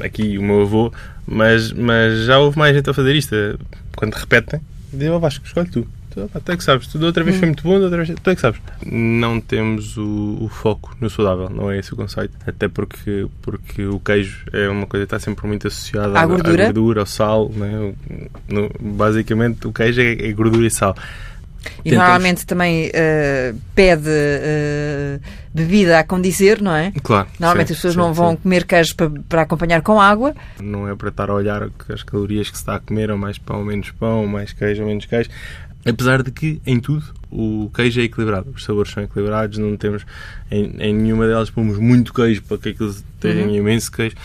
Aqui 0.00 0.36
o 0.38 0.42
meu 0.42 0.62
avô, 0.62 0.92
mas, 1.26 1.72
mas 1.72 2.24
já 2.26 2.38
houve 2.38 2.58
mais 2.58 2.74
gente 2.74 2.88
a 2.90 2.94
fazer 2.94 3.14
isto. 3.14 3.34
Quando 3.96 4.14
repetem, 4.14 4.60
dizem, 4.92 5.10
oh 5.10 5.20
Vasco, 5.20 5.44
escolhe 5.46 5.68
tu. 5.70 5.86
Tu, 6.10 6.28
pá, 6.32 6.38
tu 6.40 6.52
é 6.52 6.56
que 6.56 6.62
sabes. 6.64 6.86
Tu 6.86 6.96
da 6.98 7.06
outra 7.06 7.24
vez 7.24 7.36
foi 7.36 7.46
muito 7.48 7.62
bom, 7.64 7.78
da 7.78 7.86
outra 7.86 8.04
vez 8.04 8.16
tu 8.22 8.30
é 8.30 8.34
que 8.34 8.40
sabes. 8.40 8.60
Não 8.86 9.40
temos 9.40 9.96
o, 9.96 10.38
o 10.40 10.48
foco 10.48 10.96
no 11.00 11.10
saudável, 11.10 11.48
não 11.50 11.70
é 11.70 11.78
esse 11.78 11.92
o 11.92 11.96
conceito. 11.96 12.32
Até 12.46 12.68
porque, 12.68 13.26
porque 13.42 13.84
o 13.84 13.98
queijo 13.98 14.44
é 14.52 14.68
uma 14.68 14.86
coisa 14.86 15.06
que 15.06 15.14
está 15.14 15.18
sempre 15.18 15.46
muito 15.48 15.66
associada 15.66 16.16
À 16.18 16.24
gordura? 16.26 16.64
gordura 16.66 17.00
ao 17.00 17.06
sal. 17.06 17.50
Né? 17.50 17.92
No- 18.48 18.70
basicamente, 18.80 19.66
o 19.66 19.72
queijo 19.72 20.00
é, 20.00 20.12
é 20.28 20.32
gordura 20.32 20.66
e 20.66 20.70
sal. 20.70 20.96
E 21.84 21.90
Tentamos- 21.90 21.98
normalmente 22.08 22.46
também 22.46 22.90
eh, 22.92 23.54
pede 23.74 24.08
eh, 24.08 25.18
bebida 25.52 25.98
a 26.00 26.04
condizer, 26.04 26.60
não 26.60 26.74
é? 26.74 26.92
Claro. 27.02 27.28
Normalmente 27.38 27.68
sim, 27.68 27.72
as 27.74 27.78
pessoas 27.78 27.94
sim, 27.94 28.00
não 28.00 28.12
vão 28.12 28.30
sim. 28.32 28.36
comer 28.38 28.64
queijo 28.64 28.94
para, 28.96 29.10
para 29.28 29.42
acompanhar 29.42 29.82
com 29.82 30.00
água. 30.00 30.34
Não 30.60 30.88
é 30.88 30.94
para 30.94 31.08
estar 31.08 31.30
a 31.30 31.34
olhar 31.34 31.68
as 31.88 32.02
calorias 32.02 32.48
que 32.50 32.56
se 32.56 32.62
está 32.62 32.76
a 32.76 32.80
comer, 32.80 33.10
ou 33.10 33.18
mais 33.18 33.38
pão, 33.38 33.58
ou 33.60 33.64
menos 33.64 33.90
pão, 33.90 34.22
ou 34.22 34.26
mais 34.28 34.52
queijo, 34.52 34.82
ou 34.82 34.88
menos 34.88 35.06
queijo. 35.06 35.30
Apesar 35.86 36.22
de 36.22 36.30
que, 36.30 36.62
em 36.66 36.80
tudo, 36.80 37.04
o 37.30 37.70
queijo 37.74 38.00
é 38.00 38.04
equilibrado. 38.04 38.50
Os 38.56 38.64
sabores 38.64 38.90
são 38.90 39.02
equilibrados, 39.02 39.58
não 39.58 39.76
temos... 39.76 40.04
Em, 40.50 40.74
em 40.78 40.94
nenhuma 40.94 41.26
delas 41.26 41.50
pomos 41.50 41.78
muito 41.78 42.12
queijo 42.14 42.42
para 42.42 42.56
que 42.58 42.70
aquilo 42.70 42.94
tenha 43.20 43.44
Uhum. 43.46 43.54
imenso 43.56 43.92
queijo. 43.92 44.16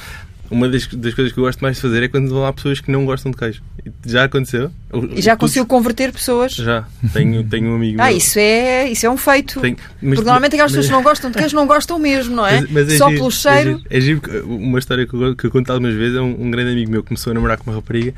Uma 0.51 0.67
das, 0.67 0.87
das 0.87 1.13
coisas 1.13 1.31
que 1.33 1.39
eu 1.39 1.43
gosto 1.43 1.59
mais 1.61 1.75
de 1.75 1.81
fazer 1.81 2.03
é 2.03 2.07
quando 2.07 2.29
vão 2.29 2.41
lá 2.41 2.51
pessoas 2.53 2.79
que 2.79 2.91
não 2.91 3.05
gostam 3.05 3.31
de 3.31 3.37
queijo. 3.37 3.61
Já 4.05 4.23
aconteceu? 4.25 4.71
E 5.15 5.21
já 5.21 5.35
conseguiu 5.35 5.65
converter 5.65 6.11
pessoas? 6.11 6.53
Já. 6.53 6.85
Tenho, 7.13 7.43
tenho 7.43 7.69
um 7.71 7.75
amigo 7.75 8.01
Ah, 8.01 8.07
meu. 8.07 8.17
isso 8.17 8.37
é, 8.39 8.89
isso 8.89 9.05
é 9.05 9.09
um 9.09 9.17
feito. 9.17 9.59
Tenho- 9.61 9.77
mas- 10.01 10.15
Porque 10.15 10.15
normalmente 10.25 10.53
aquelas 10.53 10.71
mas- 10.71 10.77
pessoas 10.77 10.85
que 10.87 10.91
não 10.91 11.03
gostam 11.03 11.31
de 11.31 11.37
queijo 11.37 11.55
não 11.55 11.67
gostam 11.67 11.99
mesmo, 11.99 12.35
não 12.35 12.45
é? 12.45 12.61
Mas- 12.61 12.71
mas 12.71 12.97
Só 12.97 13.07
giro, 13.07 13.19
pelo 13.19 13.31
cheiro. 13.31 13.69
É 13.69 13.73
giro, 13.73 13.81
é 13.89 14.01
giro 14.01 14.21
que 14.21 14.37
uma 14.51 14.79
história 14.79 15.05
que 15.07 15.13
eu, 15.13 15.35
que 15.35 15.45
eu 15.45 15.51
conto 15.51 15.71
algumas 15.71 15.93
vezes 15.95 16.15
é 16.17 16.21
um, 16.21 16.43
um 16.43 16.51
grande 16.51 16.71
amigo 16.71 16.91
meu 16.91 17.01
que 17.03 17.09
começou 17.09 17.31
a 17.31 17.33
namorar 17.33 17.57
com 17.57 17.69
uma 17.69 17.75
rapariga 17.75 18.13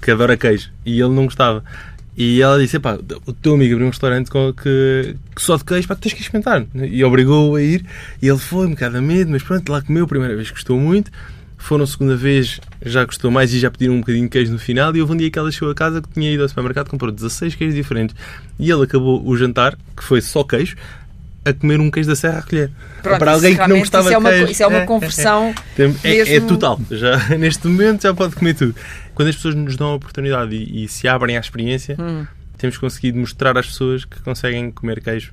que 0.00 0.10
adora 0.10 0.36
queijo 0.36 0.70
e 0.86 1.00
ele 1.00 1.12
não 1.14 1.24
gostava. 1.24 1.62
E 2.16 2.42
ela 2.42 2.58
disse: 2.58 2.76
Epá, 2.76 2.98
o 3.26 3.32
teu 3.32 3.54
amigo 3.54 3.72
abriu 3.74 3.86
um 3.86 3.90
restaurante 3.90 4.30
com- 4.30 4.52
que, 4.52 5.16
que 5.34 5.40
só 5.42 5.56
de 5.56 5.64
queijo, 5.64 5.88
pá, 5.88 5.94
tens 5.94 6.12
que 6.12 6.20
experimentar. 6.20 6.64
E 6.74 7.02
obrigou-o 7.04 7.54
a 7.56 7.62
ir. 7.62 7.84
E 8.20 8.28
ele 8.28 8.36
foi, 8.38 8.66
um 8.66 8.70
bocado 8.70 8.98
a 8.98 9.00
medo, 9.00 9.30
mas 9.30 9.42
pronto, 9.42 9.70
lá 9.72 9.80
comeu. 9.80 10.04
A 10.04 10.08
primeira 10.08 10.34
vez 10.36 10.50
gostou 10.50 10.78
muito. 10.78 11.10
Foram 11.62 11.84
a 11.84 11.86
segunda 11.86 12.16
vez, 12.16 12.58
já 12.84 13.04
gostou 13.04 13.30
mais 13.30 13.52
e 13.52 13.60
já 13.60 13.70
pediram 13.70 13.94
um 13.94 14.00
bocadinho 14.00 14.24
de 14.24 14.30
queijo 14.30 14.50
no 14.50 14.58
final. 14.58 14.96
E 14.96 15.00
houve 15.00 15.12
um 15.12 15.16
dia 15.16 15.30
que 15.30 15.38
ela 15.38 15.52
chegou 15.52 15.70
a 15.70 15.74
casa 15.74 16.00
que 16.00 16.08
tinha 16.08 16.32
ido 16.32 16.42
ao 16.42 16.48
supermercado 16.48 16.88
comprou 16.88 17.12
16 17.12 17.54
queijos 17.54 17.74
diferentes. 17.76 18.16
E 18.58 18.70
ele 18.70 18.82
acabou 18.82 19.22
o 19.24 19.36
jantar, 19.36 19.76
que 19.96 20.02
foi 20.02 20.20
só 20.22 20.42
queijo, 20.42 20.74
a 21.44 21.52
comer 21.52 21.78
um 21.78 21.90
queijo 21.90 22.08
da 22.08 22.16
serra 22.16 22.38
a 22.38 22.42
colher. 22.42 22.70
Pronto, 23.02 23.18
para 23.18 23.32
alguém 23.32 23.56
que 23.56 23.66
não 23.68 23.78
gostava 23.78 24.04
isso 24.06 24.14
é 24.14 24.18
uma, 24.18 24.30
de 24.30 24.36
queijo. 24.38 24.52
Isso 24.52 24.62
é 24.62 24.66
uma 24.66 24.80
conversão. 24.86 25.54
Tem- 25.76 25.94
É, 26.02 26.16
é 26.18 26.24
mesmo- 26.24 26.48
total. 26.48 26.80
Já, 26.90 27.28
neste 27.38 27.66
momento 27.68 28.02
já 28.02 28.14
pode 28.14 28.34
comer 28.34 28.54
tudo. 28.54 28.74
Quando 29.14 29.28
as 29.28 29.36
pessoas 29.36 29.54
nos 29.54 29.76
dão 29.76 29.88
a 29.88 29.94
oportunidade 29.94 30.54
e, 30.56 30.84
e 30.84 30.88
se 30.88 31.06
abrem 31.06 31.36
à 31.36 31.40
experiência, 31.40 31.94
Hum. 32.00 32.26
temos 32.58 32.78
conseguido 32.78 33.18
mostrar 33.18 33.56
às 33.58 33.66
pessoas 33.66 34.04
que 34.06 34.18
conseguem 34.22 34.70
comer 34.70 35.00
queijo, 35.02 35.32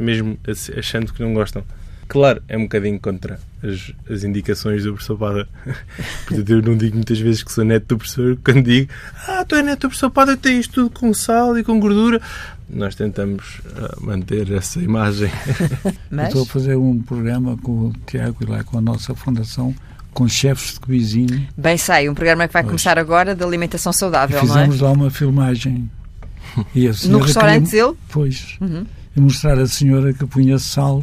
mesmo 0.00 0.36
achando 0.76 1.12
que 1.12 1.22
não 1.22 1.32
gostam. 1.32 1.64
Claro, 2.10 2.42
é 2.48 2.58
um 2.58 2.62
bocadinho 2.62 2.98
contra 2.98 3.38
as, 3.62 3.92
as 4.12 4.24
indicações 4.24 4.82
do 4.82 4.92
professor 4.94 5.16
Pada. 5.16 5.48
Portanto, 6.26 6.50
eu 6.50 6.60
não 6.62 6.76
digo 6.76 6.96
muitas 6.96 7.20
vezes 7.20 7.42
que 7.44 7.52
sou 7.52 7.64
neto 7.64 7.86
do 7.86 7.98
professor 7.98 8.36
quando 8.44 8.62
digo 8.64 8.90
ah, 9.28 9.44
tu 9.46 9.54
é 9.54 9.62
neto 9.62 9.82
do 9.82 9.88
professor 9.90 10.10
Pada 10.10 10.32
e 10.32 10.36
tens 10.36 10.66
tudo 10.66 10.90
com 10.90 11.14
sal 11.14 11.56
e 11.56 11.62
com 11.62 11.78
gordura. 11.78 12.20
Nós 12.68 12.94
tentamos 12.96 13.60
ah, 13.76 13.94
manter 14.00 14.50
essa 14.52 14.80
imagem. 14.80 15.30
Mas, 16.10 16.26
Estou 16.28 16.42
a 16.42 16.46
fazer 16.46 16.74
um 16.76 17.00
programa 17.00 17.56
com 17.58 17.86
o 17.88 17.92
Tiago 18.06 18.38
e 18.42 18.44
lá 18.46 18.64
com 18.64 18.76
a 18.78 18.80
nossa 18.80 19.14
fundação, 19.14 19.72
com 20.12 20.26
chefes 20.28 20.74
de 20.74 20.80
cozinha. 20.80 21.48
bem 21.56 21.76
sei, 21.76 22.08
um 22.08 22.14
programa 22.14 22.48
que 22.48 22.52
vai 22.52 22.62
Pois. 22.62 22.70
começar 22.72 22.98
agora 22.98 23.36
de 23.36 23.44
alimentação 23.44 23.92
E 23.92 23.94
saudável, 23.94 24.36
não 24.36 24.44
é? 24.44 24.48
fizemos 24.48 24.80
lá 24.80 24.90
uma 24.90 25.10
filmagem. 25.10 25.88
E 26.74 26.88
a 26.88 26.92
No 27.08 27.18
restaurante 27.20 27.66
queria- 27.70 27.84
dele? 27.86 27.96
Pois. 28.10 28.56
Uhum. 28.60 28.84
E 29.16 29.20
mostrar 29.20 29.58
a 29.60 29.66
senhora 29.68 30.12
que 30.12 30.26
punha 30.26 30.58
sal 30.58 31.02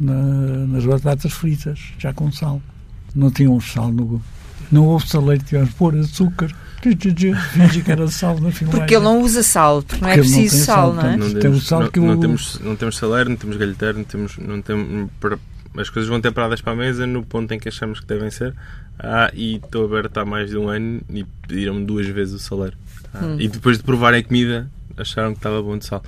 na- 0.00 0.66
nas 0.66 0.84
batatas 0.86 1.32
fritas, 1.32 1.78
já 1.98 2.12
com 2.12 2.32
sal. 2.32 2.60
Não 3.14 3.30
tinham 3.30 3.60
sal 3.60 3.92
no. 3.92 4.20
Não 4.72 4.84
houve 4.86 5.06
saleiro, 5.08 5.42
tivemos 5.44 5.70
pôr 5.74 5.96
açúcar. 5.96 6.50
Fingi 6.80 7.82
que 7.82 7.90
era 7.92 8.06
sal 8.08 8.38
na 8.40 8.50
filmagem. 8.50 8.80
Porque 8.80 8.94
ele 8.94 9.04
não 9.04 9.20
usa 9.20 9.42
sal, 9.42 9.82
porque 9.82 10.00
não 10.02 10.08
é 10.10 10.16
não 10.16 10.22
preciso 10.22 10.56
tem 10.56 10.64
sal, 10.64 10.76
sal, 10.76 10.94
não 10.94 11.10
é? 11.10 11.16
Não 11.16 11.34
Tem 11.40 11.50
o 11.50 11.60
sal 11.60 11.80
não, 11.82 11.90
que 11.90 12.00
não 12.00 12.18
temos, 12.20 12.60
não 12.60 12.76
temos 12.76 12.96
salário, 12.96 13.28
não 13.30 13.36
temos 13.36 13.56
galheteiro, 13.56 13.98
não 13.98 14.04
temos, 14.04 14.38
não 14.38 14.62
temos, 14.62 15.08
as 15.76 15.90
coisas 15.90 16.08
vão 16.08 16.20
temperadas 16.20 16.60
para 16.60 16.72
a 16.72 16.76
mesa 16.76 17.06
no 17.06 17.22
ponto 17.24 17.52
em 17.52 17.58
que 17.58 17.68
achamos 17.68 18.00
que 18.00 18.06
devem 18.06 18.30
ser. 18.30 18.54
Ah, 18.98 19.30
e 19.34 19.56
estou 19.56 19.84
aberto 19.86 20.18
há 20.18 20.24
mais 20.24 20.50
de 20.50 20.56
um 20.56 20.68
ano 20.68 21.00
e 21.10 21.24
pediram-me 21.46 21.84
duas 21.84 22.06
vezes 22.06 22.34
o 22.34 22.38
salário. 22.38 22.76
Ah, 23.12 23.24
Hum. 23.24 23.36
E 23.40 23.48
depois 23.48 23.76
de 23.78 23.82
provarem 23.84 24.20
a 24.20 24.24
comida, 24.24 24.70
acharam 24.96 25.32
que 25.32 25.38
estava 25.38 25.60
bom 25.62 25.76
de 25.76 25.84
sal. 25.84 26.02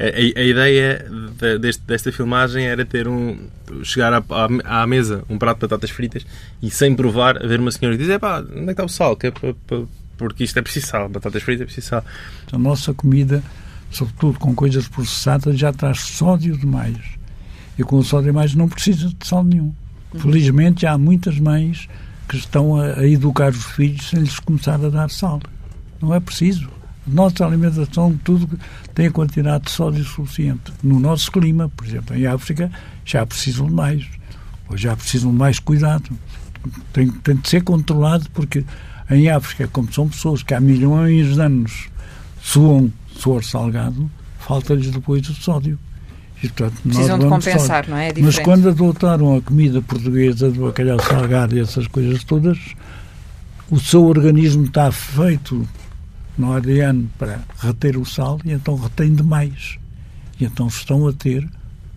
A, 0.00 0.04
a- 0.40 0.42
ideia 0.44 1.04
de- 1.40 1.58
deste- 1.58 1.82
desta 1.84 2.12
filmagem 2.12 2.66
era 2.66 2.84
ter 2.84 3.08
um. 3.08 3.36
chegar 3.82 4.12
à, 4.12 4.18
à- 4.18 4.82
à 4.82 4.86
mesa 4.86 5.24
um 5.28 5.36
prato 5.38 5.56
de 5.58 5.60
batatas 5.62 5.90
fritas 5.90 6.24
e 6.62 6.70
sem 6.70 6.94
provar, 6.94 7.36
haver 7.42 7.58
uma 7.58 7.70
senhora 7.72 7.96
que 7.98 8.04
diz: 8.04 8.18
pá, 8.18 8.40
onde 8.40 8.62
é 8.62 8.64
que 8.66 8.70
está 8.70 8.84
o 8.84 8.88
sal? 8.88 9.16
Que 9.16 9.26
é 9.26 9.30
pa- 9.32 9.54
pa- 9.66 9.82
porque 10.16 10.44
isto 10.44 10.58
é 10.58 10.62
preciso 10.62 10.86
sal, 10.86 11.08
batatas 11.08 11.42
fritas 11.42 11.62
é 11.62 11.64
preciso 11.64 11.88
sal. 11.88 12.04
A 12.52 12.58
nossa 12.58 12.94
comida, 12.94 13.42
sobretudo 13.90 14.38
com 14.38 14.54
coisas 14.54 14.86
processadas, 14.88 15.58
já 15.58 15.72
traz 15.72 15.98
sódio 16.00 16.56
demais. 16.56 16.96
E 17.78 17.82
com 17.84 17.96
o 17.96 18.04
sódio 18.04 18.26
demais 18.32 18.54
não 18.54 18.68
precisa 18.68 19.08
de 19.08 19.26
sal 19.26 19.42
nenhum. 19.44 19.72
Felizmente 20.16 20.82
já 20.82 20.92
há 20.92 20.98
muitas 20.98 21.38
mães 21.38 21.88
que 22.28 22.36
estão 22.36 22.76
a, 22.76 23.00
a 23.00 23.06
educar 23.06 23.50
os 23.50 23.64
filhos 23.64 24.08
sem 24.08 24.20
lhes 24.20 24.38
começar 24.40 24.74
a 24.74 24.88
dar 24.88 25.10
sal. 25.10 25.40
Não 26.00 26.14
é 26.14 26.18
preciso. 26.20 26.68
Nossa 27.08 27.46
alimentação, 27.46 28.18
tudo 28.22 28.48
tem 28.94 29.06
a 29.06 29.10
quantidade 29.10 29.64
de 29.64 29.70
sódio 29.70 30.04
suficiente. 30.04 30.72
No 30.82 30.98
nosso 30.98 31.30
clima, 31.30 31.70
por 31.76 31.86
exemplo, 31.86 32.16
em 32.16 32.26
África, 32.26 32.70
já 33.04 33.24
precisam 33.24 33.66
de 33.66 33.72
mais. 33.72 34.06
Ou 34.68 34.76
já 34.76 34.94
precisam 34.96 35.30
de 35.30 35.36
mais 35.36 35.58
cuidado. 35.58 36.10
Tem, 36.92 37.10
tem 37.10 37.36
de 37.36 37.48
ser 37.48 37.62
controlado 37.62 38.28
porque 38.34 38.64
em 39.10 39.30
África, 39.30 39.66
como 39.68 39.92
são 39.92 40.08
pessoas 40.08 40.42
que 40.42 40.52
há 40.52 40.60
milhões 40.60 41.34
de 41.34 41.40
anos 41.40 41.88
suam 42.42 42.92
suor 43.16 43.42
salgado, 43.42 44.10
falta-lhes 44.38 44.90
depois 44.90 45.28
o 45.28 45.34
sódio. 45.34 45.78
E, 46.42 46.48
portanto, 46.48 46.74
nós 46.84 46.94
Precisam 46.94 47.18
de 47.18 47.26
compensar, 47.26 47.84
sódio. 47.84 47.90
não 47.90 47.96
é? 47.98 48.08
É 48.10 48.14
Mas 48.18 48.38
quando 48.38 48.68
adotaram 48.68 49.36
a 49.36 49.42
comida 49.42 49.82
portuguesa 49.82 50.50
do 50.50 50.66
bacalhau 50.66 51.00
salgado 51.00 51.56
e 51.56 51.60
essas 51.60 51.86
coisas 51.88 52.22
todas, 52.22 52.58
o 53.70 53.80
seu 53.80 54.04
organismo 54.04 54.64
está 54.64 54.92
feito 54.92 55.66
no 56.38 56.52
ADN 56.52 57.08
para 57.18 57.40
reter 57.58 57.98
o 57.98 58.06
sal 58.06 58.40
e 58.44 58.52
então 58.52 58.76
retém 58.76 59.14
demais. 59.14 59.78
E 60.40 60.44
então 60.44 60.68
estão 60.68 61.08
a 61.08 61.12
ter 61.12 61.46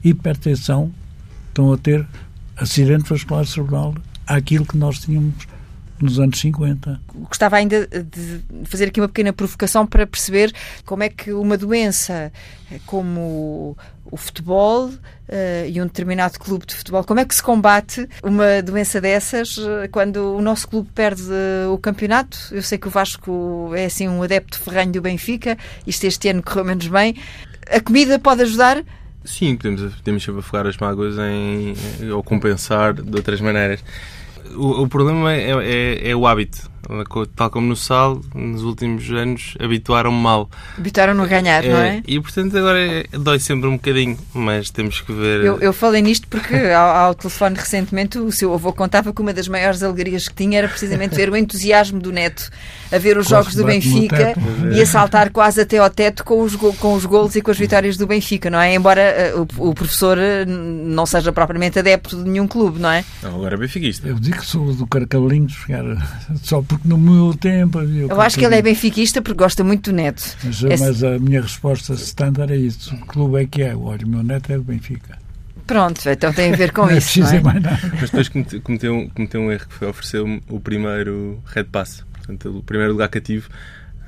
hipertensão, 0.04 0.92
estão 1.48 1.72
a 1.72 1.78
ter 1.78 2.06
acidente 2.58 3.10
vascular 3.10 3.46
cerebral 3.46 3.96
àquilo 4.26 4.66
que 4.66 4.78
nós 4.78 5.00
tínhamos 5.00 5.48
nos 6.02 6.20
anos 6.20 6.40
50. 6.40 7.00
Gostava 7.30 7.58
ainda 7.58 7.88
de 7.88 8.42
fazer 8.66 8.86
aqui 8.86 9.00
uma 9.00 9.08
pequena 9.08 9.34
provocação 9.34 9.86
para 9.86 10.06
perceber 10.06 10.54
como 10.86 11.04
é 11.04 11.10
que 11.10 11.32
uma 11.32 11.58
doença 11.58 12.32
eh, 12.72 12.80
como 12.86 13.78
o 14.06 14.18
futebol 14.18 14.92
eh, 15.28 15.70
e 15.70 15.82
um 15.82 15.86
determinado 15.86 16.40
clube 16.40 16.66
de 16.66 16.76
futebol, 16.76 17.04
como 17.04 17.20
é 17.20 17.26
que 17.26 17.36
se 17.36 17.44
combate 17.44 18.08
uma 18.24 18.62
doença 18.62 19.00
dessas 19.00 19.58
eh, 19.58 19.88
quando 19.90 20.36
o 20.36 20.42
nosso 20.42 20.68
clube 20.68 20.90
perde 20.94 21.24
o 21.72 21.78
campeonato? 21.78 22.38
Eu 22.52 22.62
sei 22.62 22.78
que 22.78 22.88
o 22.88 22.92
Vasco 22.92 23.72
é 23.76 23.86
assim 23.86 24.08
um 24.08 24.24
adepto 24.24 24.60
ferranho 24.60 24.92
do 24.92 25.02
Benfica, 25.02 25.58
isto 25.86 26.06
este 26.06 26.30
ano 26.30 26.42
correu 26.44 26.66
menos 26.66 26.88
bem. 26.88 27.16
A 27.70 27.80
comida 27.80 28.20
pode 28.20 28.42
ajudar? 28.42 28.84
Sim, 29.24 29.56
podemos, 29.56 29.96
podemos 29.96 30.30
afogar 30.30 30.66
as 30.66 30.78
mágoas 30.78 31.16
em, 31.18 31.76
ou 32.12 32.24
compensar 32.24 32.94
de 32.94 33.16
outras 33.16 33.40
maneiras. 33.40 33.84
O, 34.56 34.84
o 34.84 34.88
problema 34.88 35.34
é, 35.34 35.52
é, 35.52 36.10
é 36.12 36.16
o 36.16 36.26
hábito. 36.28 36.70
Tal 37.36 37.50
como 37.50 37.68
no 37.68 37.76
sal, 37.76 38.20
nos 38.36 38.64
últimos 38.64 39.10
anos 39.12 39.56
habituaram-me 39.60 40.18
mal. 40.20 40.50
Habitaram-no 40.78 41.24
a 41.24 41.28
ganhar, 41.28 41.64
não 41.64 41.78
é? 41.78 42.04
E 42.06 42.20
portanto 42.20 42.58
agora 42.58 42.80
é- 42.80 43.06
dói 43.14 43.40
sempre 43.40 43.70
um 43.70 43.78
bocadinho, 43.78 44.18
mas 44.34 44.70
temos 44.72 45.00
que 45.00 45.14
ver. 45.14 45.46
Eu, 45.46 45.60
eu 45.60 45.72
falei 45.72 46.02
nisto 46.02 46.28
porque 46.28 46.56
ao, 46.76 46.90
ao 46.90 47.16
telefone 47.16 47.56
recentemente 47.56 48.18
o 48.18 48.32
seu 48.32 48.54
avô 48.54 48.74
contava 48.74 49.14
que 49.14 49.22
uma 49.22 49.32
das 49.34 49.48
maiores 49.48 49.82
alegrias 49.84 50.28
que 50.28 50.36
tinha 50.36 50.58
era 50.58 50.68
precisamente 50.68 51.16
ver 51.16 51.30
o 51.30 51.38
entusiasmo 51.38 52.00
do 52.00 52.12
neto 52.12 52.50
a 52.92 52.98
ver 52.98 53.18
os 53.18 53.28
Quase 53.28 53.30
jogos 53.30 53.56
do 53.56 53.64
Benfica 53.66 54.18
teto. 54.18 54.40
e 54.74 54.82
a 54.82 54.86
saltar 54.86 55.30
quase 55.32 55.62
até 55.62 55.78
ao 55.78 55.90
teto 55.90 56.24
com 56.24 56.42
os, 56.42 56.56
com 56.56 56.94
os 56.94 57.06
golos 57.06 57.36
e 57.36 57.42
com 57.42 57.52
as 57.52 57.58
vitórias 57.58 57.96
do 57.98 58.06
Benfica, 58.08 58.50
não 58.50 58.60
é? 58.60 58.74
Embora 58.76 59.02
eh, 59.02 59.34
o, 59.36 59.70
o 59.70 59.74
professor 59.74 60.18
eh, 60.18 60.46
não 60.46 61.06
seja 61.06 61.32
propriamente 61.32 61.80
adepto 61.80 62.22
de 62.22 62.30
nenhum 62.30 62.48
clube, 62.48 62.80
não 62.80 62.90
é? 62.92 63.04
Não, 63.24 63.36
agora 63.36 63.56
é 63.56 63.58
benfiquista. 63.58 64.08
Eu 64.08 64.16
digo 64.20 64.40
que 64.40 64.46
sou 64.46 64.74
do 64.74 64.86
Carcalinhos, 64.88 65.56
cara, 65.66 65.98
só 66.44 66.62
porque 66.62 66.88
no 66.88 66.98
meu 66.98 67.34
tempo 67.34 67.80
havia. 67.80 68.08
o 68.08 68.12
Eu 68.12 68.22
acho 68.22 68.38
que 68.38 68.46
ele 68.46 68.56
é 68.56 68.62
benfiquista 68.62 69.22
porque 69.22 69.38
gosta 69.38 69.64
muito 69.64 69.92
do 69.92 69.96
neto. 69.96 70.24
Mas, 70.44 70.64
Esse- 70.64 70.84
mas 70.84 71.04
a 71.04 71.18
minha 71.20 71.42
resposta 71.42 71.94
standard 71.94 72.52
é 72.52 72.58
isso. 72.58 72.94
O 72.96 73.06
clube 73.06 73.42
é 73.44 73.46
que 73.46 73.62
é. 73.62 73.76
Olha, 73.76 74.06
o 74.06 74.10
meu 74.10 74.24
neto 74.24 74.52
é 74.52 74.58
do 74.58 74.64
Benfica. 74.64 75.20
Pronto, 75.66 76.02
então 76.10 76.34
tem 76.34 76.54
a 76.54 76.58
ver 76.58 76.72
com 76.74 76.86
não 76.88 76.98
isso, 76.98 77.20
não 77.22 77.30
é? 77.30 77.40
mais 77.40 77.62
nada. 77.62 77.80
Mas 77.94 78.02
depois 78.10 78.28
comete- 78.30 78.60
cometeu, 78.60 78.94
um- 78.94 79.10
cometeu 79.10 79.42
um 79.42 79.52
erro 79.52 79.68
que 79.68 79.74
foi 79.76 79.88
oferecer 79.88 80.20
o 80.50 80.60
primeiro 80.60 81.42
Red 81.46 81.66
Pass, 81.66 82.04
portanto, 82.22 82.58
o 82.58 82.64
primeiro 82.64 82.94
lugar 82.94 83.10
cativo. 83.10 83.50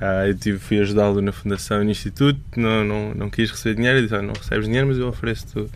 Ah, 0.00 0.26
eu 0.26 0.36
tive, 0.36 0.58
fui 0.58 0.80
ajudá-lo 0.80 1.20
na 1.22 1.30
fundação 1.30 1.80
e 1.80 1.84
no 1.84 1.90
instituto, 1.90 2.40
não, 2.56 2.84
não, 2.84 3.14
não 3.14 3.30
quis 3.30 3.50
receber 3.50 3.76
dinheiro, 3.76 3.98
eu 3.98 4.02
disse: 4.02 4.14
ah, 4.14 4.22
não 4.22 4.34
recebes 4.34 4.66
dinheiro, 4.66 4.88
mas 4.88 4.98
eu 4.98 5.08
ofereço-te. 5.08 5.66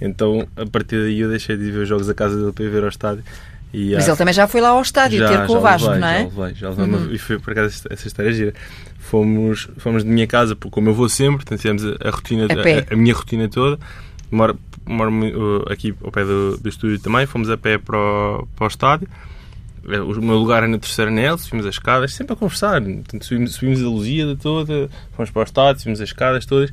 Então, 0.00 0.48
a 0.56 0.66
partir 0.66 0.98
daí, 0.98 1.20
eu 1.20 1.28
deixei 1.28 1.56
de 1.56 1.70
ver 1.70 1.80
os 1.80 1.88
jogos 1.88 2.08
a 2.08 2.14
casa 2.14 2.36
dele 2.36 2.52
para 2.52 2.64
ir 2.64 2.70
ver 2.70 2.82
ao 2.82 2.88
estádio. 2.88 3.22
E, 3.72 3.92
Mas 3.94 4.04
ah, 4.08 4.12
ele 4.12 4.16
também 4.16 4.32
já 4.32 4.46
foi 4.46 4.60
lá 4.60 4.70
ao 4.70 4.80
estádio 4.80 5.18
já, 5.18 5.28
ter 5.28 5.46
com 5.46 5.54
o 5.54 5.60
Vasco, 5.60 5.88
levei, 5.88 6.00
não 6.00 6.08
é? 6.08 6.18
Já 6.18 6.24
levei, 6.24 6.54
já 6.54 6.68
levei 6.70 6.84
Uhum. 6.86 7.14
E 7.14 7.18
foi 7.18 7.38
por 7.38 7.50
acaso 7.52 7.82
essa, 7.90 8.08
história 8.08 8.30
é 8.30 8.32
gira. 8.32 8.54
Fomos, 8.98 9.68
fomos 9.76 10.02
de 10.02 10.08
minha 10.08 10.26
casa, 10.26 10.56
porque 10.56 10.72
como 10.72 10.88
eu 10.88 10.94
vou 10.94 11.08
sempre, 11.08 11.36
portanto, 11.36 11.60
fizemos 11.60 11.84
a, 11.84 12.08
a 12.08 12.10
rotina, 12.10 12.46
A 12.48 12.90
a, 12.90 12.94
a 12.94 12.96
minha 12.96 13.14
rotina 13.14 13.48
toda. 13.48 13.78
Moro, 14.30 14.58
moro 14.84 15.12
uh, 15.12 15.70
aqui 15.70 15.94
ao 16.02 16.10
pé 16.10 16.24
do, 16.24 16.56
do 16.56 16.68
estúdio 16.68 16.98
também, 16.98 17.26
fomos 17.26 17.50
a 17.50 17.56
pé 17.56 17.76
para 17.76 17.98
o, 17.98 18.48
para 18.56 18.64
o 18.64 18.68
estádio. 18.68 19.08
O 19.86 20.20
meu 20.20 20.36
lugar 20.36 20.64
é 20.64 20.66
no 20.66 20.78
terceiro 20.78 21.10
anel, 21.10 21.38
subimos 21.38 21.64
as 21.64 21.74
escadas, 21.74 22.12
sempre 22.12 22.32
a 22.32 22.36
conversar. 22.36 22.82
Portanto, 22.82 23.24
subimos, 23.24 23.54
subimos 23.54 23.82
a 23.82 23.88
Lusíada 23.88 24.36
toda, 24.36 24.88
fomos 25.12 25.30
para 25.30 25.40
o 25.40 25.44
estádio, 25.44 25.80
subimos 25.80 26.00
as 26.00 26.08
escadas 26.08 26.44
todas. 26.44 26.72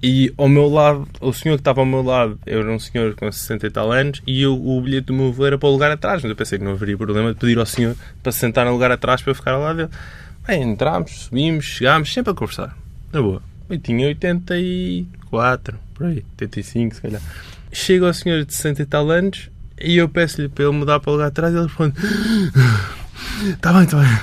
E 0.00 0.32
ao 0.36 0.48
meu 0.48 0.68
lado, 0.68 1.08
o 1.20 1.32
senhor 1.32 1.56
que 1.56 1.62
estava 1.62 1.80
ao 1.80 1.86
meu 1.86 2.02
lado 2.02 2.38
era 2.44 2.70
um 2.70 2.78
senhor 2.78 3.14
com 3.14 3.30
60 3.32 3.66
e 3.66 3.70
tal 3.70 3.90
anos 3.90 4.20
e 4.26 4.42
eu, 4.42 4.54
o 4.54 4.80
bilhete 4.82 5.06
do 5.06 5.14
meu 5.14 5.28
avô 5.28 5.46
era 5.46 5.56
para 5.56 5.68
o 5.68 5.72
lugar 5.72 5.90
atrás. 5.90 6.22
Mas 6.22 6.30
eu 6.30 6.36
pensei 6.36 6.58
que 6.58 6.64
não 6.64 6.72
haveria 6.72 6.96
problema 6.96 7.32
de 7.32 7.40
pedir 7.40 7.58
ao 7.58 7.66
senhor 7.66 7.96
para 8.22 8.30
se 8.30 8.38
sentar 8.38 8.66
no 8.66 8.72
lugar 8.72 8.92
atrás 8.92 9.22
para 9.22 9.30
eu 9.30 9.34
ficar 9.34 9.52
ao 9.52 9.62
lado 9.62 9.76
dele. 9.76 9.90
Bem, 10.46 10.62
entramos, 10.62 11.10
subimos, 11.10 11.64
chegámos, 11.64 12.12
sempre 12.12 12.32
a 12.32 12.34
conversar. 12.34 12.76
Na 13.12 13.22
boa. 13.22 13.42
Eu 13.68 13.78
tinha 13.78 14.06
84, 14.08 15.78
por 15.94 16.06
aí, 16.06 16.22
85 16.38 16.94
se 16.94 17.00
calhar. 17.00 17.22
Chega 17.72 18.06
ao 18.06 18.12
senhor 18.12 18.44
de 18.44 18.52
60 18.52 18.82
e 18.82 18.86
tal 18.86 19.10
anos 19.10 19.48
e 19.80 19.96
eu 19.96 20.08
peço-lhe 20.08 20.48
para 20.48 20.64
ele 20.64 20.72
mudar 20.74 21.00
para 21.00 21.10
o 21.10 21.12
lugar 21.14 21.28
atrás 21.28 21.52
e 21.52 21.56
ele 21.56 21.66
responde: 21.66 21.94
Está 23.50 23.72
bem, 23.72 23.82
está 23.84 23.98
bem. 24.00 24.18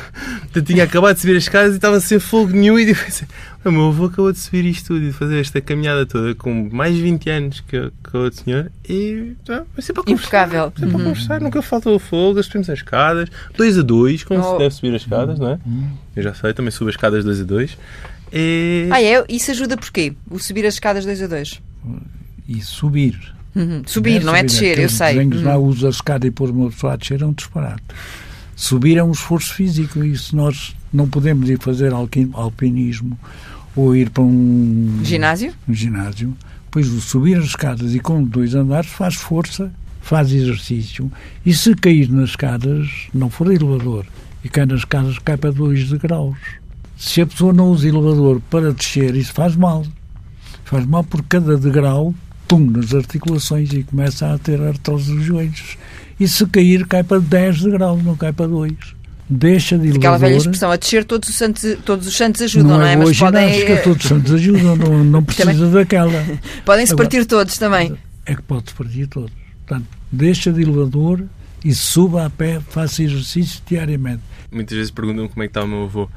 Eu 0.53 0.61
tinha 0.61 0.83
acabado 0.83 1.15
de 1.15 1.21
subir 1.21 1.37
as 1.37 1.43
escadas 1.43 1.73
e 1.73 1.75
estava 1.75 1.99
sem 2.01 2.19
fogo 2.19 2.51
nenhum 2.51 2.77
e 2.77 2.85
disse: 2.93 3.25
O 3.63 3.71
meu 3.71 3.87
avô 3.87 4.05
acabou 4.05 4.31
de 4.31 4.39
subir 4.39 4.65
isto 4.65 4.87
tudo 4.87 5.03
e 5.03 5.07
de 5.07 5.13
fazer 5.13 5.39
esta 5.39 5.61
caminhada 5.61 6.05
toda 6.05 6.35
com 6.35 6.69
mais 6.71 6.95
de 6.95 7.01
20 7.01 7.29
anos 7.29 7.59
que, 7.61 7.89
que 8.03 8.17
o 8.17 8.23
outro 8.23 8.43
senhor 8.43 8.71
e 8.87 9.33
já, 9.47 9.59
vai 9.73 9.81
ser 9.81 9.93
para 9.93 10.03
conversar. 10.03 10.27
Impecável. 10.47 10.73
Sempre 10.77 10.91
para 10.95 11.03
conversar, 11.03 11.41
nunca 11.41 11.61
faltou 11.61 11.97
fogo, 11.99 12.41
subimos 12.43 12.69
as 12.69 12.79
escadas, 12.79 13.29
2 13.55 13.79
a 13.79 13.81
2, 13.81 14.23
como 14.25 14.41
Oh. 14.41 14.51
se 14.53 14.57
deve 14.59 14.75
subir 14.75 14.95
as 14.95 15.01
escadas, 15.03 15.39
não 15.39 15.51
é? 15.51 15.59
Eu 16.15 16.23
já 16.23 16.33
sei, 16.33 16.53
também 16.53 16.71
subo 16.71 16.89
as 16.89 16.95
escadas 16.95 17.23
2 17.23 17.41
a 17.41 17.43
2. 17.43 17.77
E... 18.33 18.87
Ah, 18.91 19.01
é? 19.01 19.23
Isso 19.29 19.51
ajuda 19.51 19.77
porquê? 19.77 20.13
O 20.29 20.37
subir 20.39 20.65
as 20.65 20.73
escadas 20.75 21.05
2 21.05 21.21
a 21.23 21.27
2. 21.27 21.61
E 22.47 22.61
subir. 22.61 23.33
Uhum. 23.55 23.81
Subir, 23.85 24.23
não 24.23 24.35
é 24.35 24.43
descer, 24.43 24.79
eu 24.79 24.87
sei. 24.89 25.13
desenhos 25.15 25.41
lá 25.43 25.57
Uhum. 25.57 25.67
usa 25.67 25.87
a 25.87 25.89
escada 25.89 26.25
e 26.25 26.31
pôr 26.31 26.49
uma 26.49 26.69
pessoa 26.69 26.93
a 26.93 26.95
descer 26.95 27.21
é 27.21 27.25
um 27.25 27.33
disparate. 27.33 27.83
Subir 28.55 28.97
é 28.97 29.03
um 29.03 29.11
esforço 29.11 29.53
físico 29.53 30.03
e 30.03 30.17
se 30.17 30.35
nós 30.35 30.75
não 30.93 31.09
podemos 31.09 31.49
ir 31.49 31.59
fazer 31.59 31.91
alpinismo 32.33 33.17
ou 33.75 33.95
ir 33.95 34.09
para 34.09 34.23
um 34.23 34.99
Ginásio? 35.03 35.53
um 35.67 35.73
ginásio, 35.73 36.33
pois 36.69 36.87
subir 36.87 37.37
as 37.37 37.45
escadas 37.45 37.95
e 37.95 37.99
com 37.99 38.23
dois 38.23 38.53
andares 38.55 38.89
faz 38.89 39.15
força, 39.15 39.71
faz 40.01 40.31
exercício 40.31 41.11
e 41.45 41.53
se 41.53 41.73
cair 41.75 42.09
nas 42.09 42.31
escadas, 42.31 42.87
não 43.13 43.29
for 43.29 43.51
elevador 43.51 44.05
e 44.43 44.49
cai 44.49 44.65
nas 44.65 44.79
escadas, 44.79 45.17
cai 45.19 45.37
para 45.37 45.51
dois 45.51 45.89
degraus. 45.89 46.37
Se 46.97 47.21
a 47.21 47.25
pessoa 47.25 47.51
não 47.51 47.71
usa 47.71 47.87
elevador 47.87 48.39
para 48.49 48.71
descer, 48.73 49.15
isso 49.15 49.33
faz 49.33 49.55
mal. 49.55 49.83
Faz 50.65 50.85
mal 50.85 51.03
por 51.03 51.23
cada 51.23 51.57
degrau, 51.57 52.13
pum, 52.51 52.69
nas 52.69 52.93
articulações 52.93 53.71
e 53.71 53.81
começa 53.83 54.33
a 54.33 54.37
ter 54.37 54.61
artrose 54.61 55.09
dos 55.15 55.23
joelhos. 55.23 55.77
E 56.19 56.27
se 56.27 56.45
cair, 56.47 56.85
cai 56.85 57.01
para 57.01 57.19
10 57.21 57.61
degraus, 57.61 58.03
não 58.03 58.17
cai 58.17 58.33
para 58.33 58.45
2. 58.45 58.73
Deixa 59.29 59.77
de 59.77 59.91
Aquela 59.91 60.17
velha 60.17 60.35
expressão, 60.35 60.69
a 60.69 60.75
descer 60.75 61.05
todos 61.05 61.29
os 61.29 61.35
santos, 61.35 61.63
todos 61.85 62.05
os 62.05 62.13
santos 62.13 62.41
ajudam, 62.41 62.77
não, 62.77 62.85
é? 62.85 62.97
boa 62.97 63.07
Mas 63.07 63.17
podem, 63.17 63.81
todos 63.81 64.03
os 64.03 64.09
santos 64.09 64.33
ajudam, 64.33 64.75
não, 64.75 65.01
não 65.05 65.23
precisa 65.23 65.67
daquela. 65.71 66.11
podem 66.65 66.85
se 66.85 66.91
Agora- 66.91 67.07
partir 67.09 67.25
todos 67.25 67.57
também. 67.57 67.97
é 68.25 68.35
que 68.35 68.41
pode 68.41 68.73
partir 68.73 69.07
todos. 69.07 69.31
Portanto, 69.65 69.87
deixa 70.11 70.51
de 70.51 70.61
elevador 70.61 71.23
e 71.63 71.73
suba 71.73 72.25
a 72.25 72.29
pé, 72.29 72.59
faça 72.69 73.01
exercício 73.01 73.61
diariamente. 73.65 74.21
Muitas 74.51 74.75
vezes 74.75 74.91
perguntam-me 74.91 75.29
como 75.29 75.41
é 75.43 75.47
que 75.47 75.51
está 75.51 75.63
o 75.63 75.67
meu 75.67 75.83
avô. 75.83 76.09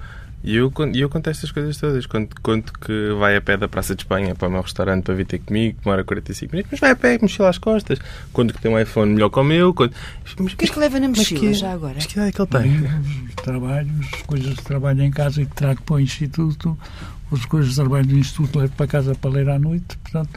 E 0.46 0.56
eu, 0.56 0.70
e 0.92 1.00
eu 1.00 1.08
conto 1.08 1.30
estas 1.30 1.50
coisas 1.50 1.74
todas. 1.78 2.04
Conto, 2.04 2.36
conto 2.42 2.70
que 2.74 3.14
vai 3.18 3.34
a 3.34 3.40
pé 3.40 3.56
da 3.56 3.66
Praça 3.66 3.94
de 3.94 4.02
Espanha 4.02 4.34
para 4.34 4.46
o 4.46 4.50
meu 4.50 4.60
restaurante 4.60 5.04
para 5.04 5.14
vir 5.14 5.24
ter 5.24 5.38
comigo, 5.38 5.78
demora 5.82 6.04
45 6.04 6.52
minutos, 6.52 6.70
mas 6.70 6.80
vai 6.80 6.90
a 6.90 6.96
pé, 6.96 7.18
mochila 7.20 7.48
às 7.48 7.56
costas. 7.56 7.98
Conto 8.30 8.52
que 8.52 8.60
tem 8.60 8.70
um 8.70 8.78
iPhone 8.78 9.14
melhor 9.14 9.30
que 9.30 9.38
o 9.38 9.42
meu. 9.42 9.72
Conto... 9.72 9.94
Mas, 10.38 10.52
O 10.52 10.56
que 10.56 10.66
é 10.66 10.68
que 10.68 10.78
leva 10.78 11.00
na 11.00 11.08
mochila 11.08 11.40
que- 11.40 11.54
já 11.54 11.72
agora? 11.72 11.94
Mas 11.94 12.04
que 12.04 12.12
idade 12.12 12.28
é 12.28 12.32
que 12.32 12.42
ele 12.42 12.48
tem? 12.48 12.76
Livros, 12.76 13.34
trabalhos, 13.42 14.06
coisas 14.26 14.54
de 14.54 14.62
trabalho 14.62 15.02
em 15.02 15.10
casa 15.10 15.40
e 15.40 15.46
que 15.46 15.54
trago 15.54 15.80
para 15.82 15.94
o 15.94 16.00
Instituto, 16.00 16.78
as 17.32 17.46
coisas 17.46 17.70
de 17.70 17.76
trabalho 17.76 18.06
do 18.06 18.18
Instituto 18.18 18.58
levo 18.58 18.72
para 18.76 18.86
casa 18.86 19.14
para 19.14 19.30
ler 19.30 19.48
à 19.48 19.58
noite, 19.58 19.96
portanto, 19.96 20.28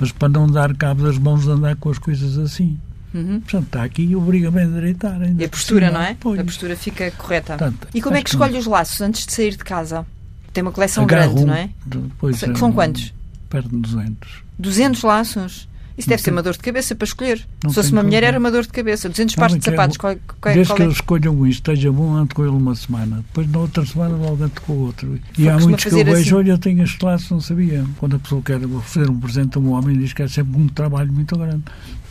mas 0.00 0.10
para 0.10 0.28
não 0.28 0.48
dar 0.48 0.74
cabo 0.76 1.04
das 1.04 1.16
mãos 1.18 1.44
de 1.44 1.50
andar 1.50 1.76
com 1.76 1.88
as 1.88 1.98
coisas 1.98 2.36
assim. 2.36 2.80
Uhum. 3.14 3.40
Portanto, 3.40 3.64
está 3.66 3.84
aqui 3.84 4.02
e 4.04 4.16
obriga-me 4.16 4.60
a 4.60 4.64
endireitar. 4.64 5.20
ainda 5.20 5.42
E 5.42 5.46
a 5.46 5.48
postura, 5.48 5.90
não 5.90 6.00
é? 6.00 6.16
Pois. 6.18 6.40
A 6.40 6.44
postura 6.44 6.76
fica 6.76 7.10
correta. 7.12 7.56
Portanto, 7.56 7.88
E 7.94 8.00
como 8.00 8.16
é 8.16 8.22
que 8.22 8.30
escolhe 8.30 8.56
os 8.58 8.66
laços 8.66 9.00
antes 9.00 9.26
de 9.26 9.32
sair 9.32 9.50
de 9.52 9.58
casa? 9.64 10.06
Tem 10.52 10.62
uma 10.62 10.72
coleção 10.72 11.04
agarro 11.04 11.34
grande, 11.34 11.42
um, 11.44 11.46
não 11.46 11.54
é? 11.54 11.70
Depois, 11.84 12.38
São- 12.38 12.52
eh, 12.52 12.56
São 12.56 12.72
quantos? 12.72 13.12
Perto 13.50 13.68
de 13.70 13.76
200. 13.76 14.42
200 14.58 15.02
laços? 15.02 15.68
Isso 15.96 16.08
deve 16.08 16.18
Não 16.18 16.18
ser 16.18 16.24
tem- 16.24 16.32
uma 16.34 16.42
dor 16.42 16.52
de 16.54 16.58
cabeça 16.58 16.94
para 16.94 17.04
escolher. 17.04 17.46
Não 17.62 17.70
Se 17.70 17.74
fosse 17.76 17.92
uma 17.92 18.02
mulher 18.02 18.22
era 18.24 18.38
uma 18.38 18.50
dor 18.50 18.62
de 18.62 18.68
cabeça. 18.70 19.08
200 19.08 19.36
Não, 19.36 19.40
pares 19.40 19.52
de 19.54 19.58
mas 19.58 19.64
que 19.64 19.70
é 19.70 19.72
sapatos. 19.72 19.96
Qual, 19.98 20.16
qual, 20.40 20.54
Desde 20.54 20.70
qual 20.72 20.76
que 20.76 20.82
é? 20.82 20.86
eu 20.86 20.90
escolha 20.90 21.30
um 21.30 21.46
e 21.46 21.50
esteja 21.50 21.92
bom, 21.92 22.14
ando 22.14 22.34
com 22.34 22.42
ele 22.42 22.50
uma 22.52 22.74
semana. 22.74 23.16
Depois, 23.28 23.50
na 23.50 23.58
outra 23.58 23.84
semana, 23.84 24.16
logo 24.16 24.42
ando 24.42 24.60
com 24.62 24.72
o 24.72 24.80
outro. 24.86 25.18
E 25.38 25.48
há 25.48 25.58
muitos 25.58 25.84
que 25.84 25.90
eu 25.94 26.04
vejo, 26.04 26.20
assim. 26.20 26.34
olha, 26.34 26.50
eu 26.52 26.58
tenho 26.58 26.82
este 26.82 27.04
laço, 27.04 27.34
não 27.34 27.40
sabia. 27.40 27.84
Quando 27.98 28.16
a 28.16 28.18
pessoa 28.18 28.40
quer 28.42 28.64
oferecer 28.64 29.10
um 29.10 29.20
presente 29.20 29.58
a 29.58 29.60
um 29.60 29.72
homem, 29.72 29.98
diz 29.98 30.12
que 30.12 30.22
é 30.22 30.28
sempre 30.28 30.58
um 30.60 30.66
trabalho 30.68 31.12
muito 31.12 31.36
grande. 31.36 31.62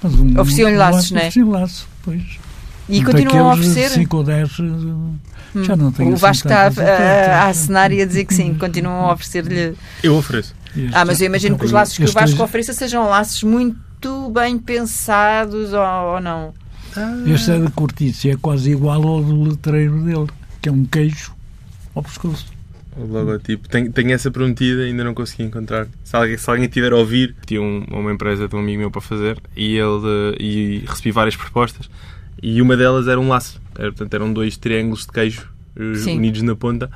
Mas 0.03 0.13
um, 0.15 0.39
Ofereciam-lhe 0.39 0.75
um 0.75 0.79
laços, 0.79 0.95
laço, 0.95 1.13
não 1.13 1.21
é? 1.21 1.27
Ofereciam 1.27 1.49
laço, 1.49 1.87
pois. 2.03 2.23
E 2.89 3.03
continuam 3.03 3.49
a 3.49 3.53
oferecer? 3.53 3.89
5 3.89 4.17
ou 4.17 4.23
10, 4.23 4.49
já 5.63 5.75
não 5.75 5.91
tenho 5.91 6.09
O 6.09 6.13
assim 6.13 6.21
Vasco 6.21 6.47
está 6.47 6.69
tantas 6.69 6.87
a, 6.87 6.91
a, 6.93 7.43
a 7.43 7.47
acenar 7.47 7.91
e 7.91 8.01
a 8.01 8.05
dizer 8.05 8.25
que 8.25 8.33
sim, 8.33 8.53
continuam 8.53 9.09
a 9.09 9.13
oferecer-lhe. 9.13 9.75
Eu 10.03 10.15
ofereço. 10.15 10.53
Este- 10.75 10.89
Ah, 10.95 11.03
mas 11.05 11.19
eu 11.21 11.27
imagino 11.27 11.57
que 11.57 11.65
os 11.65 11.71
laços 11.71 11.97
que 11.97 12.05
o 12.05 12.11
Vasco 12.11 12.41
ofereça 12.43 12.73
sejam 12.73 13.07
laços 13.09 13.43
muito 13.43 14.29
bem 14.31 14.57
pensados 14.57 15.73
ou, 15.73 16.13
ou 16.15 16.19
não. 16.21 16.53
Este 17.25 17.51
é 17.51 17.59
de 17.59 17.71
cortiça, 17.71 18.29
é 18.29 18.35
quase 18.35 18.71
igual 18.71 19.01
ao 19.07 19.23
do 19.23 19.43
letreiro 19.43 20.01
dele, 20.03 20.27
que 20.61 20.67
é 20.69 20.71
um 20.71 20.83
queijo 20.85 21.31
ao 21.95 22.03
pescoço. 22.03 22.47
O 22.97 23.05
logotipo. 23.05 23.69
Tenho, 23.69 23.89
tenho 23.91 24.11
essa 24.11 24.29
prometida, 24.29 24.81
ainda 24.83 25.01
não 25.03 25.13
consegui 25.13 25.43
encontrar. 25.43 25.87
Se 26.03 26.13
alguém, 26.15 26.37
se 26.37 26.49
alguém 26.49 26.67
tiver 26.67 26.91
a 26.91 26.97
ouvir, 26.97 27.33
tinha 27.45 27.61
um- 27.61 27.85
uma 27.89 28.11
empresa 28.11 28.49
de 28.49 28.55
um 28.55 28.59
amigo 28.59 28.79
meu 28.79 28.91
para 28.91 28.99
fazer 28.99 29.37
e, 29.55 29.77
ele, 29.77 30.35
e 30.39 30.83
recebi 30.85 31.11
várias 31.11 31.35
propostas 31.37 31.89
e 32.43 32.61
uma 32.61 32.75
delas 32.75 33.07
era 33.07 33.17
um 33.19 33.29
laço. 33.29 33.61
Era, 33.75 33.91
portanto, 33.93 34.13
eram 34.13 34.33
dois 34.33 34.57
triângulos 34.57 35.05
de 35.05 35.11
queijo 35.13 35.47
eh, 35.77 35.95
Sim. 35.95 36.17
unidos 36.17 36.41
na 36.41 36.53
ponta 36.53 36.91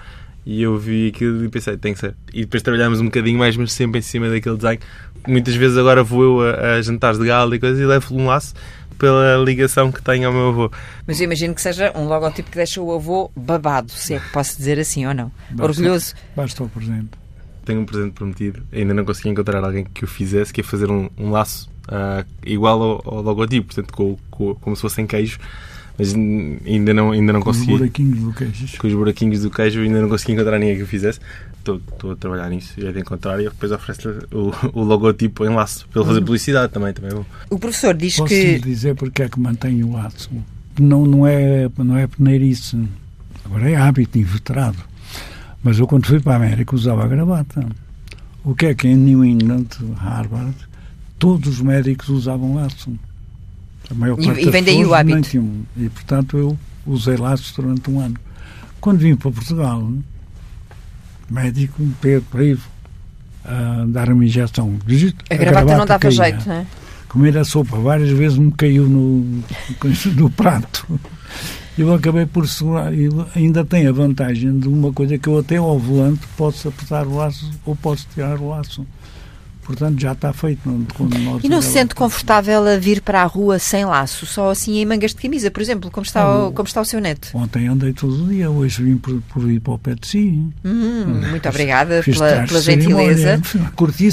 e 0.45 0.61
eu 0.61 0.77
vi 0.77 1.07
aquilo 1.07 1.43
e 1.43 1.49
pensei, 1.49 1.75
tem 1.77 1.93
que 1.93 1.99
ser. 1.99 2.15
E 2.33 2.41
depois 2.41 2.61
trabalhámos 2.63 2.99
um 3.01 3.05
bocadinho 3.05 3.39
mais, 3.39 3.57
mas 3.57 3.71
sempre 3.73 3.99
em 3.99 4.01
cima 4.01 4.29
daquele 4.29 4.55
design. 4.57 4.79
Muitas 5.27 5.55
vezes 5.55 5.77
agora 5.77 6.03
vou 6.03 6.23
eu 6.23 6.41
a, 6.41 6.75
a 6.75 6.81
jantares 6.81 7.17
de 7.19 7.25
gala 7.25 7.55
e 7.55 7.59
coisas 7.59 7.79
e 7.79 7.85
levo-lhe 7.85 8.21
um 8.21 8.27
laço 8.27 8.53
pela 8.99 9.35
ligação 9.43 9.91
que 9.91 10.01
tenho 10.01 10.27
ao 10.27 10.33
meu 10.33 10.49
avô. 10.49 10.71
Mas 11.07 11.19
eu 11.19 11.25
imagino 11.25 11.53
que 11.55 11.61
seja 11.61 11.91
um 11.95 12.05
logotipo 12.07 12.49
que 12.49 12.55
deixa 12.57 12.79
o 12.81 12.93
avô 12.93 13.29
babado, 13.35 13.91
se 13.91 14.13
é 14.13 14.19
que 14.19 14.29
posso 14.29 14.55
dizer 14.57 14.79
assim 14.79 15.05
ou 15.05 15.13
não. 15.13 15.31
Basta. 15.49 15.63
Orgulhoso. 15.63 16.13
Basta 16.35 16.63
o 16.63 16.69
presente. 16.69 17.09
Tenho 17.65 17.81
um 17.81 17.85
presente 17.85 18.13
prometido. 18.13 18.61
Ainda 18.71 18.93
não 18.93 19.03
consegui 19.03 19.29
encontrar 19.29 19.63
alguém 19.63 19.83
que 19.83 20.03
o 20.05 20.07
fizesse, 20.07 20.53
que 20.53 20.61
ia 20.61 20.65
fazer 20.65 20.89
um, 20.91 21.09
um 21.17 21.31
laço 21.31 21.67
ah, 21.87 22.23
igual 22.45 22.81
ao, 22.81 23.15
ao 23.15 23.21
logotipo, 23.23 23.73
portanto, 23.73 23.91
com, 23.91 24.17
com- 24.29 24.53
como 24.55 24.75
se 24.75 24.81
fosse 24.83 25.01
em 25.01 25.07
queijo, 25.07 25.39
mas 25.97 26.13
ainda 26.13 26.93
não, 26.93 27.11
ainda 27.11 27.33
não 27.33 27.41
Com 27.41 27.49
os 27.51 27.57
consegui. 27.57 27.77
buraquinhos 27.77 28.19
do 28.19 28.33
queijo. 28.33 28.77
Com 28.77 28.87
os 28.87 28.93
buraquinhos 28.93 29.41
do 29.41 29.49
queijo, 29.49 29.79
ainda 29.81 30.01
não 30.01 30.09
consegui 30.09 30.33
encontrar 30.33 30.59
ninguém 30.59 30.77
que 30.77 30.83
o 30.83 30.87
fizesse. 30.87 31.19
Estou, 31.57 31.77
estou 31.91 32.11
a 32.11 32.15
trabalhar 32.15 32.49
nisso 32.49 32.73
e 32.79 32.85
é 32.85 32.91
de 32.91 32.99
encontrar 32.99 33.39
e 33.41 33.45
depois 33.45 33.71
ofereço-lhe 33.71 34.19
o, 34.31 34.51
o 34.73 34.83
logotipo 34.83 35.43
em 35.45 35.49
laço, 35.49 35.87
para 35.89 36.01
ele 36.01 36.07
fazer 36.09 36.19
publicidade 36.21 36.71
também. 36.71 36.93
também 36.93 37.11
é 37.11 37.13
bom. 37.15 37.25
O 37.49 37.57
professor 37.57 37.95
diz 37.95 38.17
Posso 38.17 38.29
que. 38.29 38.43
lhe 38.53 38.59
dizer 38.59 38.95
porque 38.95 39.23
é 39.23 39.29
que 39.29 39.39
mantém 39.39 39.83
o 39.83 39.93
laço. 39.93 40.29
Não, 40.79 41.05
não, 41.05 41.25
é, 41.25 41.67
não 41.77 41.97
é 41.97 42.05
peneirice. 42.05 42.77
Agora 43.45 43.69
é 43.69 43.75
hábito 43.75 44.17
inveterado. 44.19 44.77
Mas 45.63 45.79
eu, 45.79 45.87
quando 45.87 46.05
fui 46.05 46.19
para 46.19 46.33
a 46.33 46.35
América, 46.35 46.75
usava 46.75 47.03
a 47.03 47.07
gravata. 47.07 47.65
O 48.43 48.53
que 48.53 48.67
é 48.67 48.75
que 48.75 48.87
em 48.87 48.95
New 48.95 49.25
England, 49.25 49.65
Harvard, 49.97 50.53
todos 51.17 51.49
os 51.49 51.61
médicos 51.61 52.09
usavam 52.09 52.53
laço. 52.55 52.91
A 53.89 53.93
maior 53.93 54.19
E- 54.19 54.25
parte 54.25 54.41
e 54.47 54.49
vem 54.49 54.63
daí 54.63 54.83
o 54.85 54.89
nem 54.89 54.95
hábito. 55.15 55.29
tinham. 55.29 55.49
E, 55.77 55.89
portanto, 55.89 56.37
eu 56.37 56.57
usei 56.85 57.15
laços 57.17 57.51
durante 57.51 57.89
um 57.89 57.99
ano. 57.99 58.15
Quando 58.81 58.99
vim 58.99 59.15
para 59.15 59.31
Portugal, 59.31 59.91
médico, 61.29 61.81
Pedro, 62.01 62.25
para 62.31 62.43
ir 62.43 62.59
a 63.43 63.85
dar 63.87 64.09
uma 64.09 64.25
injeção. 64.25 64.77
A 65.29 65.35
gravata 65.35 65.77
não 65.77 65.85
dava 65.85 65.99
caía 65.99 66.11
jeito, 66.11 66.47
não 66.47 66.55
é? 66.55 66.65
comer 67.07 67.37
a 67.37 67.45
sopa 67.45 67.77
várias 67.77 68.09
vezes 68.09 68.37
me 68.37 68.51
caiu 68.51 68.89
no, 68.89 69.41
no 70.17 70.29
prato. 70.29 70.85
Eu 71.77 71.93
acabei 71.93 72.25
por 72.25 72.47
segurar. 72.47 72.91
Ainda 73.35 73.63
tem 73.65 73.87
a 73.87 73.91
vantagem 73.91 74.57
de 74.59 74.67
uma 74.67 74.91
coisa 74.93 75.17
que 75.17 75.27
eu 75.27 75.37
até 75.39 75.57
ao 75.57 75.77
volante 75.77 76.21
posso 76.37 76.67
apertar 76.67 77.05
o 77.05 77.15
laço 77.15 77.49
ou 77.65 77.75
posso 77.75 78.07
tirar 78.13 78.39
o 78.39 78.49
laço. 78.49 78.85
Portanto, 79.65 79.99
já 79.99 80.11
está 80.13 80.31
feito. 80.31 80.61
Não, 80.65 80.85
quando 80.95 81.17
nós 81.19 81.43
E 81.43 81.49
não 81.49 81.61
se 81.61 81.69
sente 81.69 81.95
confortável 81.95 82.65
a 82.67 82.77
vir 82.77 83.01
para 83.01 83.21
a 83.21 83.25
rua 83.25 83.57
sem 83.59 83.83
laço, 83.85 84.25
só 84.25 84.51
assim 84.51 84.77
em 84.77 84.85
mangas 84.85 85.11
de 85.13 85.21
camisa, 85.21 85.49
por 85.49 85.61
exemplo, 85.61 85.89
como 85.91 86.05
está, 86.05 86.21
Ah, 86.21 86.47
o, 86.47 86.51
como 86.51 86.67
está 86.67 86.81
o 86.81 86.85
seu 86.85 86.99
neto? 87.01 87.29
Ontem 87.33 87.67
andei 87.67 87.91
todo 87.93 88.23
o 88.25 88.27
dia, 88.27 88.49
hoje 88.49 88.83
vim 88.83 88.97
por, 88.97 89.19
por 89.33 89.49
ir 89.49 89.59
para 89.59 89.73
o 89.73 89.79
pé 89.79 89.95
de 89.95 90.07
si. 90.07 90.39
Hum, 90.63 91.21
muito 91.29 91.49
obrigada 91.49 92.01
pela, 92.03 92.45
pela 92.47 92.61
gentileza. 92.61 93.41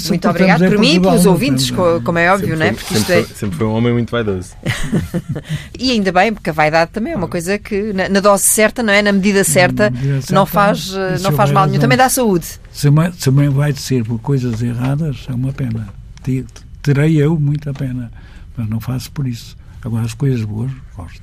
Muito 0.08 0.28
obrigado 0.28 0.62
estamos 0.64 0.74
por 0.74 0.78
mim 0.80 0.94
e 0.94 1.00
pelos 1.00 1.24
não 1.24 1.32
ouvintes, 1.32 1.70
co- 1.70 2.00
como 2.02 2.18
é 2.18 2.32
óbvio, 2.32 2.48
sempre, 2.56 2.58
não 2.58 2.66
é? 2.66 2.72
foi, 2.72 2.78
Porque 2.82 2.94
isto 2.94 3.06
sempre, 3.06 3.20
é. 3.20 3.24
foi, 3.26 3.36
sempre 3.36 3.56
foi 3.58 3.66
um 3.66 3.72
homem 3.72 3.92
muito 3.92 4.10
vaidoso. 4.10 4.50
E 5.78 5.90
ainda 5.90 6.12
bem, 6.12 6.32
porque 6.32 6.50
a 6.50 6.52
vaidade 6.52 6.90
também 6.92 7.12
é 7.12 7.16
uma 7.16 7.28
coisa 7.28 7.58
que, 7.58 7.92
na, 7.92 8.08
na 8.08 8.20
dose 8.20 8.44
certa, 8.44 8.82
não 8.82 8.92
é? 8.92 9.02
Na 9.02 9.12
medida 9.12 9.42
certa, 9.44 9.90
medida 9.90 10.20
certa, 10.20 10.34
não 10.34 10.46
faz, 10.46 10.92
eh, 10.94 11.14
e 11.14 11.18
se 11.18 11.24
não 11.24 11.32
faz 11.32 11.50
mal 11.50 11.66
nenhum. 11.66 11.80
Também 11.80 11.98
dá 11.98 12.08
saúde. 12.08 12.46
Se 12.72 12.88
ma- 12.90 13.10
Também 13.10 13.48
vai 13.48 13.72
ser 13.72 14.04
por 14.04 14.18
coisas 14.20 14.62
erradas, 14.62 15.26
é 15.28 15.32
uma 15.42 15.52
pena. 15.52 15.88
Terei 16.82 17.16
eu 17.16 17.38
muita 17.38 17.72
pena, 17.72 18.10
mas 18.56 18.68
não 18.68 18.80
faço 18.80 19.10
por 19.12 19.26
isso. 19.26 19.56
Agora, 19.84 20.04
as 20.04 20.14
coisas 20.14 20.44
boas, 20.44 20.70
gosto. 20.96 21.22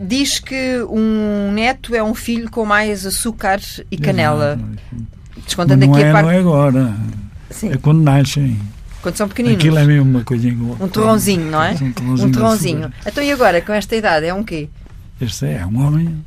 Diz 0.00 0.38
que 0.38 0.82
um 0.90 1.52
neto 1.52 1.94
é 1.94 2.02
um 2.02 2.14
filho 2.14 2.50
com 2.50 2.66
mais 2.66 3.06
açúcar 3.06 3.60
e 3.90 3.96
canela. 3.96 4.58
Descontando 5.44 5.86
não 5.86 5.94
aqui 5.94 6.02
é, 6.02 6.10
a 6.10 6.12
parte... 6.12 6.26
Não 6.26 6.32
é 6.32 6.38
agora. 6.38 6.96
Sim. 7.50 7.72
É 7.72 7.76
quando 7.78 8.02
nascem. 8.02 8.60
Quando 9.00 9.16
são 9.16 9.28
pequeninos. 9.28 9.58
Aquilo 9.58 9.78
é 9.78 9.84
mesmo 9.84 10.10
uma 10.10 10.24
coisinha. 10.24 10.54
Um 10.54 10.88
torrãozinho, 10.88 11.50
não 11.50 11.62
é? 11.62 11.72
Um 11.72 11.92
torrãozinho. 11.92 12.28
Um 12.28 12.32
torrãozinho. 12.32 12.92
Então 13.06 13.24
e 13.24 13.32
agora, 13.32 13.62
com 13.62 13.72
esta 13.72 13.96
idade, 13.96 14.26
é 14.26 14.34
um 14.34 14.44
quê? 14.44 14.68
Este 15.20 15.46
é 15.46 15.66
um 15.66 15.86
homem. 15.86 16.24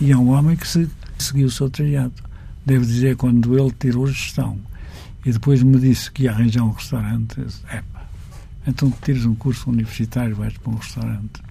E 0.00 0.10
é 0.10 0.16
um 0.16 0.30
homem 0.30 0.56
que 0.56 0.66
se, 0.66 0.88
seguiu 1.18 1.46
o 1.46 1.50
seu 1.50 1.70
trilhado. 1.70 2.12
Devo 2.64 2.84
dizer, 2.84 3.16
quando 3.16 3.56
ele 3.56 3.72
tirou 3.78 4.08
gestão 4.08 4.58
e 5.26 5.32
depois 5.32 5.60
me 5.60 5.78
disse 5.78 6.08
que 6.10 6.22
ia 6.22 6.30
arranjar 6.30 6.62
um 6.62 6.70
restaurante, 6.70 7.38
eu 7.38 7.44
disse, 7.46 7.62
então 8.64 8.92
tires 9.02 9.26
um 9.26 9.34
curso 9.34 9.68
universitário 9.68 10.36
vais 10.36 10.56
para 10.56 10.72
um 10.72 10.76
restaurante. 10.76 11.42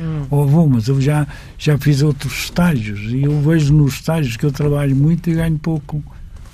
Hum. 0.00 0.26
Ou 0.30 0.48
vou, 0.48 0.68
mas 0.68 0.88
eu 0.88 1.00
já, 1.00 1.26
já 1.56 1.78
fiz 1.78 2.02
outros 2.02 2.32
estágios 2.44 3.00
e 3.12 3.22
eu 3.22 3.40
vejo 3.40 3.72
nos 3.72 3.94
estágios 3.94 4.36
que 4.36 4.44
eu 4.44 4.50
trabalho 4.50 4.96
muito 4.96 5.30
e 5.30 5.34
ganho 5.34 5.56
pouco. 5.58 6.02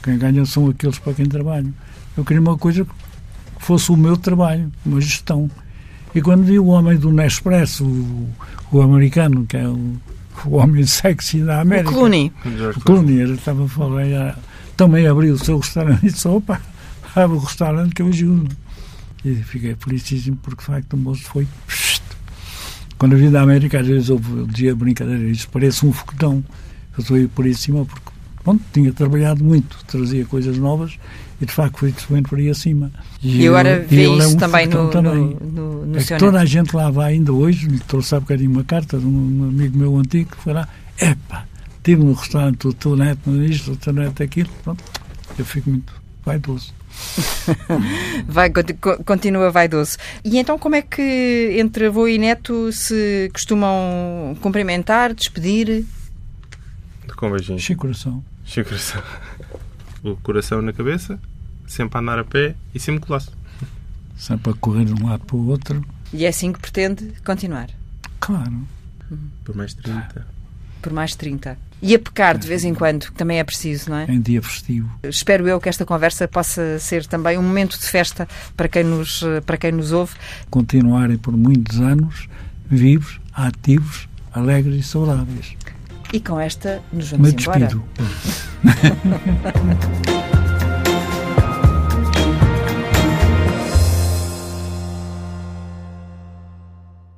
Quem 0.03 0.19
ganha 0.19 0.45
são 0.45 0.69
aqueles 0.69 0.99
para 0.99 1.15
quem 1.15 1.25
trabalho. 1.25 1.73
Eu 2.15 2.25
queria 2.25 2.43
uma 2.43 2.59
coisa 2.59 2.85
que 2.85 2.93
fosse 3.59 3.91
o 3.91 3.97
meu 3.97 4.17
trabalho, 4.17 4.71
uma 4.85 5.01
gestão. 5.01 5.51
E 6.15 6.21
quando 6.21 6.45
vi 6.45 6.59
o 6.59 6.67
homem 6.67 6.99
do 6.99 7.11
Nespresso, 7.11 7.85
o, 7.85 8.29
o 8.71 8.83
americano, 8.83 9.47
que 9.47 9.57
é 9.57 9.67
o, 9.67 9.97
o 10.45 10.57
homem 10.57 10.85
sexy 10.85 11.43
da 11.43 11.63
América. 11.63 11.91
O 11.91 11.95
Clooney. 11.95 12.33
O 12.77 12.81
Clooney, 12.81 13.21
ele 13.21 13.35
estava 13.35 13.65
a 13.65 13.69
falar, 13.69 14.39
também 14.77 15.07
abriu 15.07 15.35
o 15.35 15.39
seu 15.39 15.59
restaurante 15.59 16.07
e 16.07 16.11
disse, 16.13 16.29
opa, 16.29 16.61
abre 17.15 17.37
o 17.37 17.41
restaurante 17.41 17.95
que 17.95 18.03
eu 18.03 18.09
ajudo. 18.09 18.55
E 19.25 19.35
fiquei 19.37 19.75
felicíssimo 19.75 20.37
porque, 20.37 20.61
de 20.61 20.67
facto, 20.67 20.93
o 20.95 20.97
moço 20.97 21.23
foi 21.23 21.47
quando 22.99 23.13
eu 23.13 23.19
vim 23.19 23.31
da 23.31 23.43
América, 23.43 23.81
às 23.81 23.87
vezes 23.87 24.09
eu 24.09 24.19
dizia 24.49 24.75
brincadeira, 24.75 25.23
isso 25.25 25.49
parece 25.51 25.85
um 25.85 25.93
foguetão. 25.93 26.43
Eu 26.97 27.03
estou 27.03 27.17
aí 27.17 27.29
por 27.29 27.45
aí 27.45 27.55
cima 27.55 27.85
porque, 27.85 28.11
bom, 28.43 28.59
tinha 28.73 28.93
trabalhado 28.93 29.45
muito, 29.45 29.79
trazia 29.87 30.25
coisas 30.25 30.57
novas 30.57 30.99
e 31.41 31.45
de 31.45 31.53
facto 31.53 31.79
foi 31.79 31.93
subindo 31.99 32.29
por 32.29 32.39
aí 32.39 32.49
acima. 32.49 32.91
E, 33.23 33.43
e 33.43 33.49
agora 33.49 33.85
vê 33.87 34.09
isso 34.09 34.23
é 34.23 34.27
um 34.29 34.37
também, 34.37 34.67
no, 34.67 34.89
também 34.89 35.37
no, 35.43 35.51
no, 35.51 35.87
no 35.87 35.99
é 35.99 36.03
que 36.03 36.17
toda 36.17 36.41
a 36.41 36.45
gente 36.47 36.75
lá 36.75 36.91
vai 36.91 37.15
ainda 37.15 37.33
hoje, 37.33 37.69
me 37.69 37.79
trouxe 37.81 38.15
há 38.15 38.21
bocadinho 38.21 38.51
uma 38.51 38.65
carta 38.65 38.99
de 38.99 39.05
um 39.05 39.49
amigo 39.51 39.77
meu 39.77 39.97
antigo 39.99 40.31
que 40.31 40.43
foi 40.43 40.55
lá, 40.55 40.67
epá, 40.99 41.45
tive 41.87 42.03
no 42.03 42.15
restaurante 42.15 42.67
o 42.67 42.73
teu 42.73 42.97
neto 42.97 43.31
isto, 43.45 43.71
o 43.71 43.77
teu 43.77 43.93
neto 43.93 44.21
aquilo, 44.21 44.51
pronto, 44.65 44.83
eu 45.39 45.45
fico 45.45 45.71
muito 45.71 45.95
vaidoso. 46.25 46.75
Vai, 48.27 48.51
continua 49.05 49.53
vaidoso. 49.53 49.97
E 50.25 50.37
então 50.37 50.59
como 50.59 50.75
é 50.75 50.83
que 50.83 51.57
entre 51.61 51.87
avô 51.87 52.09
e 52.09 52.19
neto 52.19 52.73
se 52.73 53.31
costumam 53.33 54.37
cumprimentar, 54.41 55.15
despedir? 55.15 55.87
Com 57.17 57.31
beijinho. 57.31 57.61
Chico 57.61 57.83
coração. 57.83 58.25
Chico 58.45 58.71
coração. 58.71 59.03
O 60.03 60.17
coração 60.17 60.61
na 60.61 60.73
cabeça, 60.73 61.21
sempre 61.69 61.99
a 61.99 62.01
andar 62.01 62.19
a 62.19 62.25
pé 62.25 62.57
e 62.75 62.81
sempre 62.81 63.07
colosso. 63.07 63.33
Sempre 64.17 64.51
a 64.51 64.55
correr 64.55 64.87
de 64.87 64.93
um 64.93 65.07
lado 65.07 65.25
para 65.25 65.37
o 65.37 65.47
outro. 65.47 65.85
E 66.13 66.25
é 66.25 66.29
assim 66.29 66.53
que 66.53 66.59
pretende 66.59 67.13
continuar? 67.25 67.69
Claro. 68.19 68.67
Uhum. 69.09 69.31
Por 69.45 69.55
mais 69.55 69.73
30. 69.75 70.27
Por 70.83 70.93
mais 70.93 71.15
30. 71.15 71.57
E 71.83 71.95
a 71.95 71.99
pecar 71.99 72.39
de 72.39 72.49
vez 72.49 72.65
em 72.65 72.75
quando, 72.75 73.07
que 73.07 73.13
também 73.13 73.39
é 73.39 73.45
preciso, 73.45 73.91
não 73.91 73.99
é? 73.99 74.07
Em 74.07 74.21
dia 74.21 74.43
festivo. 74.43 74.91
Espero 75.03 75.47
eu 75.47 75.61
que 75.61 75.69
esta 75.69 75.85
conversa 75.85 76.27
possa 76.27 76.79
ser 76.79 77.07
também 77.07 77.37
um 77.37 77.43
momento 77.43 77.79
de 77.79 77.87
festa 77.87 78.27
para 78.57 78.67
quem 78.67 78.83
nos, 78.83 79.23
para 79.45 79.57
quem 79.57 79.73
nos 79.73 79.93
ouve. 79.93 80.15
Continuarem 80.51 81.19
por 81.19 81.37
muitos 81.37 81.79
anos 81.81 82.29
vivos, 82.69 83.21
ativos, 83.33 84.09
alegres 84.33 84.81
e 84.81 84.83
saudáveis. 84.83 85.55
E 86.13 86.21
com 86.21 86.41
esta 86.41 86.83
nos 86.93 87.11
vamos 87.11 87.35
Me 87.35 87.43
embora. 87.43 87.69